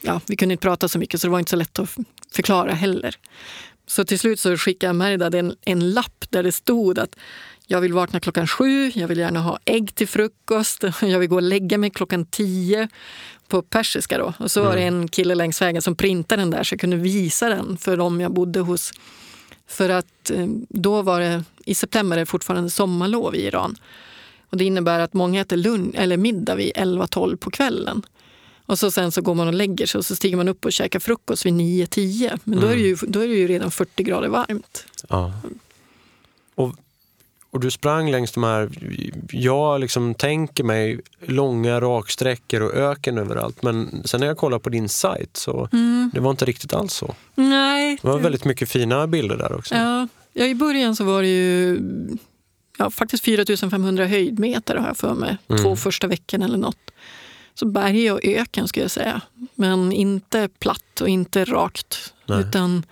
ja, 0.00 0.20
vi 0.26 0.36
kunde 0.36 0.52
inte 0.52 0.62
prata 0.62 0.88
så 0.88 0.98
mycket 0.98 1.20
så 1.20 1.26
det 1.26 1.30
var 1.30 1.38
inte 1.38 1.50
så 1.50 1.56
lätt 1.56 1.78
att 1.78 1.96
förklara 2.32 2.72
heller. 2.72 3.16
Så 3.86 4.04
till 4.04 4.18
slut 4.18 4.40
så 4.40 4.56
skickade 4.56 4.92
Merdad 4.92 5.34
en, 5.34 5.54
en 5.64 5.90
lapp 5.90 6.24
där 6.30 6.42
det 6.42 6.52
stod 6.52 6.98
att 6.98 7.16
jag 7.66 7.80
vill 7.80 7.92
vakna 7.92 8.20
klockan 8.20 8.46
sju, 8.46 8.92
jag 8.94 9.08
vill 9.08 9.18
gärna 9.18 9.40
ha 9.40 9.58
ägg 9.64 9.94
till 9.94 10.08
frukost, 10.08 10.84
jag 11.02 11.18
vill 11.18 11.28
gå 11.28 11.36
och 11.36 11.42
lägga 11.42 11.78
mig 11.78 11.90
klockan 11.90 12.26
tio 12.26 12.88
på 13.48 13.62
persiska. 13.62 14.18
Då. 14.18 14.34
Och 14.38 14.50
så 14.50 14.62
var 14.62 14.76
det 14.76 14.82
en 14.82 15.08
kille 15.08 15.34
längs 15.34 15.62
vägen 15.62 15.82
som 15.82 15.96
printade 15.96 16.42
den 16.42 16.50
där 16.50 16.64
så 16.64 16.72
jag 16.72 16.80
kunde 16.80 16.96
visa 16.96 17.48
den 17.48 17.76
för 17.76 17.96
dem 17.96 18.20
jag 18.20 18.32
bodde 18.32 18.60
hos. 18.60 18.92
För 19.66 19.88
att 19.88 20.30
eh, 20.30 20.46
då 20.68 21.02
var 21.02 21.20
det, 21.20 21.44
i 21.64 21.74
september 21.74 22.16
är 22.16 22.20
det 22.20 22.26
fortfarande 22.26 22.70
sommarlov 22.70 23.34
i 23.34 23.46
Iran. 23.46 23.76
Och 24.50 24.56
det 24.56 24.64
innebär 24.64 24.98
att 24.98 25.12
många 25.12 25.40
äter 25.40 25.56
lunch, 25.56 25.94
eller 25.94 26.16
middag 26.16 26.54
vid 26.54 26.72
11-12 26.72 27.36
på 27.36 27.50
kvällen. 27.50 28.02
Och 28.66 28.78
så 28.78 28.90
sen 28.90 29.12
så 29.12 29.22
går 29.22 29.34
man 29.34 29.48
och 29.48 29.54
lägger 29.54 29.86
sig 29.86 29.98
och 29.98 30.06
så 30.06 30.16
stiger 30.16 30.36
man 30.36 30.48
upp 30.48 30.64
och 30.64 30.72
käkar 30.72 31.00
frukost 31.00 31.46
vid 31.46 31.54
9-10. 31.54 32.38
Men 32.44 32.60
då, 32.60 32.66
är 32.66 32.76
det 32.76 32.82
ju, 32.82 32.96
då 33.02 33.20
är 33.20 33.28
det 33.28 33.34
ju 33.34 33.48
redan 33.48 33.70
40 33.70 34.02
grader 34.02 34.28
varmt. 34.28 34.86
Ja. 35.08 35.32
Och, 36.54 36.74
och 37.54 37.60
du 37.60 37.70
sprang 37.70 38.10
längs 38.10 38.32
de 38.32 38.44
här, 38.44 38.70
jag 39.30 39.80
liksom 39.80 40.14
tänker 40.14 40.64
mig 40.64 41.00
långa 41.20 41.80
raksträckor 41.80 42.60
och 42.60 42.74
öken 42.74 43.18
överallt. 43.18 43.62
Men 43.62 44.02
sen 44.04 44.20
när 44.20 44.26
jag 44.26 44.36
kollar 44.36 44.58
på 44.58 44.70
din 44.70 44.88
sajt 44.88 45.36
så 45.36 45.68
det 46.12 46.20
var 46.20 46.30
inte 46.30 46.44
riktigt 46.44 46.74
alls 46.74 46.92
så. 46.94 47.14
Nej. 47.34 47.98
Det 48.02 48.08
var 48.08 48.18
väldigt 48.18 48.44
mycket 48.44 48.68
fina 48.68 49.06
bilder 49.06 49.36
där 49.36 49.52
också. 49.52 49.74
Ja, 49.74 50.08
ja, 50.32 50.44
I 50.44 50.54
början 50.54 50.96
så 50.96 51.04
var 51.04 51.22
det 51.22 51.28
ju 51.28 51.80
ja, 52.78 52.90
faktiskt 52.90 53.24
4500 53.24 54.06
höjdmeter 54.06 54.76
har 54.76 54.86
jag 54.86 54.96
för 54.96 55.14
mig. 55.14 55.36
Två 55.62 55.76
första 55.76 56.06
veckorna 56.06 56.44
eller 56.44 56.58
något. 56.58 56.90
Så 57.54 57.66
berg 57.66 58.12
och 58.12 58.20
öken 58.24 58.68
skulle 58.68 58.84
jag 58.84 58.90
säga. 58.90 59.20
Men 59.54 59.92
inte 59.92 60.48
platt 60.58 61.00
och 61.00 61.08
inte 61.08 61.44
rakt. 61.44 62.14
Nej. 62.26 62.40
Utan, 62.40 62.86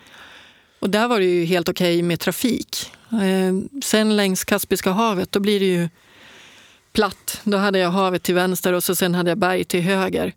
och 0.78 0.90
där 0.90 1.08
var 1.08 1.18
det 1.18 1.26
ju 1.26 1.44
helt 1.44 1.68
okej 1.68 2.02
med 2.02 2.20
trafik. 2.20 2.92
Eh, 3.12 3.80
sen 3.84 4.16
längs 4.16 4.44
Kaspiska 4.44 4.90
havet 4.90 5.32
då 5.32 5.40
blir 5.40 5.60
det 5.60 5.66
ju 5.66 5.88
platt. 6.92 7.40
Då 7.44 7.56
hade 7.56 7.78
jag 7.78 7.90
havet 7.90 8.22
till 8.22 8.34
vänster 8.34 8.72
och 8.72 8.84
så 8.84 8.94
sen 8.94 9.14
hade 9.14 9.30
jag 9.30 9.38
berg 9.38 9.64
till 9.64 9.80
höger. 9.82 10.32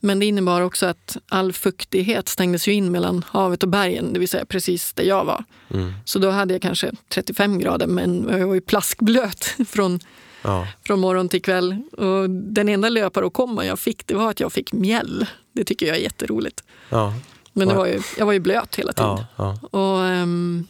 Men 0.00 0.18
det 0.18 0.26
innebar 0.26 0.60
också 0.60 0.86
att 0.86 1.16
all 1.28 1.52
fuktighet 1.52 2.28
stängdes 2.28 2.68
ju 2.68 2.72
in 2.72 2.92
mellan 2.92 3.24
havet 3.28 3.62
och 3.62 3.68
bergen, 3.68 4.12
det 4.12 4.18
vill 4.18 4.28
säga 4.28 4.44
precis 4.44 4.92
där 4.92 5.04
jag 5.04 5.24
var. 5.24 5.44
Mm. 5.70 5.92
Så 6.04 6.18
då 6.18 6.30
hade 6.30 6.54
jag 6.54 6.62
kanske 6.62 6.92
35 7.08 7.58
grader, 7.58 7.86
men 7.86 8.28
jag 8.30 8.46
var 8.46 8.54
ju 8.54 8.60
plaskblöt 8.60 9.44
från, 9.68 10.00
Ja. 10.42 10.66
från 10.82 11.00
morgon 11.00 11.28
till 11.28 11.42
kväll. 11.42 11.82
Och 11.92 12.30
den 12.30 12.68
enda 12.68 12.88
löparåkomman 12.88 13.66
jag 13.66 13.78
fick, 13.78 14.06
det 14.06 14.14
var 14.14 14.30
att 14.30 14.40
jag 14.40 14.52
fick 14.52 14.72
mjäll. 14.72 15.26
Det 15.52 15.64
tycker 15.64 15.86
jag 15.86 15.96
är 15.96 16.00
jätteroligt. 16.00 16.62
Ja. 16.88 17.14
Men 17.52 17.68
det 17.68 17.74
var 17.74 17.86
ju, 17.86 18.00
jag 18.18 18.26
var 18.26 18.32
ju 18.32 18.40
blöt 18.40 18.76
hela 18.76 18.92
tiden. 18.92 19.24
Ja. 19.36 19.58
Och, 19.70 20.04
ehm, 20.04 20.66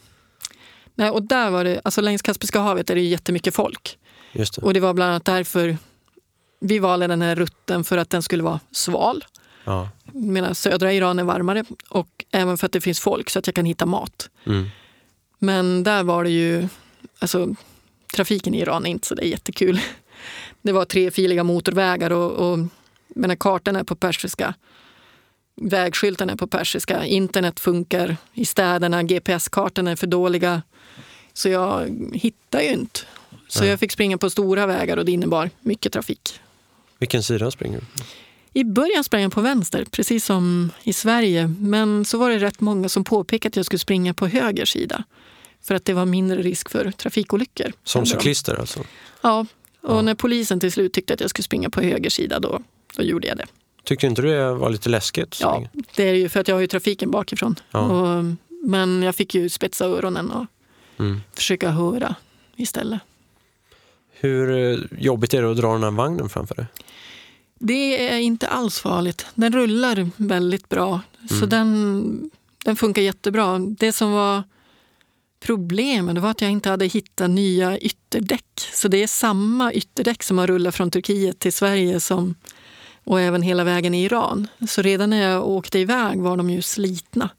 nej, 0.95 1.11
och 1.11 1.23
där 1.23 1.51
var 1.51 1.65
det, 1.65 1.81
alltså 1.85 2.01
längs 2.01 2.23
Kaspiska 2.23 2.61
havet 2.61 2.91
är 2.91 2.95
det 2.95 3.01
jättemycket 3.01 3.55
folk. 3.55 3.99
Just 4.33 4.55
det. 4.55 4.63
Och 4.63 4.75
det 4.75 4.81
var 4.81 4.95
bland 4.95 5.11
annat 5.11 5.25
därför 5.25 5.77
vi 6.61 6.79
valde 6.79 7.07
den 7.07 7.23
här 7.23 7.35
rutten 7.35 7.85
för 7.85 7.99
att 7.99 8.11
den 8.11 8.23
skulle 8.23 8.43
vara 8.43 8.61
sval. 8.71 9.25
Ja. 9.65 9.89
Medan 10.13 10.55
södra 10.55 10.93
Iran 10.93 11.19
är 11.19 11.25
varmare 11.25 11.65
och 11.89 12.25
även 12.31 12.59
för 12.59 12.67
att 12.67 12.73
det 12.73 12.81
finns 12.81 13.01
folk 13.01 13.31
så 13.31 13.39
att 13.39 13.47
jag 13.47 13.55
kan 13.55 13.65
hitta 13.65 13.87
mat. 13.87 14.31
Mm. 14.47 14.69
Men 15.39 15.83
där 15.83 16.03
var 16.03 16.25
det 16.25 16.31
ju, 16.31 16.69
alltså 17.19 17.55
trafiken 18.15 18.55
i 18.55 18.61
Iran 18.61 18.87
är 18.87 18.91
inte 18.91 19.07
så 19.07 19.15
där 19.15 19.25
jättekul. 19.25 19.81
Det 20.63 20.73
var 20.73 20.85
trefiliga 20.85 21.45
motorvägar 21.45 22.11
och, 22.11 22.33
och 22.33 22.59
menar, 23.09 23.37
kartan 23.37 23.77
är 23.77 23.85
på 23.85 23.97
persiska. 23.97 24.55
Vägskyltarna 25.57 26.33
är 26.33 26.37
på 26.37 26.47
persiska. 26.47 27.05
Internet 27.05 27.61
funkar 27.61 28.17
i 28.35 28.45
städerna. 28.45 29.03
GPS-kartorna 29.03 29.91
är 29.91 29.97
för 29.97 30.07
dåliga. 30.07 30.63
Så 31.35 31.49
jag 31.49 31.89
hittar 32.15 32.61
ju 32.61 32.69
inte. 32.69 33.01
Så 33.49 33.61
Nej. 33.61 33.69
jag 33.69 33.81
fick 33.81 33.93
springa 33.93 34.19
på 34.19 34.31
stora 34.31 34.67
vägar 34.67 34.97
och 34.97 35.05
det 35.05 35.13
innebar 35.13 35.51
mycket 35.61 35.93
trafik. 35.93 36.41
Vilken 36.99 37.23
sida 37.23 37.51
springer 37.51 37.81
du? 37.81 37.85
I 38.61 38.65
början 38.65 39.05
sprang 39.05 39.23
jag 39.23 39.33
på 39.33 39.41
vänster, 39.41 39.85
precis 39.91 40.25
som 40.25 40.71
i 40.83 40.93
Sverige. 40.93 41.47
Men 41.59 42.05
så 42.05 42.19
var 42.19 42.31
det 42.31 42.39
rätt 42.39 42.61
många 42.61 42.89
som 42.89 43.05
påpekade 43.05 43.49
att 43.53 43.57
jag 43.57 43.67
skulle 43.67 43.79
springa 43.79 44.15
på 44.15 44.27
höger 44.27 44.65
sida. 44.65 45.05
För 45.63 45.75
att 45.75 45.85
det 45.85 45.93
var 45.93 46.05
mindre 46.05 46.43
risk 46.43 46.69
för 46.71 46.91
trafikolyckor. 46.91 47.73
Som 47.85 48.07
cyklister 48.07 48.55
alltså? 48.61 48.81
Ja, 49.23 49.47
och 49.81 49.97
Ja. 49.97 50.03
när 50.03 50.15
polisen 50.15 50.61
till 50.61 50.73
slut 50.73 50.93
tyckte 50.93 51.15
att 51.15 51.21
jag 51.21 51.31
skulle 51.31 51.45
springa 51.45 51.71
på 51.71 51.81
höger 51.81 52.11
sida 52.11 52.41
då, 52.41 52.63
då 52.97 53.03
gjorde 53.03 53.29
jag 53.29 53.37
det. 53.37 53.47
Tyckte 53.85 54.07
inte 54.07 54.23
du 54.23 54.29
det 54.29 54.53
var 54.55 54.71
lite 54.71 54.89
läskigt? 54.89 55.39
Ja, 55.41 55.65
det 55.97 56.09
är 56.09 56.15
ju 56.15 56.29
för 56.29 56.41
att 56.41 56.49
jag 56.49 56.55
har 56.57 56.61
ju 56.61 56.67
trafiken 56.67 57.11
bakifrån. 57.11 57.57
Ja. 57.71 57.81
Och, 57.81 58.25
men 58.65 59.03
jag 59.03 59.15
fick 59.15 59.35
ju 59.35 59.49
spetsa 59.49 59.85
öronen 59.87 60.31
och 60.31 60.47
Mm. 60.99 61.21
försöka 61.35 61.71
höra 61.71 62.15
istället. 62.57 63.01
Hur 64.11 64.73
eh, 64.73 64.79
jobbigt 64.99 65.35
är 65.35 65.43
det 65.43 65.51
att 65.51 65.57
dra 65.57 65.73
den 65.73 65.83
här 65.83 65.91
vagnen 65.91 66.29
framför 66.29 66.55
dig? 66.55 66.67
Det 67.59 68.09
är 68.09 68.19
inte 68.19 68.49
alls 68.49 68.81
farligt. 68.81 69.27
Den 69.35 69.53
rullar 69.53 70.11
väldigt 70.17 70.69
bra. 70.69 71.01
Så 71.29 71.35
Mm. 71.35 71.49
den, 71.49 72.31
den 72.65 72.77
funkar 72.77 73.03
jättebra. 73.03 73.59
Det 73.59 73.93
som 73.93 74.13
var 74.13 74.43
problemet 75.45 76.19
var 76.19 76.31
att 76.31 76.41
jag 76.41 76.51
inte 76.51 76.71
hade 76.71 76.87
hittat 76.87 77.31
nya 77.31 77.79
ytterdäck. 77.79 78.45
Så 78.73 78.89
det 78.89 79.03
är 79.03 79.07
samma 79.07 79.73
ytterdäck 79.73 80.23
som 80.23 80.39
har 80.39 80.47
rullat 80.47 80.75
från 80.75 80.91
Turkiet 80.91 81.39
till 81.39 81.53
Sverige 81.53 82.01
som, 82.01 82.35
och 83.05 83.21
även 83.21 83.43
hela 83.43 83.65
vägen 83.65 83.95
i 83.95 84.05
Iran. 84.05 84.49
Så 84.69 84.83
redan 84.83 85.11
när 85.11 85.31
jag 85.31 85.49
åkte 85.49 85.79
iväg 85.79 86.21
var 86.21 86.37
de 86.37 86.51
ju 86.51 86.63
slitna. 86.63 87.31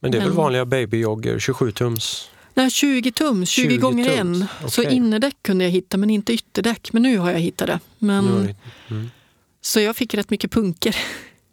Men 0.00 0.10
det 0.12 0.18
är 0.18 0.22
väl 0.22 0.32
vanliga 0.32 0.64
babyjogger, 0.64 1.38
27 1.38 1.72
tums? 1.72 2.30
Nej, 2.60 2.70
20 2.70 3.12
tum, 3.12 3.46
20, 3.46 3.68
20 3.68 3.76
gånger 3.76 4.16
tums, 4.16 4.42
en. 4.60 4.70
Så 4.70 4.82
okej. 4.82 4.94
innerdäck 4.94 5.36
kunde 5.42 5.64
jag 5.64 5.70
hitta 5.70 5.96
men 5.96 6.10
inte 6.10 6.32
ytterdäck. 6.32 6.92
Men 6.92 7.02
nu 7.02 7.18
har 7.18 7.30
jag 7.30 7.38
hittat 7.38 7.66
det. 7.66 7.80
Men, 7.98 8.54
Mm. 8.88 9.10
Så 9.62 9.80
jag 9.80 9.96
fick 9.96 10.14
rätt 10.14 10.30
mycket 10.30 10.50
punker. 10.50 10.96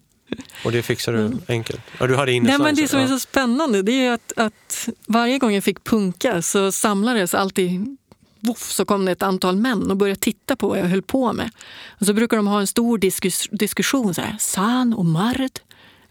Och 0.66 0.72
det 0.72 0.84
fixar 0.84 1.14
du 1.14 1.38
enkelt? 1.48 1.82
Ja, 2.00 2.08
du 2.08 2.16
hade 2.16 2.32
Mm. 2.32 2.44
Nej, 2.44 2.60
men 2.60 2.76
det 2.76 2.88
som 2.88 3.00
är 3.00 3.08
så 3.08 3.20
spännande 3.20 3.82
det 3.82 4.06
är 4.06 4.12
att, 4.12 4.34
att 4.36 4.90
varje 5.08 5.40
gång 5.40 5.54
jag 5.54 5.64
fick 5.64 5.84
punka 5.84 6.42
så 6.42 6.72
samlades 6.72 7.34
alltid 7.34 7.98
Voff, 8.40 8.72
så 8.72 8.86
kom 8.86 9.06
det 9.06 9.12
ett 9.12 9.24
antal 9.24 9.56
män 9.56 9.92
och 9.92 9.98
började 9.98 10.20
titta 10.20 10.56
på 10.56 10.68
vad 10.70 10.80
jag 10.80 10.86
höll 10.86 11.02
på 11.02 11.34
med. 11.34 11.52
Och 12.00 12.06
så 12.06 12.14
brukar 12.14 12.38
de 12.38 12.48
ha 12.48 12.60
en 12.60 12.68
stor 12.68 12.98
diskus, 12.98 13.48
diskussion. 13.52 14.14
Så 14.14 14.22
här, 14.22 14.36
San 14.40 14.94
och 14.94 15.06
Mard. 15.06 15.60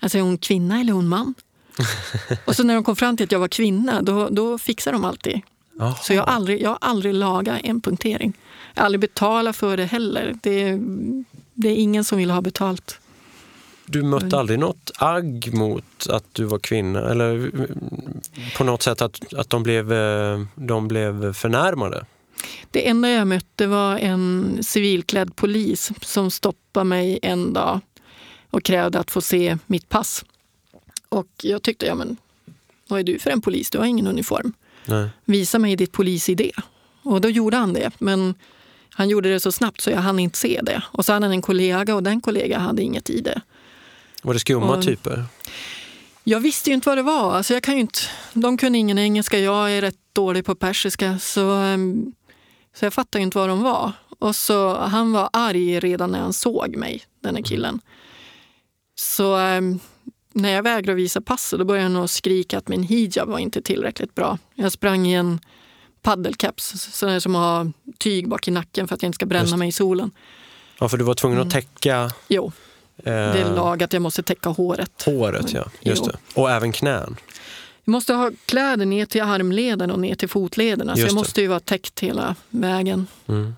Alltså 0.01 0.18
är 0.18 0.22
hon 0.22 0.38
kvinna 0.38 0.80
eller 0.80 0.92
är 0.92 0.94
hon 0.94 1.09
man? 1.09 1.34
Och 2.45 2.57
så 2.57 2.62
när 2.62 2.74
de 2.74 2.85
kom 2.85 2.97
fram 2.97 3.16
till 3.16 3.24
att 3.24 3.33
jag 3.33 3.39
var 3.39 3.49
kvinna, 3.49 4.03
då, 4.03 4.29
då 4.31 4.59
fixar 4.59 4.93
de 4.93 5.05
alltid. 5.05 5.41
Jaha. 5.79 5.95
Så 5.95 6.12
jag 6.12 6.22
har 6.22 6.33
aldrig, 6.33 6.62
jag 6.62 6.70
har 6.70 6.79
aldrig 6.81 7.14
lagat 7.14 7.61
en 7.64 7.81
punktering. 7.81 8.33
Jag 8.74 8.83
har 8.83 8.87
aldrig 8.87 9.01
betalat 9.01 9.57
för 9.57 9.77
det 9.77 9.85
heller. 9.85 10.39
Det, 10.43 10.79
det 11.55 11.68
är 11.68 11.74
ingen 11.74 12.05
som 12.05 12.18
vill 12.18 12.31
ha 12.31 12.41
betalt. 12.41 13.01
du 13.87 14.03
mötte 14.03 14.39
aldrig 14.39 14.59
något 14.59 14.91
agg 14.99 15.51
mot 15.55 16.07
att 16.11 16.24
du 16.33 16.45
var 16.45 16.59
kvinna? 16.59 17.11
Eller 17.11 17.35
mm, 17.35 17.68
på 18.57 18.64
något 18.64 18.83
sätt 18.83 19.03
att, 19.03 19.35
att 19.35 19.51
de, 19.51 19.62
blev, 19.62 19.93
eh, 19.93 20.41
de 20.55 20.89
blev 20.89 21.33
förnärmade? 21.33 22.07
Det 22.70 22.89
enda 22.89 23.11
jag 23.11 23.27
mötte 23.27 23.66
var 23.66 23.99
en 23.99 24.59
civilklädd 24.62 25.37
polis 25.37 25.91
som 26.01 26.31
stoppade 26.31 26.85
mig 26.85 27.18
en 27.22 27.53
dag 27.53 27.81
och 28.51 28.62
krävde 28.62 28.99
att 28.99 29.11
få 29.11 29.20
se 29.20 29.59
mitt 29.66 29.89
pass. 29.89 30.24
Och 31.09 31.26
jag 31.42 31.62
tyckte, 31.62 31.86
ja 31.86 31.94
men 31.94 32.16
vad 32.88 33.00
är 33.00 33.04
du 33.04 33.18
för 33.18 33.30
en 33.30 33.40
polis? 33.40 33.70
Du 33.70 33.78
har 33.78 33.84
ingen 33.86 34.07
uniform. 34.07 34.52
Nej. 34.84 35.09
Visa 35.24 35.59
mig 35.59 35.76
ditt 35.76 35.92
polis-ID. 35.92 36.50
Och 37.02 37.20
då 37.20 37.28
gjorde 37.30 37.57
han 37.57 37.72
det. 37.72 37.90
Men 37.98 38.34
han 38.90 39.09
gjorde 39.09 39.32
det 39.32 39.40
så 39.40 39.52
snabbt 39.52 39.80
så 39.80 39.90
jag 39.90 39.98
hann 39.98 40.18
inte 40.18 40.38
se 40.38 40.61
det. 40.62 40.82
Och 40.92 41.04
så 41.04 41.12
hade 41.12 41.26
han 41.26 41.32
en 41.32 41.42
kollega 41.42 41.94
och 41.94 42.02
den 42.02 42.20
kollega 42.20 42.59
hade 42.59 42.82
inget 42.82 43.11
ID. 43.11 43.28
Var 44.22 44.34
det 44.34 44.40
skumma 44.40 44.76
Och- 44.76 44.84
typer? 44.84 45.24
Jag 46.24 46.40
visste 46.40 46.70
ju 46.70 46.74
inte 46.74 46.88
vad 46.88 46.98
det 46.98 47.02
var. 47.02 47.34
Alltså 47.34 47.54
jag 47.54 47.62
kan 47.62 47.74
ju 47.74 47.80
inte, 47.80 47.98
de 48.32 48.57
kunde 48.59 48.78
ingen 48.78 48.98
engelska, 48.98 49.38
jag 49.38 49.72
är 49.72 49.80
rätt 49.80 49.98
dålig 50.12 50.44
på 50.44 50.54
persiska. 50.54 51.18
Så, 51.18 51.50
ehm, 51.50 52.12
så 52.74 52.84
jag 52.84 52.94
fattade 52.94 53.18
ju 53.18 53.22
inte 53.24 53.38
vad 53.38 53.48
de 53.48 53.62
var. 53.62 53.92
Och 54.18 54.36
så, 54.36 54.76
han 54.78 55.12
var 55.12 55.30
arg 55.32 55.80
redan 55.80 56.11
när 56.11 56.20
han 56.20 56.32
såg 56.32 56.76
mig, 56.76 57.02
den 57.20 57.36
här 57.36 57.42
killen. 57.42 57.80
Så 58.94 59.36
ehm, 59.36 59.78
när 60.37 60.51
jag 60.51 60.62
vägrade 60.62 60.97
visa 60.97 61.20
passet 61.20 61.59
då 61.59 61.64
började 61.64 61.82
han 61.84 61.93
nog 61.93 62.11
skrika 62.11 62.59
att 62.59 62.68
min 62.68 62.82
hijab 62.82 63.28
var 63.28 63.39
inte 63.39 63.62
tillräckligt 63.62 64.14
bra. 64.14 64.39
Jag 64.55 64.72
sprang 64.72 65.07
i 65.07 65.14
en 65.14 65.41
paddelcaps, 66.03 66.93
sån 66.93 67.20
som 67.20 67.34
har 67.34 67.72
tyg 67.99 68.28
bak 68.28 68.49
i 68.49 68.51
nacken 68.51 68.89
för 68.89 68.95
att 68.95 69.03
jag 69.03 69.09
inte 69.09 69.16
ska 69.16 69.26
bränna 69.26 69.45
Just 69.45 69.57
mig 69.57 69.68
i 69.68 69.72
solen. 69.72 70.11
Ja, 70.78 70.89
för 70.89 70.97
du 70.97 71.05
var 71.05 71.14
tvungen 71.14 71.41
att 71.41 71.51
täcka 71.51 72.11
Jo, 72.28 72.53
eh, 72.97 73.03
det 73.05 73.11
är 73.41 73.55
lag 73.55 73.82
att 73.82 73.93
jag 73.93 74.03
måste 74.03 74.22
täcka 74.22 74.49
håret. 74.49 75.03
håret. 75.07 75.53
Ja. 75.53 75.64
Just 75.80 76.03
Jo. 76.07 76.12
det. 76.12 76.41
Och 76.41 76.51
även 76.51 76.72
knän. 76.72 77.16
Jag 77.84 77.93
måste 77.93 78.14
ha 78.14 78.30
kläder 78.47 78.87
ner 78.87 79.07
till 79.07 79.22
armleden 79.22 79.91
och 79.91 79.99
ner 80.01 80.14
till 80.14 80.28
fotlederna. 80.28 80.95
Så 80.95 81.01
Just 81.01 81.09
jag 81.09 81.16
det. 81.16 81.20
måste 81.20 81.41
ju 81.41 81.47
vara 81.47 81.61
täckt 81.61 82.01
hela 82.01 82.34
vägen. 82.51 83.07
Mm. 83.26 83.55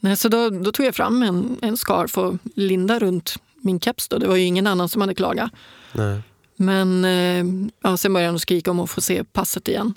Nej, 0.00 0.16
så 0.16 0.28
då, 0.28 0.50
då 0.50 0.72
tog 0.72 0.86
jag 0.86 0.94
fram 0.94 1.22
en, 1.22 1.56
en 1.62 1.76
scarf 1.76 2.18
och 2.18 2.34
linda 2.54 2.98
runt 2.98 3.36
min 3.60 3.80
keps. 3.80 4.08
Då. 4.08 4.18
Det 4.18 4.26
var 4.28 4.36
ju 4.36 4.44
ingen 4.44 4.66
annan 4.66 4.88
som 4.88 5.00
hade 5.00 5.14
klagat. 5.14 5.50
Nej. 5.92 6.20
Men 6.56 7.04
eh, 7.04 7.70
ja, 7.82 7.96
sen 7.96 8.12
började 8.12 8.32
de 8.32 8.38
skrika 8.38 8.70
om 8.70 8.80
att 8.80 8.90
få 8.90 9.00
se 9.00 9.24
passet 9.24 9.68
igen. 9.68 9.94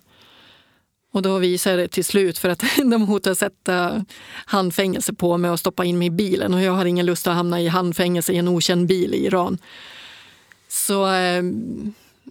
Och 1.11 1.21
då 1.21 1.37
visade 1.37 1.75
jag 1.75 1.83
det 1.83 1.91
till 1.91 2.05
slut 2.05 2.37
för 2.37 2.49
att 2.49 2.63
de 2.77 3.01
hotade 3.01 3.35
sätta 3.35 4.05
handfängelse 4.45 5.13
på 5.13 5.37
mig 5.37 5.51
och 5.51 5.59
stoppa 5.59 5.85
in 5.85 5.97
mig 5.97 6.07
i 6.07 6.11
bilen. 6.11 6.53
Och 6.53 6.61
jag 6.61 6.73
hade 6.73 6.89
ingen 6.89 7.05
lust 7.05 7.27
att 7.27 7.35
hamna 7.35 7.61
i 7.61 7.67
handfängelse 7.67 8.33
i 8.33 8.37
en 8.37 8.47
okänd 8.47 8.87
bil 8.87 9.13
i 9.13 9.25
Iran. 9.25 9.57
Så 10.67 11.13
eh, 11.13 11.43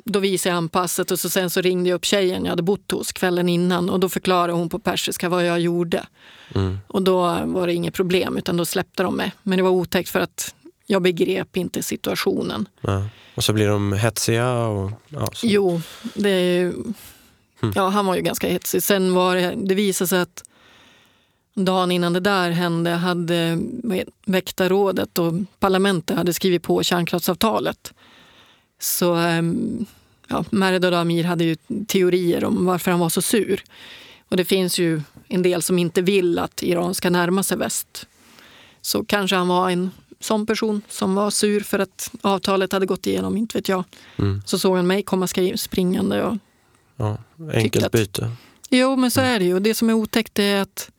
då 0.05 0.19
visade 0.19 0.51
jag 0.51 0.55
han 0.55 0.69
passet 0.69 1.11
och 1.11 1.19
så 1.19 1.31
sen 1.31 1.51
så 1.51 1.61
ringde 1.61 1.89
jag 1.89 1.97
upp 1.97 2.05
tjejen 2.05 2.45
jag 2.45 2.51
hade 2.51 2.63
bott 2.63 2.91
hos 2.91 3.13
kvällen 3.13 3.49
innan 3.49 3.91
och 3.91 4.01
då 4.01 4.09
förklarade 4.09 4.53
hon 4.53 4.69
på 4.69 4.79
persiska 4.79 5.29
vad 5.29 5.47
jag 5.47 5.61
gjorde. 5.61 6.07
Mm. 6.55 6.79
Och 6.87 7.03
då 7.03 7.21
var 7.45 7.67
det 7.67 7.75
inget 7.75 7.95
problem 7.95 8.37
utan 8.37 8.57
då 8.57 8.65
släppte 8.65 9.03
de 9.03 9.17
mig. 9.17 9.33
Men 9.43 9.57
det 9.57 9.63
var 9.63 9.71
otäckt 9.71 10.11
för 10.11 10.21
att 10.21 10.55
jag 10.91 11.03
begrep 11.03 11.57
inte 11.57 11.82
situationen. 11.82 12.68
Ja. 12.80 13.09
Och 13.34 13.45
så 13.45 13.53
blir 13.53 13.68
de 13.68 13.93
hetsiga. 13.93 14.59
Och, 14.59 14.91
ja, 15.09 15.30
så. 15.32 15.47
Jo, 15.47 15.80
det 16.14 16.55
ju... 16.55 16.74
Ja, 17.74 17.89
han 17.89 18.07
var 18.07 18.16
ju 18.16 18.22
ganska 18.22 18.49
hetsig. 18.49 18.82
Sen 18.82 19.14
var 19.14 19.36
det, 19.36 19.55
det 19.57 19.74
visade 19.74 20.09
sig 20.09 20.20
att 20.20 20.45
dagen 21.55 21.93
innan 21.93 22.12
det 22.12 22.20
där 22.20 22.51
hände 22.51 22.91
hade 22.91 23.59
väktarrådet 24.26 25.18
och 25.18 25.32
parlamentet 25.59 26.16
hade 26.16 26.32
skrivit 26.32 26.62
på 26.62 26.82
kärnkraftsavtalet. 26.82 27.95
Så 28.80 29.14
ehm, 29.14 29.86
ja, 30.28 30.45
Merdad 30.51 30.95
Amir 30.95 31.24
hade 31.24 31.45
ju 31.45 31.57
teorier 31.86 32.45
om 32.45 32.66
varför 32.66 32.91
han 32.91 33.01
var 33.01 33.09
så 33.09 33.22
sur. 33.22 33.62
Och 34.28 34.36
det 34.36 34.45
finns 34.45 34.78
ju 34.78 35.03
en 35.28 35.43
del 35.43 35.62
som 35.62 35.78
inte 35.78 36.03
vill 36.03 36.39
att 36.39 36.62
Iran 36.62 36.95
ska 36.95 37.11
närma 37.11 37.43
sig 37.43 37.57
väst. 37.57 38.07
Så 38.80 39.05
kanske 39.05 39.36
han 39.36 39.49
var 39.49 39.70
en 39.70 39.91
sån 40.21 40.47
person 40.47 40.83
som 40.89 41.14
var 41.14 41.31
sur 41.31 41.61
för 41.61 41.79
att 41.79 42.11
avtalet 42.21 42.73
hade 42.73 42.87
gått 42.87 43.07
igenom, 43.07 43.37
inte 43.37 43.59
vet 43.59 43.69
jag. 43.69 43.85
Mm. 44.19 44.43
Så 44.47 44.59
såg 44.59 44.77
han 44.77 44.87
mig 44.87 45.03
komma 45.03 45.27
springande. 45.57 46.23
Och... 46.23 46.37
Ja, 46.97 47.19
enkelt 47.55 47.85
att- 47.85 47.93
byte. 47.93 48.31
Jo, 48.71 48.97
men 48.97 49.11
så 49.11 49.21
är 49.21 49.39
det 49.39 49.45
ju. 49.45 49.55
Och 49.55 49.62
det 49.62 49.75
som 49.75 49.91
är 49.91 49.95
otäckt 49.95 50.39
är 50.39 50.62
att... 50.62 50.91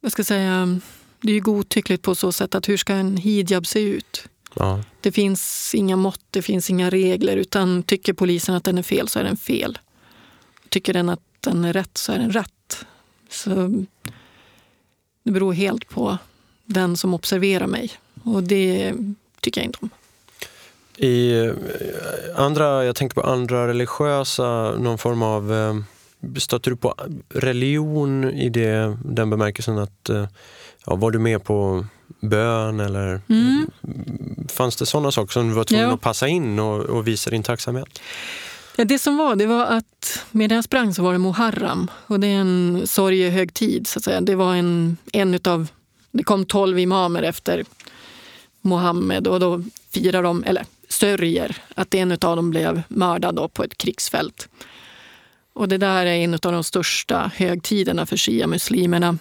Jag 0.00 0.12
ska 0.12 0.24
säga, 0.24 0.80
det 1.20 1.30
är 1.30 1.34
ju 1.34 1.40
godtyckligt 1.40 2.02
på 2.02 2.14
så 2.14 2.32
sätt 2.32 2.54
att 2.54 2.68
hur 2.68 2.76
ska 2.76 2.92
en 2.94 3.16
hijab 3.16 3.66
se 3.66 3.80
ut? 3.80 4.28
Ja. 4.54 4.82
Det 5.00 5.12
finns 5.12 5.74
inga 5.74 5.96
mått, 5.96 6.20
det 6.30 6.42
finns 6.42 6.70
inga 6.70 6.90
regler. 6.90 7.36
Utan 7.36 7.82
tycker 7.82 8.12
polisen 8.12 8.54
att 8.54 8.64
den 8.64 8.78
är 8.78 8.82
fel 8.82 9.08
så 9.08 9.18
är 9.18 9.24
den 9.24 9.36
fel. 9.36 9.78
Tycker 10.68 10.92
den 10.92 11.08
att 11.08 11.20
den 11.40 11.64
är 11.64 11.72
rätt 11.72 11.98
så 11.98 12.12
är 12.12 12.18
den 12.18 12.32
rätt. 12.32 12.86
Så 13.30 13.50
det 15.22 15.30
beror 15.30 15.52
helt 15.52 15.88
på 15.88 16.18
den 16.72 16.96
som 16.96 17.14
observerar 17.14 17.66
mig. 17.66 17.90
Och 18.24 18.42
det 18.42 18.94
tycker 19.40 19.60
jag 19.60 19.68
inte 19.68 19.78
om. 19.82 19.90
I 20.96 21.32
eh, 21.46 21.52
andra, 22.36 22.84
jag 22.84 22.96
tänker 22.96 23.14
på 23.14 23.20
andra 23.22 23.68
religiösa, 23.68 24.70
någon 24.78 24.98
form 24.98 25.22
av... 25.22 25.52
eh, 25.52 25.74
Stöter 26.38 26.70
du 26.70 26.76
på 26.76 26.94
religion 27.34 28.24
i 28.30 28.48
det, 28.48 28.96
den 29.04 29.30
bemärkelsen 29.30 29.78
att 29.78 30.08
eh, 30.08 30.26
ja, 30.86 30.94
var 30.96 31.10
du 31.10 31.18
med 31.18 31.44
på 31.44 31.86
bön 32.20 32.80
eller 32.80 33.20
Mm. 33.28 33.66
fanns 34.48 34.76
det 34.76 34.86
sådana 34.86 35.12
saker 35.12 35.32
som 35.32 35.48
du 35.48 35.54
var 35.54 35.64
tvungen 35.64 35.86
Ja. 35.88 35.94
att 35.94 36.00
passa 36.00 36.28
in 36.28 36.58
och, 36.58 36.80
och 36.80 37.08
visa 37.08 37.30
din 37.30 37.42
tacksamhet? 37.42 38.00
Ja, 38.76 38.84
det 38.84 38.98
som 38.98 39.16
var, 39.16 39.36
det 39.36 39.46
var 39.46 39.66
att 39.66 40.24
medan 40.30 40.56
jag 40.56 40.64
sprang 40.64 40.94
så 40.94 41.02
var 41.02 41.12
det 41.12 41.18
Muharram. 41.18 41.90
Och 42.06 42.20
det 42.20 42.26
är 42.26 42.36
en 42.40 42.82
sorgehögtid, 42.86 43.86
så 43.86 43.98
att 43.98 44.04
säga. 44.04 44.20
Det 44.20 44.34
var 44.34 44.54
en, 44.54 44.96
en 45.12 45.34
utav, 45.34 45.66
det 46.12 46.22
kom 46.22 46.44
tolv 46.44 46.78
imamer 46.78 47.22
efter 47.22 47.64
Mohammed 48.60 49.26
och 49.26 49.40
då 49.40 49.62
firar 49.90 50.22
de, 50.22 50.44
eller 50.44 50.64
sörjer, 50.88 51.56
att 51.74 51.94
en 51.94 52.12
utav 52.12 52.36
dem 52.36 52.50
blev 52.50 52.82
mördad 52.88 53.34
då 53.34 53.48
på 53.48 53.64
ett 53.64 53.78
krigsfält. 53.78 54.48
Och 55.52 55.68
det 55.68 55.78
där 55.78 56.06
är 56.06 56.14
en 56.14 56.34
av 56.34 56.40
de 56.40 56.64
största 56.64 57.30
högtiderna 57.34 58.06
för 58.06 58.16
shia-muslimerna. 58.16 59.18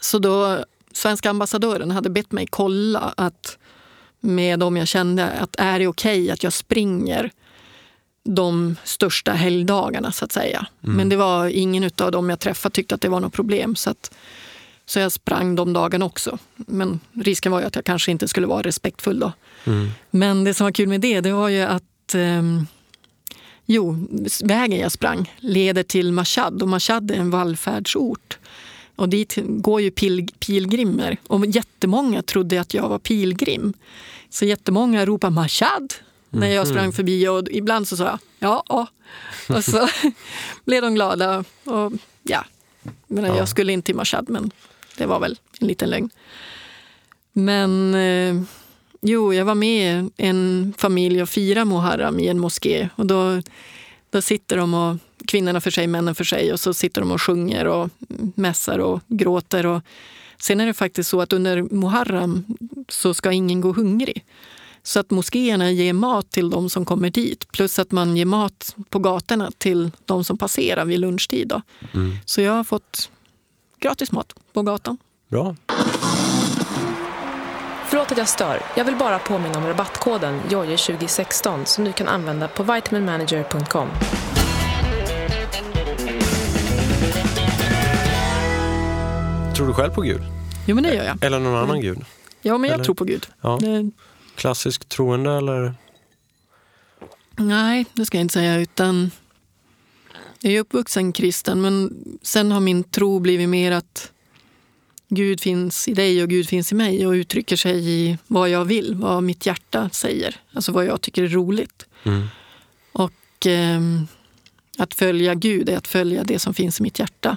Så 0.00 0.18
då, 0.18 0.64
svenska 0.92 1.30
ambassadören 1.30 1.90
hade 1.90 2.10
bett 2.10 2.32
mig 2.32 2.46
kolla 2.50 3.14
att 3.16 3.58
med 4.20 4.58
dem 4.58 4.76
jag 4.76 4.88
kände, 4.88 5.30
att 5.30 5.56
är 5.58 5.78
det 5.78 5.86
okej 5.86 6.30
att 6.30 6.42
jag 6.42 6.52
springer 6.52 7.30
de 8.24 8.76
största 8.84 9.32
helgdagarna 9.32 10.12
så 10.12 10.24
att 10.24 10.32
säga. 10.32 10.66
Men 10.80 11.08
det 11.08 11.16
var 11.16 11.46
ingen 11.46 11.90
av 11.98 12.12
dem 12.12 12.30
jag 12.30 12.40
träffade 12.40 12.74
tyckte 12.74 12.94
att 12.94 13.00
det 13.00 13.08
var 13.08 13.20
något 13.20 13.32
problem. 13.32 13.76
Så, 13.76 13.90
att, 13.90 14.14
så 14.88 14.98
jag 14.98 15.12
sprang 15.12 15.54
de 15.54 15.72
dagarna 15.72 16.04
också. 16.04 16.38
Men 16.56 17.00
risken 17.12 17.52
var 17.52 17.60
ju 17.60 17.66
att 17.66 17.74
jag 17.76 17.84
kanske 17.84 18.10
inte 18.10 18.28
skulle 18.28 18.46
vara 18.46 18.62
respektfull 18.62 19.18
då. 19.18 19.32
Mm. 19.64 19.88
Men 20.10 20.44
det 20.44 20.54
som 20.54 20.64
var 20.64 20.72
kul 20.72 20.88
med 20.88 21.00
det, 21.00 21.20
det 21.20 21.32
var 21.32 21.48
ju 21.48 21.60
att 21.60 22.14
ehm, 22.14 22.66
jo, 23.66 24.06
vägen 24.44 24.78
jag 24.78 24.92
sprang 24.92 25.32
leder 25.38 25.82
till 25.82 26.12
Mashhad 26.12 26.62
och 26.62 26.68
Mashhad 26.68 27.10
är 27.10 27.14
en 27.14 27.30
vallfärdsort. 27.30 28.38
Och 28.96 29.08
dit 29.08 29.38
går 29.46 29.80
ju 29.80 29.90
pil, 29.90 30.28
pilgrimer. 30.38 31.16
Och 31.26 31.46
jättemånga 31.46 32.22
trodde 32.22 32.60
att 32.60 32.74
jag 32.74 32.88
var 32.88 32.98
pilgrim. 32.98 33.72
Så 34.30 34.44
jättemånga 34.44 35.06
ropade 35.06 35.34
Mashhad 35.34 35.94
när 36.30 36.48
jag 36.48 36.68
sprang 36.68 36.92
förbi 36.92 37.28
och 37.28 37.48
ibland 37.50 37.88
så 37.88 37.96
sa 37.96 38.04
jag 38.04 38.18
ja, 38.38 38.64
ja. 38.68 38.86
Och 39.56 39.64
så 39.64 39.88
blev 40.64 40.82
de 40.82 40.94
glada. 40.94 41.44
Och 41.64 41.92
ja, 42.22 42.44
men 43.06 43.24
Ja. 43.24 43.36
jag 43.36 43.48
skulle 43.48 43.72
inte 43.72 43.86
till 43.86 43.96
Mashhad 43.96 44.28
men 44.28 44.50
det 44.98 45.06
var 45.06 45.20
väl 45.20 45.38
en 45.60 45.68
liten 45.68 45.90
lögn. 45.90 46.10
Men 47.32 47.94
eh, 47.94 48.42
jo, 49.00 49.34
jag 49.34 49.44
var 49.44 49.54
med 49.54 50.10
en 50.16 50.74
familj 50.78 51.22
och 51.22 51.28
firade 51.28 51.64
Muharram 51.64 52.20
i 52.20 52.28
en 52.28 52.38
moské. 52.38 52.88
Och 52.96 53.06
då, 53.06 53.42
då 54.10 54.22
sitter 54.22 54.56
de 54.56 54.74
och 54.74 54.96
kvinnorna 55.26 55.60
för 55.60 55.70
sig, 55.70 55.86
männen 55.86 56.14
för 56.14 56.24
sig 56.24 56.52
och 56.52 56.60
så 56.60 56.74
sitter 56.74 57.00
de 57.00 57.12
och 57.12 57.22
sjunger 57.22 57.66
och 57.66 57.90
mässar 58.34 58.78
och 58.78 59.00
gråter. 59.06 59.66
Och 59.66 59.82
sen 60.38 60.60
är 60.60 60.66
det 60.66 60.74
faktiskt 60.74 61.10
så 61.10 61.20
att 61.20 61.32
under 61.32 61.62
Muharram 61.62 62.44
så 62.88 63.14
ska 63.14 63.32
ingen 63.32 63.60
gå 63.60 63.72
hungrig. 63.72 64.24
Så 64.82 65.00
att 65.00 65.10
moskéerna 65.10 65.70
ger 65.70 65.92
mat 65.92 66.30
till 66.30 66.50
de 66.50 66.70
som 66.70 66.84
kommer 66.84 67.10
dit 67.10 67.52
plus 67.52 67.78
att 67.78 67.92
man 67.92 68.16
ger 68.16 68.24
mat 68.24 68.76
på 68.88 68.98
gatorna 68.98 69.50
till 69.58 69.90
de 70.04 70.24
som 70.24 70.38
passerar 70.38 70.84
vid 70.84 71.00
lunchtid. 71.00 71.52
Mm. 71.94 72.16
Så 72.24 72.40
jag 72.40 72.52
har 72.52 72.64
fått 72.64 73.10
gratis 73.80 74.12
mat 74.12 74.34
på 74.52 74.62
gatan. 74.62 74.98
Bra. 75.28 75.56
Förlåt 77.86 78.12
att 78.12 78.18
jag 78.18 78.28
stör. 78.28 78.62
Jag 78.76 78.84
vill 78.84 78.96
bara 78.96 79.18
påminna 79.18 79.58
om 79.58 79.66
rabattkoden 79.66 80.40
JOJE2016 80.48 81.64
som 81.64 81.84
du 81.84 81.92
kan 81.92 82.08
använda 82.08 82.48
på 82.48 82.62
vitaminmanager.com. 82.62 83.88
Tror 89.56 89.66
du 89.66 89.72
själv 89.74 89.90
på 89.90 90.00
Gud? 90.00 90.22
Jo, 90.66 90.74
men 90.74 90.84
det 90.84 90.94
gör 90.94 91.04
jag. 91.04 91.24
Eller 91.24 91.38
någon 91.38 91.56
annan 91.56 91.80
gud? 91.80 92.04
Ja, 92.42 92.58
men 92.58 92.68
jag 92.70 92.74
Eller? 92.74 92.84
tror 92.84 92.94
på 92.94 93.04
Gud. 93.04 93.26
Ja. 93.40 93.58
Det, 93.60 93.90
klassisk 94.34 94.88
troende 94.88 95.32
eller? 95.32 95.74
Nej, 97.36 97.86
det 97.92 98.06
ska 98.06 98.16
jag 98.18 98.22
inte 98.24 98.32
säga. 98.32 98.56
utan 98.58 99.10
Jag 100.40 100.52
är 100.52 100.60
uppvuxen 100.60 101.12
kristen, 101.12 101.60
men 101.60 102.04
sen 102.22 102.52
har 102.52 102.60
min 102.60 102.84
tro 102.84 103.18
blivit 103.18 103.48
mer 103.48 103.72
att 103.72 104.12
Gud 105.08 105.40
finns 105.40 105.88
i 105.88 105.94
dig 105.94 106.22
och 106.22 106.28
Gud 106.28 106.48
finns 106.48 106.72
i 106.72 106.74
mig 106.74 107.06
och 107.06 107.12
uttrycker 107.12 107.56
sig 107.56 107.88
i 107.88 108.18
vad 108.26 108.48
jag 108.50 108.64
vill, 108.64 108.94
vad 108.94 109.22
mitt 109.22 109.46
hjärta 109.46 109.90
säger. 109.92 110.36
Alltså 110.52 110.72
vad 110.72 110.84
jag 110.86 111.00
tycker 111.00 111.22
är 111.22 111.28
roligt. 111.28 111.86
Mm. 112.04 112.26
Och 112.92 113.46
eh, 113.46 113.80
att 114.78 114.94
följa 114.94 115.34
Gud 115.34 115.68
är 115.68 115.76
att 115.76 115.86
följa 115.88 116.24
det 116.24 116.38
som 116.38 116.54
finns 116.54 116.80
i 116.80 116.82
mitt 116.82 116.98
hjärta. 116.98 117.36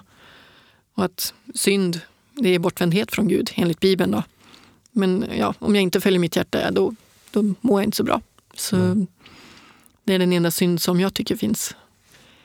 Och 0.94 1.06
att 1.06 1.34
synd, 1.56 2.00
det 2.34 2.50
är 2.50 2.60
bortvändhet 2.60 3.12
från 3.12 3.28
Gud, 3.28 3.52
enligt 3.56 3.80
Bibeln. 3.80 4.12
Då. 4.12 4.24
Men 4.92 5.26
ja, 5.38 5.54
om 5.60 5.76
jag 5.76 5.82
inte 5.82 6.02
följer 6.02 6.20
mitt 6.20 6.36
hjärta, 6.36 6.72
då, 6.72 6.96
då 7.32 7.54
mår 7.62 7.82
jag 7.82 7.88
inte 7.88 7.98
så 7.98 8.04
bra. 8.04 8.22
Så 8.56 8.76
Mm. 8.76 9.08
det 10.04 10.14
är 10.14 10.20
den 10.20 10.34
enda 10.34 10.52
synd 10.52 10.82
som 10.82 11.00
jag 11.00 11.14
tycker 11.14 11.36
finns. 11.36 11.76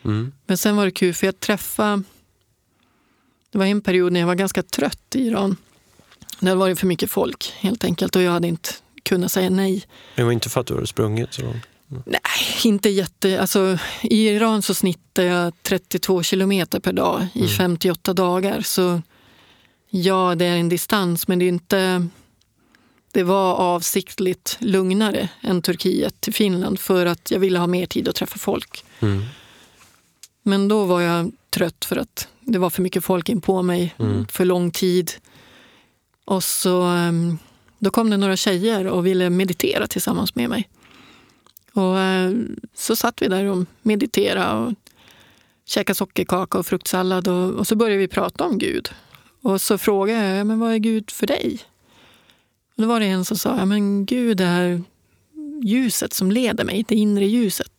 Mm. 0.07 0.33
Men 0.47 0.57
sen 0.59 0.77
var 0.77 0.85
det 0.85 0.91
kul, 0.91 1.15
för 1.15 1.27
jag 1.27 1.41
träffade... 1.41 2.03
Det 3.51 3.59
var 3.59 3.67
en 3.67 3.81
period 3.81 4.13
när 4.13 4.21
jag 4.21 4.27
var 4.27 4.35
ganska 4.35 4.63
trött 4.63 5.15
i 5.15 5.27
Iran. 5.27 5.57
Det 6.41 6.47
hade 6.47 6.59
varit 6.59 6.79
för 6.79 6.87
mycket 6.87 7.11
folk, 7.11 7.53
helt 7.57 7.85
enkelt. 7.85 8.17
Och 8.17 8.23
jag 8.23 8.33
hade 8.33 8.49
inte 8.49 8.71
kunnat 9.03 9.33
säga 9.33 9.51
nej. 9.51 9.85
Det 10.15 10.23
var 10.23 10.33
inte 10.33 10.49
för 10.49 10.61
att 10.61 10.67
du 10.67 10.75
hade 10.75 10.87
sprungit 10.87 11.35
så 11.35 11.43
långt? 11.43 11.67
Nej, 11.89 12.21
inte 12.65 12.89
jätte... 12.89 13.41
Alltså, 13.41 13.79
I 14.03 14.29
Iran 14.29 14.63
så 14.63 14.75
snittar 14.75 15.23
jag 15.23 15.53
32 15.63 16.23
kilometer 16.23 16.81
per 16.81 16.93
dag 16.93 17.27
i 17.35 17.49
58 17.49 18.13
dagar. 18.13 18.61
Så 18.61 19.03
ja, 19.91 20.35
det 20.35 20.45
är 20.45 20.57
en 20.57 20.69
distans, 20.69 21.29
men 21.29 21.39
det 21.39 21.45
är 21.45 21.49
inte... 21.49 22.09
Det 23.13 23.23
var 23.23 23.55
avsiktligt 23.55 24.57
lugnare 24.61 25.29
än 25.41 25.63
Turkiet 25.63 26.21
till 26.21 26.35
Finland 26.35 26.81
för 26.81 27.07
att 27.07 27.31
jag 27.31 27.39
ville 27.39 27.59
ha 27.59 27.67
mer 27.67 27.87
tid 27.87 28.09
att 28.09 28.15
träffa 28.15 28.39
folk. 28.39 28.85
Mm. 29.01 29.25
Men 30.47 30.69
då 30.69 30.85
var 30.85 31.01
jag 31.01 31.33
trött 31.51 31.85
för 31.85 31.97
att 31.97 32.29
det 32.41 32.59
var 32.59 32.71
för 32.71 32.83
mycket 32.83 33.05
folk 33.05 33.29
in 33.29 33.41
på 33.41 33.63
mig, 33.63 33.95
Mm. 33.99 34.27
för 34.27 34.45
lång 34.45 34.71
tid. 34.71 35.11
Och 36.25 36.45
så 36.45 36.83
ehm, 36.83 37.39
då 37.79 37.91
kom 37.91 38.11
det 38.11 38.17
några 38.17 38.37
tjejer 38.37 38.87
och 38.87 39.07
ville 39.07 39.31
meditera 39.31 39.87
tillsammans 39.87 40.35
med 40.35 40.49
mig. 40.51 40.69
Och 41.73 41.99
eh, 41.99 42.33
så 42.75 42.97
satt 42.97 43.23
vi 43.23 43.29
där 43.29 43.45
och 43.45 43.65
mediterade 43.83 44.59
och 44.67 44.73
käkade 45.65 45.95
sockerkaka 45.95 46.59
och 46.59 46.67
fruktsallad 46.67 47.29
och, 47.29 47.51
och 47.51 47.67
så 47.67 47.77
började 47.77 47.99
vi 47.99 48.09
prata 48.09 48.45
om 48.45 48.59
Gud. 48.59 48.89
Och 49.43 49.61
så 49.61 49.79
frågade 49.79 50.29
jag, 50.29 50.39
"Ja, 50.39 50.45
men 50.45 50.59
vad 50.59 50.73
är 50.73 50.79
Gud 50.79 51.11
för 51.11 51.27
dig? 51.27 51.59
Och 52.77 52.83
då 52.83 52.89
var 52.89 53.01
det 53.01 53.07
en 53.07 53.25
som 53.25 53.37
sa, 53.39 53.65
men 53.67 54.07
Gud 54.07 54.41
är 54.41 54.83
ljuset 55.65 56.13
som 56.13 56.31
leder 56.31 56.65
mig, 56.65 56.85
det 56.89 56.95
inre 56.95 57.27
ljuset. 57.27 57.76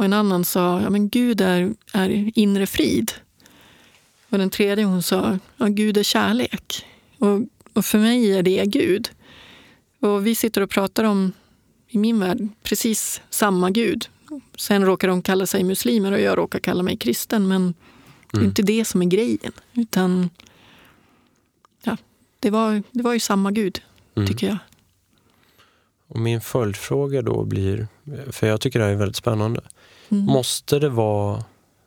Och 0.00 0.04
en 0.04 0.12
annan 0.12 0.44
sa, 0.44 0.80
ja 0.80 0.90
men 0.90 1.08
Gud 1.08 1.40
är, 1.40 1.74
är 1.92 2.30
inre 2.38 2.66
frid. 2.66 3.12
Och 4.28 4.38
den 4.38 4.50
tredje 4.50 4.84
hon 4.84 5.02
sa, 5.02 5.38
ja 5.56 5.66
Gud 5.66 5.96
är 5.96 6.02
kärlek. 6.02 6.86
Och, 7.18 7.40
och 7.72 7.84
för 7.84 7.98
mig 7.98 8.32
är 8.32 8.42
det 8.42 8.64
Gud. 8.66 9.10
Och 10.00 10.26
vi 10.26 10.34
sitter 10.34 10.60
och 10.60 10.70
pratar 10.70 11.04
om, 11.04 11.32
i 11.88 11.98
min 11.98 12.18
värld, 12.20 12.48
precis 12.62 13.20
samma 13.30 13.70
Gud. 13.70 14.08
Sen 14.56 14.84
råkar 14.84 15.08
de 15.08 15.22
kalla 15.22 15.46
sig 15.46 15.64
muslimer 15.64 16.12
och 16.12 16.20
jag 16.20 16.38
råkar 16.38 16.58
kalla 16.58 16.82
mig 16.82 16.96
kristen. 16.96 17.48
Men 17.48 17.74
det 18.32 18.38
är 18.38 18.44
inte 18.44 18.62
det 18.62 18.84
som 18.84 19.02
är 19.02 19.06
grejen. 19.06 19.52
Utan 19.72 20.30
ja, 21.82 21.96
det, 22.40 22.50
var, 22.50 22.82
det 22.90 23.02
var 23.02 23.12
ju 23.12 23.20
samma 23.20 23.50
Gud, 23.50 23.80
Mm. 24.14 24.28
tycker 24.28 24.46
jag. 24.46 24.58
Och 26.06 26.20
min 26.20 26.40
följdfråga 26.40 27.22
då 27.22 27.44
blir, 27.44 27.88
för 28.30 28.46
jag 28.46 28.60
tycker 28.60 28.78
det 28.78 28.84
här 28.84 28.92
är 28.92 28.96
väldigt 28.96 29.16
spännande. 29.16 29.60
Mm. 30.10 30.24
Måste, 30.24 30.78
det 30.78 30.88
vara, 30.88 31.44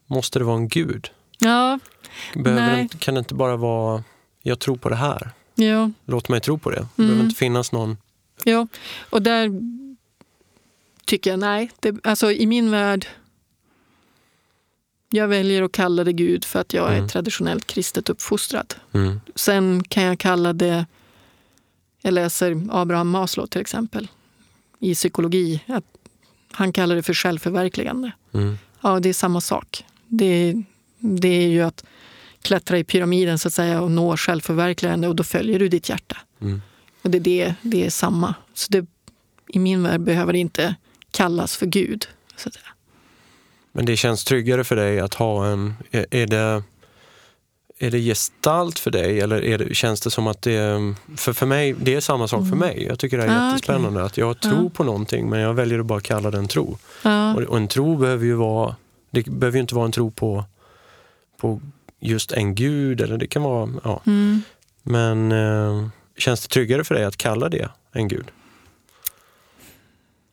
måste 0.07 0.39
det 0.39 0.45
vara 0.45 0.57
en 0.57 0.67
gud? 0.67 1.09
Ja, 1.39 1.79
Behöver 2.35 2.77
det, 2.77 2.99
kan 2.99 3.13
det 3.13 3.19
inte 3.19 3.33
bara 3.33 3.57
vara, 3.57 4.03
jag 4.41 4.59
tror 4.59 4.75
på 4.77 4.89
det 4.89 4.95
här. 4.95 5.31
ja, 5.55 5.91
Låt 6.05 6.29
mig 6.29 6.41
tro 6.41 6.57
på 6.57 6.69
det. 6.69 6.75
Det 6.79 6.87
behöver 6.95 7.15
Mm. 7.15 7.25
inte 7.25 7.37
finnas 7.39 7.71
någon... 7.71 7.97
Ja, 8.43 8.67
och 9.09 9.21
där 9.21 9.51
tycker 11.05 11.29
jag 11.29 11.39
nej. 11.39 11.71
Det, 11.79 11.95
alltså 12.05 12.31
i 12.31 12.45
min 12.47 12.71
värld, 12.71 13.07
jag 15.09 15.27
väljer 15.27 15.63
att 15.63 15.71
kalla 15.71 16.03
det 16.03 16.13
Gud 16.13 16.45
för 16.45 16.59
att 16.59 16.73
jag 16.73 16.91
är 16.91 16.97
Mm. 16.97 17.09
traditionellt 17.09 17.65
kristet 17.67 18.09
uppfostrad. 18.09 18.73
Mm. 18.93 19.21
Sen 19.35 19.83
kan 19.83 20.03
jag 20.03 20.19
kalla 20.19 20.53
det, 20.53 20.85
jag 22.01 22.13
läser 22.13 22.67
Abraham 22.71 23.09
Maslow 23.09 23.45
till 23.47 23.61
exempel 23.61 24.07
i 24.79 24.95
psykologi, 24.95 25.63
att 25.67 25.85
han 26.53 26.73
kallar 26.73 26.95
det 26.95 27.03
för 27.03 27.13
självförverkligande. 27.13 28.11
Mm. 28.33 28.57
Ja, 28.81 28.99
det 28.99 29.09
är 29.09 29.13
samma 29.13 29.41
sak. 29.41 29.85
Det, 30.07 30.63
det 30.99 31.27
är 31.27 31.47
ju 31.47 31.61
att 31.61 31.83
klättra 32.41 32.77
i 32.77 32.83
pyramiden 32.83 33.39
så 33.39 33.47
att 33.47 33.53
säga 33.53 33.81
och 33.81 33.91
nå 33.91 34.17
självförverkligande 34.17 35.07
och 35.07 35.15
då 35.15 35.23
följer 35.23 35.59
du 35.59 35.69
ditt 35.69 35.89
hjärta. 35.89 36.17
Mm. 36.41 36.61
Och 37.01 37.09
det, 37.09 37.17
är 37.17 37.21
det, 37.21 37.55
det 37.61 37.85
är 37.85 37.89
samma. 37.89 38.35
Så 38.53 38.71
det, 38.71 38.85
I 39.47 39.59
min 39.59 39.83
värld 39.83 40.01
behöver 40.01 40.33
det 40.33 40.39
inte 40.39 40.75
kallas 41.11 41.57
för 41.57 41.65
Gud. 41.65 42.07
Så 42.35 42.47
att 42.47 42.53
säga. 42.53 42.65
Men 43.71 43.85
det 43.85 43.97
känns 43.97 44.23
tryggare 44.23 44.63
för 44.63 44.75
dig 44.75 44.99
att 44.99 45.13
ha 45.13 45.47
en... 45.47 45.73
Är 45.91 46.27
det, 46.27 46.63
är 47.79 47.91
det 47.91 47.99
gestalt 47.99 48.79
för 48.79 48.91
dig 48.91 49.19
eller 49.19 49.43
är 49.43 49.57
det, 49.57 49.75
känns 49.75 50.01
det 50.01 50.11
som 50.11 50.27
att 50.27 50.41
det 50.41 50.53
är... 50.53 50.95
För, 51.17 51.33
för 51.33 51.45
mig, 51.45 51.73
det 51.73 51.95
är 51.95 51.99
samma 52.01 52.27
sak 52.27 52.49
för 52.49 52.55
mig. 52.55 52.83
Jag 52.89 52.99
tycker 52.99 53.17
det 53.17 53.23
är 53.23 53.27
Mm. 53.27 53.41
Ah, 53.41 53.49
jättespännande 53.53 54.03
att 54.03 54.17
jag 54.17 54.39
tror 54.39 54.63
Ja. 54.63 54.69
på 54.73 54.83
någonting 54.83 55.29
men 55.29 55.39
jag 55.39 55.53
väljer 55.53 55.79
att 55.79 55.85
bara 55.85 55.99
kalla 56.01 56.31
den 56.31 56.47
tro. 56.47 56.77
Ja, 57.03 57.35
Och, 57.35 57.41
och 57.41 57.57
en 57.57 57.67
tro 57.67 57.97
behöver 57.97 58.25
ju 58.25 58.33
vara... 58.33 58.75
Det 59.11 59.25
behöver 59.25 59.57
ju 59.57 59.61
inte 59.61 59.75
vara 59.75 59.85
en 59.85 59.91
tro 59.91 60.11
på, 60.11 60.45
på 61.37 61.61
just 61.99 62.31
en 62.31 62.55
gud 62.55 63.01
eller 63.01 63.17
det 63.17 63.27
kan 63.27 63.41
vara... 63.43 63.69
Ja. 63.83 64.01
mm. 64.05 64.41
Men 64.83 65.31
eh, 65.31 65.87
känns 66.17 66.41
det 66.41 66.47
tryggare 66.53 66.83
för 66.83 66.95
dig 66.95 67.03
att 67.05 67.17
kalla 67.17 67.49
det 67.49 67.69
en 67.91 68.07
gud? 68.07 68.25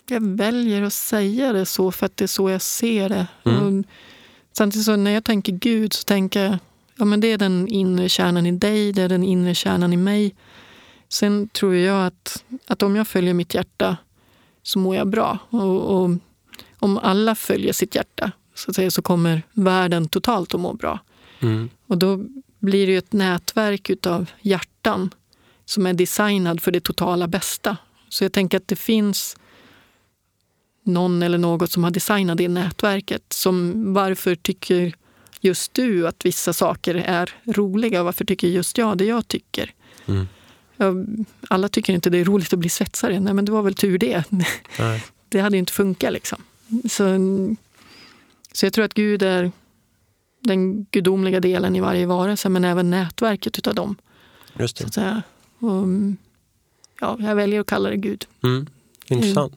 Jag 0.09 0.37
väljer 0.37 0.83
att 0.83 0.93
säga 0.93 1.53
det 1.53 1.67
så 1.67 1.93
för 1.93 2.07
att 2.07 2.17
det 2.17 2.25
är 2.25 2.27
så 2.27 2.51
jag 2.51 2.63
ser 2.63 3.09
det. 3.09 3.27
Mm. 3.45 3.79
Och 3.79 3.85
samtidigt 4.53 4.85
så 4.87 4.97
när 4.97 5.11
jag 5.11 5.25
tänker 5.25 5.53
Gud 5.53 5.93
så 5.93 6.05
tänker 6.05 6.43
jag 6.45 6.59
ja, 7.01 7.05
men 7.05 7.21
det 7.21 7.33
är 7.33 7.39
den 7.39 7.69
inre 7.69 8.09
kärnan 8.09 8.47
i 8.47 8.53
dig, 8.53 8.93
det 8.93 9.03
är 9.03 9.09
den 9.09 9.25
inre 9.25 9.55
kärnan 9.55 9.93
i 9.93 9.97
mig. 9.97 10.35
Sen 11.09 11.49
tror 11.49 11.75
jag 11.75 12.07
att, 12.07 12.45
att 12.67 12.83
om 12.83 12.97
jag 12.97 13.09
följer 13.09 13.35
mitt 13.35 13.55
hjärta 13.55 13.97
så 14.63 14.79
mår 14.79 14.97
jag 14.97 15.09
bra. 15.09 15.39
Och, 15.51 16.03
och 16.03 16.11
om 16.79 16.99
alla 16.99 17.35
följer 17.35 17.73
sitt 17.73 17.95
hjärta 17.95 18.33
så, 18.55 18.71
att 18.71 18.77
säga, 18.77 18.91
så 18.91 19.03
kommer 19.03 19.43
världen 19.53 20.09
totalt 20.09 20.55
att 20.55 20.61
må 20.61 20.73
bra. 20.73 20.99
Mm. 21.41 21.69
Och 21.87 21.99
då 21.99 22.25
blir 22.59 22.87
det 22.87 22.97
ett 22.97 23.13
nätverk 23.13 23.91
utav 23.91 24.31
hjärtan 24.41 25.11
som 25.65 25.87
är 25.87 25.93
designad 25.93 26.63
för 26.63 26.71
det 26.73 26.81
totala 26.81 27.29
bästa. 27.29 27.77
Så 28.09 28.25
jag 28.25 28.33
tänker 28.33 28.57
att 28.57 28.69
det 28.69 28.77
finns 28.77 29.37
någon 30.85 31.23
eller 31.23 31.39
något 31.39 31.73
som 31.73 31.85
har 31.85 31.91
designat 31.91 32.39
det 32.39 32.49
nätverket. 32.49 33.23
Som 33.29 33.85
varför 33.95 34.35
tycker 34.35 34.95
just 35.41 35.75
du 35.75 36.07
att 36.07 36.27
vissa 36.27 36.53
saker 36.53 36.95
är 36.95 37.35
roliga? 37.47 38.03
Varför 38.03 38.25
tycker 38.25 38.49
just 38.49 38.79
jag 38.79 38.99
det 38.99 39.05
jag 39.05 39.29
tycker? 39.29 39.73
Mm. 40.07 40.27
Alla 41.49 41.69
tycker 41.69 41.93
inte 41.93 42.11
det 42.11 42.19
är 42.19 42.25
roligt 42.25 42.53
att 42.53 42.59
bli 42.59 42.69
svetsare. 42.69 43.21
Nej, 43.21 43.35
men 43.35 43.45
det 43.45 43.53
var 43.53 43.63
väl 43.63 43.75
tur 43.75 43.99
det. 43.99 44.25
Nej. 44.79 45.05
Det 45.29 45.41
hade 45.41 45.57
ju 45.57 45.59
inte 45.59 45.73
funkat. 45.73 46.13
Liksom. 46.13 46.43
Så, 46.91 47.05
så 48.53 48.67
jag 48.67 48.73
tror 48.73 48.85
att 48.85 48.95
Gud 48.95 49.23
är 49.23 49.53
den 50.41 50.85
gudomliga 50.85 51.41
delen 51.41 51.77
i 51.77 51.81
varje 51.81 52.07
varelse, 52.07 52.49
men 52.49 52.65
även 52.65 52.91
nätverket 52.91 53.59
utav 53.59 53.75
dem. 53.75 53.97
Just 54.59 54.79
Så 54.79 54.83
det. 54.85 54.89
att 54.89 54.95
säga. 54.95 55.23
Och, 55.59 55.87
ja, 57.01 57.17
jag 57.21 57.35
väljer 57.35 57.61
att 57.61 57.67
kalla 57.67 57.91
det 57.91 57.97
Gud. 57.97 58.27
Mm. 58.43 58.67
Intressant. 59.07 59.55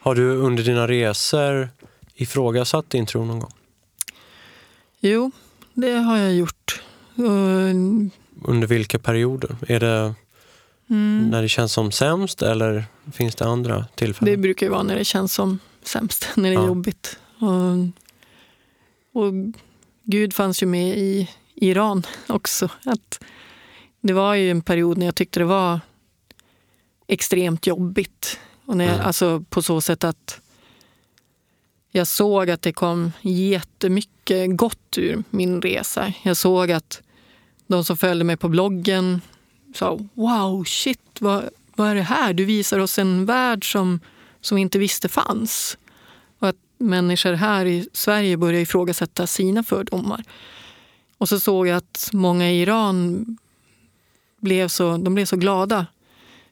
Har 0.00 0.14
du 0.14 0.30
under 0.36 0.62
dina 0.62 0.88
resor 0.88 1.68
ifrågasatt 2.14 2.90
din 2.90 3.06
tro 3.06 3.24
någon 3.24 3.40
gång? 3.40 3.52
Jo, 5.06 5.30
det 5.74 5.92
har 5.92 6.16
jag 6.18 6.34
gjort. 6.34 6.82
Under 8.44 8.66
vilka 8.66 8.98
perioder? 8.98 9.56
Är 9.68 9.80
det 9.80 10.14
mm, 10.90 11.28
när 11.30 11.42
det 11.42 11.48
känns 11.48 11.72
som 11.72 11.92
sämst 11.92 12.42
eller 12.42 12.84
finns 13.12 13.34
det 13.34 13.44
andra 13.44 13.76
det 13.78 13.86
tillfällen? 13.94 14.40
brukar 14.40 14.66
ju 14.66 14.70
vara 14.70 14.82
när 14.82 14.96
det 14.96 15.04
känns 15.04 15.34
som 15.34 15.58
sämst, 15.82 16.28
när 16.36 16.50
det 16.50 16.56
är 16.56 16.60
Ja. 16.60 16.66
jobbigt. 16.66 17.18
Och, 17.38 17.76
och 19.22 19.32
Gud 20.02 20.34
fanns 20.34 20.62
ju 20.62 20.66
med 20.66 20.98
i 20.98 21.30
Iran 21.54 22.06
också. 22.26 22.68
Att 22.84 23.24
det 24.00 24.12
var 24.12 24.34
ju 24.34 24.50
en 24.50 24.62
period 24.62 24.98
när 24.98 25.06
jag 25.06 25.14
tyckte 25.14 25.40
det 25.40 25.44
var 25.46 25.80
extremt 27.06 27.66
jobbigt. 27.66 28.38
Och 28.66 28.76
när 28.76 28.84
jag, 28.84 28.94
Mm. 28.94 29.06
Alltså 29.06 29.44
på 29.50 29.62
så 29.62 29.80
sätt 29.80 30.04
att 30.04 30.40
jag 31.96 32.06
såg 32.06 32.50
att 32.50 32.62
det 32.62 32.72
kom 32.72 33.12
jättemycket 33.22 34.56
gott 34.56 34.98
ur 34.98 35.24
min 35.30 35.62
resa. 35.62 36.12
Jag 36.22 36.36
såg 36.36 36.70
att 36.70 37.02
de 37.66 37.84
som 37.84 37.96
följde 37.96 38.24
mig 38.24 38.36
på 38.36 38.48
bloggen 38.48 39.20
sa 39.74 39.98
wow, 40.14 40.64
shit, 40.64 41.20
vad, 41.20 41.48
vad 41.74 41.90
är 41.90 41.94
det 41.94 42.02
här? 42.02 42.32
Du 42.32 42.44
visar 42.44 42.78
oss 42.78 42.98
en 42.98 43.26
värld 43.26 43.72
som, 43.72 44.00
som 44.40 44.56
vi 44.56 44.62
inte 44.62 44.78
visste 44.78 45.08
fanns. 45.08 45.78
Och 46.38 46.48
att 46.48 46.56
människor 46.78 47.32
här 47.32 47.66
i 47.66 47.88
Sverige 47.92 48.36
börjar 48.36 48.60
ifrågasätta 48.60 49.26
sina 49.26 49.62
fördomar. 49.62 50.24
Och 51.18 51.28
så 51.28 51.40
såg 51.40 51.66
jag 51.66 51.76
att 51.76 52.10
många 52.12 52.50
i 52.50 52.62
Iran 52.62 53.26
blev 54.40 54.68
så, 54.68 54.96
de 54.96 55.14
blev 55.14 55.24
så 55.24 55.36
glada. 55.36 55.86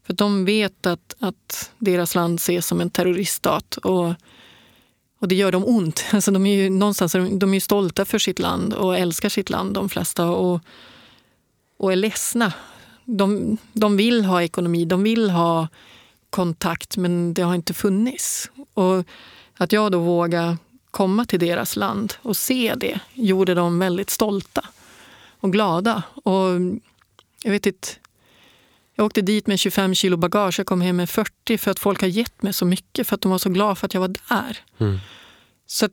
För 0.07 0.13
de 0.13 0.45
vet 0.45 0.87
att, 0.87 1.15
att 1.21 1.73
deras 1.79 2.15
land 2.15 2.39
ses 2.39 2.67
som 2.67 2.81
en 2.81 2.91
terroriststat. 2.91 3.77
Och, 3.77 4.15
och 5.23 5.29
det 5.29 5.35
gör 5.35 5.53
dem 5.53 5.65
ont. 5.67 6.05
Alltså 6.13 6.31
de 6.31 6.47
är 6.47 6.55
ju, 6.55 6.71
någonstans 6.71 7.13
de 7.13 7.55
är 7.55 7.61
stolta 7.61 8.05
för 8.05 8.19
sitt 8.19 8.39
land 8.39 8.75
och 8.75 8.99
älskar 8.99 9.29
sitt 9.29 9.51
land, 9.51 9.75
de 9.75 9.89
flesta. 9.89 10.27
Och, 10.31 10.61
och 11.77 11.93
är 11.93 11.97
ledsna. 11.97 12.53
De, 13.05 13.57
de 13.73 13.97
vill 13.97 14.25
ha 14.25 14.43
ekonomi, 14.43 14.85
de 14.85 15.03
vill 15.03 15.31
ha 15.31 15.69
kontakt, 16.31 16.97
men 16.97 17.35
det 17.35 17.43
har 17.43 17.55
inte 17.55 17.75
funnits. 17.75 18.51
Och 18.75 19.07
att 19.57 19.73
jag 19.73 19.93
då 19.93 19.99
vågade 19.99 20.57
komma 20.91 21.25
till 21.25 21.41
deras 21.41 21.77
land 21.77 22.15
och 22.23 22.37
se 22.37 22.75
det 22.77 23.01
gjorde 23.15 23.55
dem 23.55 23.79
väldigt 23.79 24.11
stolta 24.11 24.65
och 25.41 25.53
glada. 25.53 26.03
Och 26.25 26.51
jag 27.43 27.51
vet 27.51 27.67
inte, 27.67 27.89
jag 28.95 29.07
åkte 29.07 29.21
dit 29.21 29.47
med 29.47 29.59
25 29.59 29.95
kilo 29.95 30.17
bagage, 30.17 30.59
jag 30.59 30.67
kom 30.67 30.81
hem 30.81 30.97
med 30.97 31.11
40 31.11 31.59
för 31.59 31.71
att 31.71 31.79
folk 31.79 32.01
har 32.01 32.09
gett 32.09 32.43
mig 32.43 32.53
så 32.53 32.65
mycket 32.65 33.07
för 33.09 33.15
att 33.15 33.21
de 33.21 33.31
var 33.31 33.39
så 33.39 33.51
glada 33.51 33.75
för 33.75 33.87
att 33.87 33.95
jag 33.95 34.01
var 34.01 34.15
där. 34.29 34.59
Mm. 34.79 34.99
Så 35.67 35.89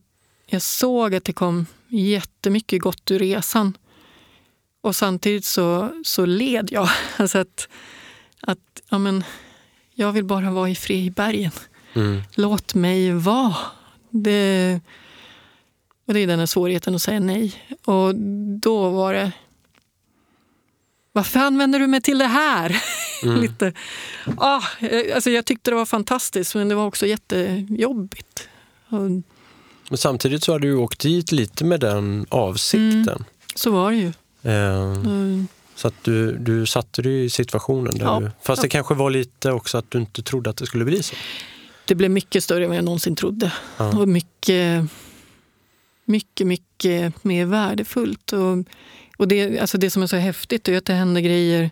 jag 0.45 0.61
såg 0.61 1.15
att 1.15 1.23
det 1.23 1.33
kom 1.33 1.65
jättemycket 1.87 2.81
gott 2.81 3.11
ur 3.11 3.19
resan. 3.19 3.77
Och 4.81 4.95
samtidigt 4.95 5.45
så, 5.45 5.89
så 6.03 6.25
led 6.25 6.69
jag. 6.71 6.89
Alltså 7.17 7.37
att, 7.37 7.67
att 8.41 8.81
ja 8.89 8.97
men, 8.97 9.23
jag 9.93 10.11
vill 10.11 10.25
bara 10.25 10.51
vara 10.51 10.69
i 10.69 10.75
fred 10.75 11.05
i 11.05 11.11
bergen. 11.11 11.51
Mm. 11.93 12.21
Låt 12.35 12.73
mig 12.73 13.11
vara. 13.11 13.55
Det, 14.09 14.79
och 16.05 16.13
det 16.13 16.19
är 16.19 16.27
den 16.27 16.39
här 16.39 16.45
svårigheten 16.45 16.95
att 16.95 17.01
säga 17.01 17.19
nej. 17.19 17.53
Och 17.85 18.15
då 18.59 18.89
var 18.89 19.13
det... 19.13 19.31
Varför 21.11 21.39
använder 21.39 21.79
du 21.79 21.87
mig 21.87 22.01
till 22.01 22.17
det 22.17 22.27
här? 22.27 22.83
Mm. 23.23 23.41
Lite, 23.41 23.73
ah, 24.37 24.61
alltså 25.15 25.29
jag 25.29 25.45
tyckte 25.45 25.71
det 25.71 25.75
var 25.75 25.85
fantastiskt, 25.85 26.55
men 26.55 26.69
det 26.69 26.75
var 26.75 26.85
också 26.85 27.05
jättejobbigt. 27.05 28.49
Men 29.89 29.97
samtidigt 29.97 30.43
så 30.43 30.51
har 30.51 30.59
du 30.59 30.75
åkt 30.75 30.99
dit 30.99 31.31
lite 31.31 31.65
med 31.65 31.79
den 31.79 32.25
avsikten. 32.29 33.07
Mm, 33.07 33.23
så 33.55 33.71
var 33.71 33.91
det 33.91 33.97
ju. 33.97 34.11
Eh, 34.43 34.93
mm. 34.93 35.47
Så 35.75 35.87
att 35.87 36.03
du, 36.03 36.37
du 36.37 36.65
satte 36.65 37.01
dig 37.01 37.25
i 37.25 37.29
situationen. 37.29 37.97
Där 37.97 38.05
ja, 38.05 38.19
du, 38.19 38.31
fast 38.41 38.59
ja. 38.59 38.61
det 38.61 38.69
kanske 38.69 38.93
var 38.93 39.09
lite 39.09 39.51
också 39.51 39.77
att 39.77 39.91
du 39.91 39.97
inte 39.97 40.23
trodde 40.23 40.49
att 40.49 40.57
det 40.57 40.65
skulle 40.65 40.85
bli 40.85 41.03
så. 41.03 41.15
Det 41.85 41.95
blev 41.95 42.11
mycket 42.11 42.43
större 42.43 42.63
än 42.63 42.69
vad 42.69 42.77
jag 42.77 42.85
någonsin 42.85 43.15
trodde. 43.15 43.53
Ja. 43.77 43.99
Och 43.99 44.07
mycket, 44.07 44.85
mycket, 46.05 46.47
mycket 46.47 47.23
mer 47.23 47.45
värdefullt. 47.45 48.33
Och, 48.33 48.57
och 49.19 49.27
det, 49.27 49.59
alltså 49.59 49.77
det 49.77 49.89
som 49.89 50.03
är 50.03 50.07
så 50.07 50.15
häftigt 50.15 50.67
är 50.67 50.77
att 50.77 50.85
det 50.85 50.93
händer 50.93 51.21
grejer 51.21 51.71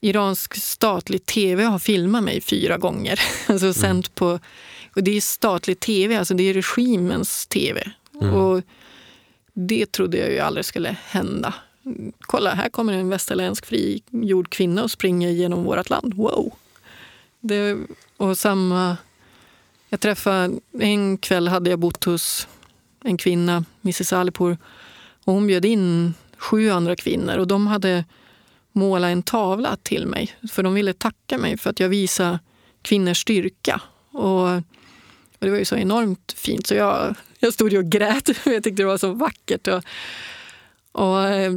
Iransk 0.00 0.54
statlig 0.54 1.26
tv 1.26 1.64
har 1.64 1.78
filmat 1.78 2.22
mig 2.22 2.40
fyra 2.40 2.78
gånger. 2.78 3.20
Alltså 3.46 3.86
mm. 3.86 4.02
på, 4.14 4.38
och 4.94 5.02
det 5.02 5.16
är 5.16 5.20
statlig 5.20 5.80
tv, 5.80 6.16
alltså 6.16 6.34
det 6.34 6.42
är 6.42 6.54
regimens 6.54 7.46
tv. 7.46 7.90
Mm. 8.20 8.34
Och 8.34 8.62
det 9.52 9.92
trodde 9.92 10.16
jag 10.18 10.30
ju 10.30 10.38
aldrig 10.38 10.64
skulle 10.64 10.96
hända. 11.08 11.54
Kolla, 12.20 12.54
här 12.54 12.68
kommer 12.68 12.92
en 12.92 13.08
västerländsk 13.08 13.66
frigjord 13.66 14.50
kvinna 14.50 14.82
och 14.82 14.90
springer 14.90 15.30
genom 15.30 15.64
vårt 15.64 15.90
land. 15.90 16.14
Wow! 16.14 16.52
Det, 17.40 17.78
och 18.16 18.38
samma... 18.38 18.96
Jag 19.88 20.00
träffade... 20.00 20.54
En 20.80 21.18
kväll 21.18 21.48
hade 21.48 21.70
jag 21.70 21.78
bott 21.78 22.04
hos 22.04 22.48
en 23.04 23.16
kvinna, 23.16 23.64
Mrs 23.82 24.12
Alipur. 24.12 24.58
Och 25.24 25.32
hon 25.32 25.46
bjöd 25.46 25.64
in 25.64 26.14
sju 26.38 26.70
andra 26.70 26.96
kvinnor 26.96 27.38
och 27.38 27.46
de 27.46 27.66
hade 27.66 28.04
målat 28.72 29.08
en 29.08 29.22
tavla 29.22 29.76
till 29.76 30.06
mig. 30.06 30.36
För 30.50 30.62
de 30.62 30.74
ville 30.74 30.92
tacka 30.92 31.38
mig 31.38 31.56
för 31.56 31.70
att 31.70 31.80
jag 31.80 31.88
visade 31.88 32.38
kvinnors 32.82 33.20
styrka. 33.20 33.80
Och, 34.10 34.48
och 34.50 34.62
det 35.38 35.50
var 35.50 35.58
ju 35.58 35.64
så 35.64 35.76
enormt 35.76 36.32
fint 36.36 36.66
så 36.66 36.74
jag, 36.74 37.14
jag 37.38 37.52
stod 37.52 37.74
och 37.74 37.84
grät. 37.84 38.28
Jag 38.44 38.64
tyckte 38.64 38.82
det 38.82 38.84
var 38.84 38.98
så 38.98 39.12
vackert. 39.12 39.68
Och, 39.68 39.82
och 40.92 41.24
eh, 41.24 41.52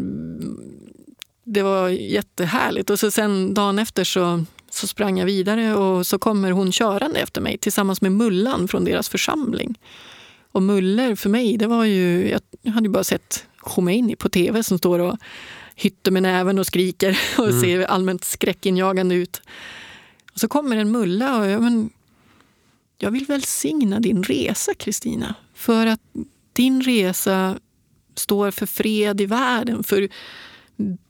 det 1.43 1.61
var 1.61 1.89
jättehärligt. 1.89 2.89
Och 2.89 2.99
så 2.99 3.11
sen 3.11 3.53
dagen 3.53 3.79
efter 3.79 4.03
så 4.03 4.45
så 4.71 4.87
sprang 4.87 5.19
jag 5.19 5.25
vidare 5.25 5.75
och 5.75 6.07
så 6.07 6.19
kommer 6.19 6.51
hon 6.51 6.71
körande 6.71 7.19
efter 7.19 7.41
mig 7.41 7.57
tillsammans 7.57 8.01
med 8.01 8.11
Mullan 8.11 8.67
från 8.67 8.85
deras 8.85 9.09
församling. 9.09 9.79
Och 10.51 10.63
Muller 10.63 11.15
för 11.15 11.29
mig, 11.29 11.57
det 11.57 11.67
var 11.67 11.85
ju, 11.85 12.29
jag 12.61 12.71
hade 12.71 12.85
ju 12.85 12.91
bara 12.91 13.03
sett 13.03 13.45
Khomeini 13.59 14.15
på 14.15 14.29
tv 14.29 14.63
som 14.63 14.77
står 14.77 14.99
och 14.99 15.17
hytter 15.75 16.11
med 16.11 16.23
näven 16.23 16.59
och 16.59 16.67
skriker 16.67 17.19
och 17.37 17.49
mm. 17.49 17.61
ser 17.61 17.83
allmänt 17.83 18.23
skräckinjagande 18.23 19.15
ut. 19.15 19.41
Och 20.33 20.39
så 20.39 20.47
kommer 20.47 20.77
en 20.77 20.91
mulla 20.91 21.39
och 21.39 21.47
jag, 21.47 21.61
men, 21.61 21.89
jag 22.97 23.11
vill 23.11 23.25
välsigna 23.25 23.99
din 23.99 24.23
resa 24.23 24.73
Kristina. 24.73 25.35
För 25.53 25.87
att 25.87 26.01
din 26.53 26.81
resa 26.81 27.59
står 28.15 28.51
för 28.51 28.65
fred 28.65 29.21
i 29.21 29.25
världen, 29.25 29.83
för 29.83 30.09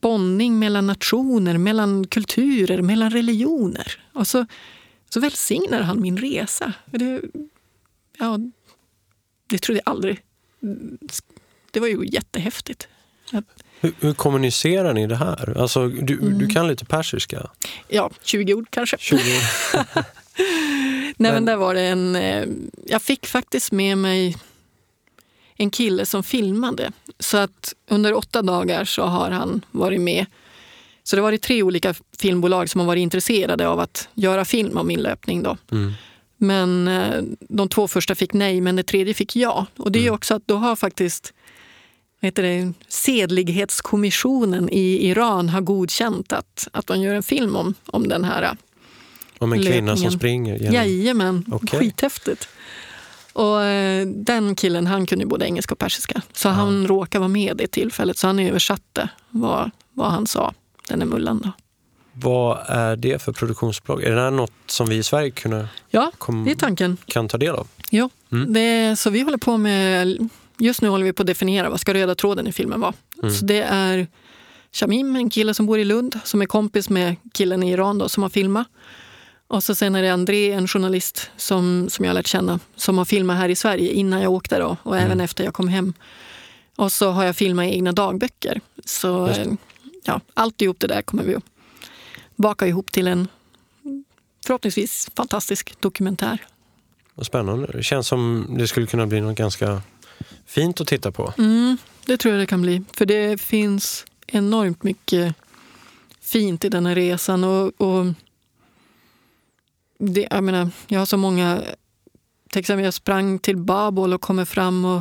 bondning 0.02 0.60
mellan 0.60 0.88
nationer, 0.88 1.58
mellan 1.58 2.08
kulturer, 2.08 2.82
mellan 2.82 3.10
religioner. 3.10 4.02
Och 4.14 4.28
så, 4.28 4.46
så 5.10 5.20
välsignar 5.20 5.82
han 5.82 6.02
min 6.02 6.18
resa. 6.18 6.74
Det, 6.86 7.22
ja, 8.18 8.40
det 9.48 9.58
trodde 9.58 9.82
jag 9.86 9.92
aldrig. 9.92 10.22
Det 11.72 11.80
var 11.80 11.88
ju 11.88 12.06
jättehäftigt. 12.06 12.88
Hur, 13.82 13.94
hur 14.00 14.14
kommunicerar 14.14 14.94
ni 14.94 15.08
det 15.08 15.16
här? 15.16 15.58
Alltså, 15.58 15.88
du, 15.88 16.14
mm. 16.14 16.38
du 16.40 16.48
kan 16.48 16.68
lite 16.68 16.86
persiska? 16.86 17.50
Ja, 17.88 18.12
20 18.24 18.54
ord 18.54 18.68
kanske. 18.70 18.98
20 19.00 19.18
ord. 19.18 19.84
Nej, 21.18 21.32
men 21.32 21.46
där 21.46 21.56
var 21.56 21.74
det 21.74 21.82
en... 21.82 22.16
Eh, 22.16 22.46
jag 22.86 23.02
fick 23.02 23.28
faktiskt 23.28 23.72
med 23.72 23.98
mig 23.98 24.38
en 25.56 25.70
kille 25.70 26.06
som 26.06 26.24
filmade. 26.24 26.92
Så 27.20 27.38
att 27.38 27.74
under 27.88 28.14
åtta 28.14 28.42
dagar 28.42 28.86
så 28.86 29.04
har 29.04 29.30
han 29.32 29.66
varit 29.72 30.02
med. 30.02 30.26
Så 31.04 31.16
det 31.16 31.22
har 31.22 31.28
varit 31.28 31.42
tre 31.42 31.64
olika 31.64 31.96
filmbolag 32.20 32.70
som 32.70 32.80
har 32.80 32.88
varit 32.88 33.02
intresserade 33.02 33.68
av 33.68 33.80
att 33.80 34.10
göra 34.14 34.46
film 34.46 34.78
om 34.78 34.88
min 34.88 35.02
löpning. 35.02 35.44
Då. 35.44 35.58
Mm. 35.72 35.94
Men 36.38 36.88
eh, 36.88 37.22
de 37.40 37.70
två 37.70 37.88
första 37.88 38.16
fick 38.16 38.34
nej, 38.34 38.62
men 38.62 38.76
det 38.76 38.84
tredje 38.84 39.14
fick 39.14 39.36
ja. 39.36 39.66
Och 39.78 39.92
det 39.92 40.00
är 40.00 40.04
mm. 40.04 40.14
också 40.14 40.36
att 40.36 40.48
då 40.48 40.56
har 40.56 40.76
faktiskt 40.76 41.34
heter 42.22 42.44
det, 42.44 42.74
sedlighetskommissionen 42.88 44.70
i 44.70 45.08
Iran 45.10 45.50
har 45.50 45.62
godkänt 45.62 46.34
att, 46.34 46.68
att 46.72 46.88
de 46.88 47.02
gör 47.02 47.14
en 47.14 47.24
film 47.24 47.56
om, 47.56 47.74
om 47.86 48.08
den 48.08 48.24
här 48.24 48.58
Om 49.38 49.54
en 49.54 49.62
löpningen. 49.62 49.74
kvinna 49.74 49.98
som 49.98 50.12
springer? 50.12 50.58
Genom... 50.58 50.74
Jajamän, 50.74 51.46
okay. 51.52 51.80
skithäftigt. 51.80 52.48
Och 53.34 53.64
eh, 53.64 54.08
den 54.08 54.56
killen 54.56 54.88
han 54.88 55.06
kunde 55.06 55.26
både 55.26 55.46
engelska 55.46 55.74
och 55.74 55.80
persiska. 55.80 56.22
Så 56.34 56.48
ja. 56.48 56.52
han 56.52 56.88
råkade 56.88 57.20
vara 57.20 57.28
med 57.28 57.58
det 57.58 57.68
tillfället. 57.68 58.18
Så 58.18 58.28
han 58.28 58.40
översatte 58.40 59.10
vad, 59.30 59.72
vad 59.94 60.12
han 60.12 60.28
sa, 60.28 60.54
den 60.88 61.02
är 61.02 61.06
mullan. 61.06 61.42
Då. 61.44 61.52
Vad 62.14 62.58
är 62.68 62.96
det 62.96 63.22
för 63.22 63.32
produktionsbolag? 63.32 64.04
Är 64.04 64.16
det 64.16 64.22
här 64.22 64.32
något 64.32 64.52
som 64.66 64.90
vi 64.90 64.96
i 64.96 65.04
Sverige 65.04 65.32
kunna, 65.32 65.70
ja, 65.90 66.12
det 66.46 66.52
är 66.52 66.56
tanken. 66.56 66.98
kan 67.06 67.28
ta 67.28 67.38
del 67.38 67.56
av? 67.56 67.68
Ja, 67.90 68.10
mm. 68.32 68.54
det, 68.54 69.00
så 69.00 69.10
vi 69.10 69.22
håller 69.22 69.38
på 69.38 69.58
med... 69.58 70.30
Just 70.60 70.82
nu 70.82 70.90
håller 70.90 71.06
vi 71.06 71.14
på 71.14 71.24
att 71.24 71.28
definiera 71.28 71.70
vad 71.70 71.80
ska 71.80 71.94
röda 71.94 72.16
tråden 72.16 72.48
i 72.48 72.52
filmen 72.52 72.80
vara. 72.80 72.94
Mm. 73.24 73.36
Så 73.36 73.46
det 73.46 73.62
är 73.62 74.08
Shamim, 74.72 75.16
en 75.16 75.30
kille 75.30 75.54
som 75.54 75.66
bor 75.66 75.80
i 75.80 75.86
Lund, 75.86 76.20
som 76.24 76.42
är 76.42 76.46
kompis 76.46 76.90
med 76.90 77.16
killen 77.34 77.64
i 77.64 77.72
Iran 77.72 77.98
då, 77.98 78.10
som 78.10 78.24
har 78.24 78.30
filmat. 78.30 78.68
Och 79.48 79.64
så 79.64 79.76
sen 79.76 79.96
är 79.96 80.02
det 80.02 80.10
André, 80.10 80.52
en 80.52 80.68
journalist 80.68 81.32
som, 81.38 81.90
som 81.90 82.06
jag 82.06 82.14
lärt 82.14 82.28
känna, 82.28 82.60
som 82.76 82.98
har 82.98 83.06
filmat 83.06 83.38
här 83.38 83.50
i 83.50 83.56
Sverige 83.56 83.92
innan 83.92 84.22
jag 84.22 84.32
åkte 84.32 84.60
då, 84.60 84.78
och 84.84 84.96
mm. 84.96 85.06
även 85.06 85.22
efter 85.22 85.44
jag 85.44 85.54
kom 85.54 85.68
hem. 85.68 85.94
Och 86.76 86.92
så 86.92 87.12
har 87.12 87.24
jag 87.24 87.36
filmat 87.36 87.66
egna 87.66 87.92
dagböcker. 87.92 88.62
Så 88.86 89.34
ja, 90.04 90.22
alltihop 90.34 90.80
det 90.80 90.88
där 90.88 91.02
kommer 91.02 91.24
vi 91.24 91.36
att 91.36 91.44
baka 92.36 92.68
ihop 92.68 92.92
till 92.92 93.08
en 93.08 93.28
förhoppningsvis 94.46 95.10
fantastisk 95.16 95.82
dokumentär. 95.82 96.46
Vad 97.16 97.26
spännande. 97.26 97.68
Det 97.68 97.84
känns 97.84 98.08
som 98.08 98.48
det 98.58 98.68
skulle 98.68 98.88
kunna 98.88 99.08
bli 99.08 99.22
något 99.22 99.38
ganska 99.38 99.82
fint 100.50 100.82
att 100.82 100.88
titta 100.88 101.12
på. 101.12 101.34
Mm, 101.38 101.78
det 102.06 102.18
tror 102.18 102.34
jag 102.34 102.42
det 102.42 102.48
kan 102.48 102.62
bli. 102.62 102.82
För 102.94 103.06
det 103.06 103.42
finns 103.42 104.06
enormt 104.28 104.84
mycket 104.84 105.36
fint 106.22 106.66
i 106.66 106.70
den 106.70 106.86
här 106.86 106.96
resan. 106.96 107.44
och, 107.44 107.82
och 107.82 108.06
det, 110.00 110.28
jag, 110.32 110.44
menar, 110.44 110.70
jag 110.88 111.00
har 111.00 111.06
så 111.06 111.18
många... 111.18 111.62
Till 112.50 112.60
exempel 112.60 112.86
jag 112.86 112.94
sprang 112.94 113.40
till 113.40 113.58
Babol 113.58 114.14
och 114.14 114.22
kommer 114.22 114.46
fram 114.46 114.86
och, 114.86 114.98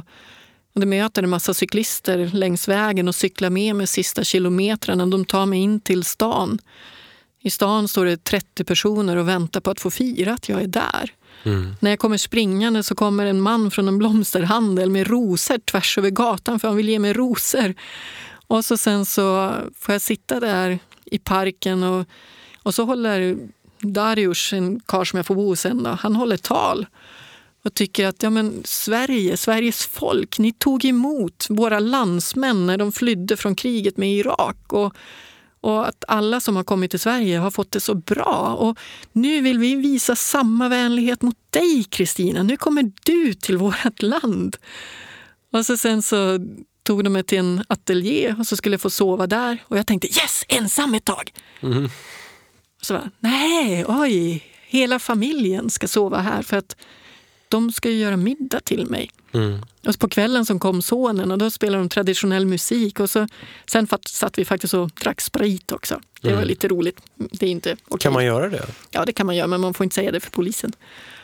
och 0.74 0.80
det 0.80 0.86
möter 0.86 1.22
en 1.22 1.30
massa 1.30 1.54
cyklister 1.54 2.30
längs 2.32 2.68
vägen 2.68 3.08
och 3.08 3.14
cyklar 3.14 3.50
med 3.50 3.76
mig 3.76 3.86
sista 3.86 4.24
kilometrarna. 4.24 5.06
De 5.06 5.24
tar 5.24 5.46
mig 5.46 5.58
in 5.58 5.80
till 5.80 6.04
stan. 6.04 6.58
I 7.40 7.50
stan 7.50 7.88
står 7.88 8.04
det 8.04 8.24
30 8.24 8.64
personer 8.64 9.16
och 9.16 9.28
väntar 9.28 9.60
på 9.60 9.70
att 9.70 9.80
få 9.80 9.90
fira 9.90 10.32
att 10.32 10.48
jag 10.48 10.62
är 10.62 10.66
där. 10.66 11.12
Mm. 11.42 11.74
När 11.80 11.90
jag 11.90 11.98
kommer 11.98 12.16
springande 12.16 12.82
så 12.82 12.94
kommer 12.94 13.26
en 13.26 13.40
man 13.40 13.70
från 13.70 13.88
en 13.88 13.98
blomsterhandel 13.98 14.90
med 14.90 15.06
rosor 15.06 15.58
tvärs 15.58 15.98
över 15.98 16.10
gatan 16.10 16.60
för 16.60 16.68
han 16.68 16.76
vill 16.76 16.88
ge 16.88 16.98
mig 16.98 17.12
rosor. 17.12 17.74
Och 18.46 18.64
så 18.64 18.76
sen 18.76 19.06
så 19.06 19.54
får 19.78 19.94
jag 19.94 20.02
sitta 20.02 20.40
där 20.40 20.78
i 21.04 21.18
parken 21.18 21.82
och, 21.82 22.06
och 22.62 22.74
så 22.74 22.84
håller 22.84 23.38
Darius, 23.80 24.52
en 24.52 24.80
karl 24.80 25.04
som 25.04 25.16
jag 25.16 25.26
får 25.26 25.34
bo 25.34 25.56
sen, 25.56 25.82
då, 25.82 25.90
han 25.90 26.16
håller 26.16 26.36
tal 26.36 26.86
och 27.64 27.74
tycker 27.74 28.06
att 28.06 28.22
ja, 28.22 28.30
men 28.30 28.62
Sverige, 28.64 29.36
Sveriges 29.36 29.86
folk, 29.86 30.38
ni 30.38 30.52
tog 30.52 30.84
emot 30.84 31.46
våra 31.48 31.78
landsmän 31.78 32.66
när 32.66 32.76
de 32.76 32.92
flydde 32.92 33.36
från 33.36 33.54
kriget 33.54 33.96
med 33.96 34.12
Irak. 34.12 34.72
Och, 34.72 34.94
och 35.60 35.88
att 35.88 36.04
alla 36.08 36.40
som 36.40 36.56
har 36.56 36.64
kommit 36.64 36.90
till 36.90 37.00
Sverige 37.00 37.38
har 37.38 37.50
fått 37.50 37.70
det 37.70 37.80
så 37.80 37.94
bra. 37.94 38.56
Och 38.58 38.78
nu 39.12 39.40
vill 39.40 39.58
vi 39.58 39.74
visa 39.74 40.16
samma 40.16 40.68
vänlighet 40.68 41.22
mot 41.22 41.36
dig, 41.50 41.84
Kristina. 41.84 42.42
Nu 42.42 42.56
kommer 42.56 42.92
du 43.04 43.34
till 43.34 43.56
vårt 43.56 44.02
land. 44.02 44.56
Och 45.52 45.66
så 45.66 45.76
sen 45.76 46.02
så 46.02 46.38
tog 46.82 47.04
de 47.04 47.10
mig 47.10 47.22
till 47.22 47.38
en 47.38 47.64
ateljé 47.68 48.34
och 48.38 48.46
så 48.46 48.56
skulle 48.56 48.74
jag 48.74 48.80
få 48.80 48.90
sova 48.90 49.26
där. 49.26 49.58
Och 49.64 49.78
jag 49.78 49.86
tänkte 49.86 50.08
yes, 50.08 50.44
ensam 50.48 50.94
ett 50.94 51.04
tag. 51.04 51.32
Mm. 51.60 51.88
Så 52.80 52.94
bara, 52.94 53.10
nej, 53.20 53.84
oj, 53.88 54.44
hela 54.66 54.98
familjen 54.98 55.70
ska 55.70 55.88
sova 55.88 56.18
här 56.18 56.42
för 56.42 56.56
att 56.56 56.76
de 57.50 57.72
ska 57.72 57.90
ju 57.90 57.96
göra 57.98 58.16
middag 58.16 58.60
till 58.60 58.86
mig. 58.86 59.10
Mm. 59.32 59.60
Och 59.86 59.92
så 59.94 59.98
på 59.98 60.08
kvällen 60.08 60.46
som 60.46 60.58
kom 60.60 60.82
sonen 60.82 61.30
och 61.30 61.38
då 61.38 61.50
spelade 61.50 61.82
de 61.82 61.88
traditionell 61.88 62.46
musik. 62.46 63.00
Och 63.00 63.10
så, 63.10 63.26
sen 63.66 63.86
satt 64.06 64.38
vi 64.38 64.44
faktiskt 64.44 64.74
och 64.74 64.90
drack 64.90 65.20
sprit 65.20 65.72
också. 65.72 66.00
Det 66.20 66.28
var 66.28 66.36
Mm. 66.36 66.48
lite 66.48 66.68
roligt. 66.68 67.00
Det 67.14 67.46
är 67.46 67.50
inte 67.50 67.76
okej. 67.88 67.98
Kan 68.02 68.12
man 68.12 68.24
göra 68.24 68.48
det? 68.48 68.66
Ja, 68.90 69.04
det 69.04 69.12
kan 69.12 69.26
man 69.26 69.36
göra, 69.36 69.46
men 69.46 69.60
man 69.60 69.74
får 69.74 69.84
inte 69.84 69.94
säga 69.94 70.12
det 70.12 70.20
för 70.20 70.30
polisen. 70.30 70.72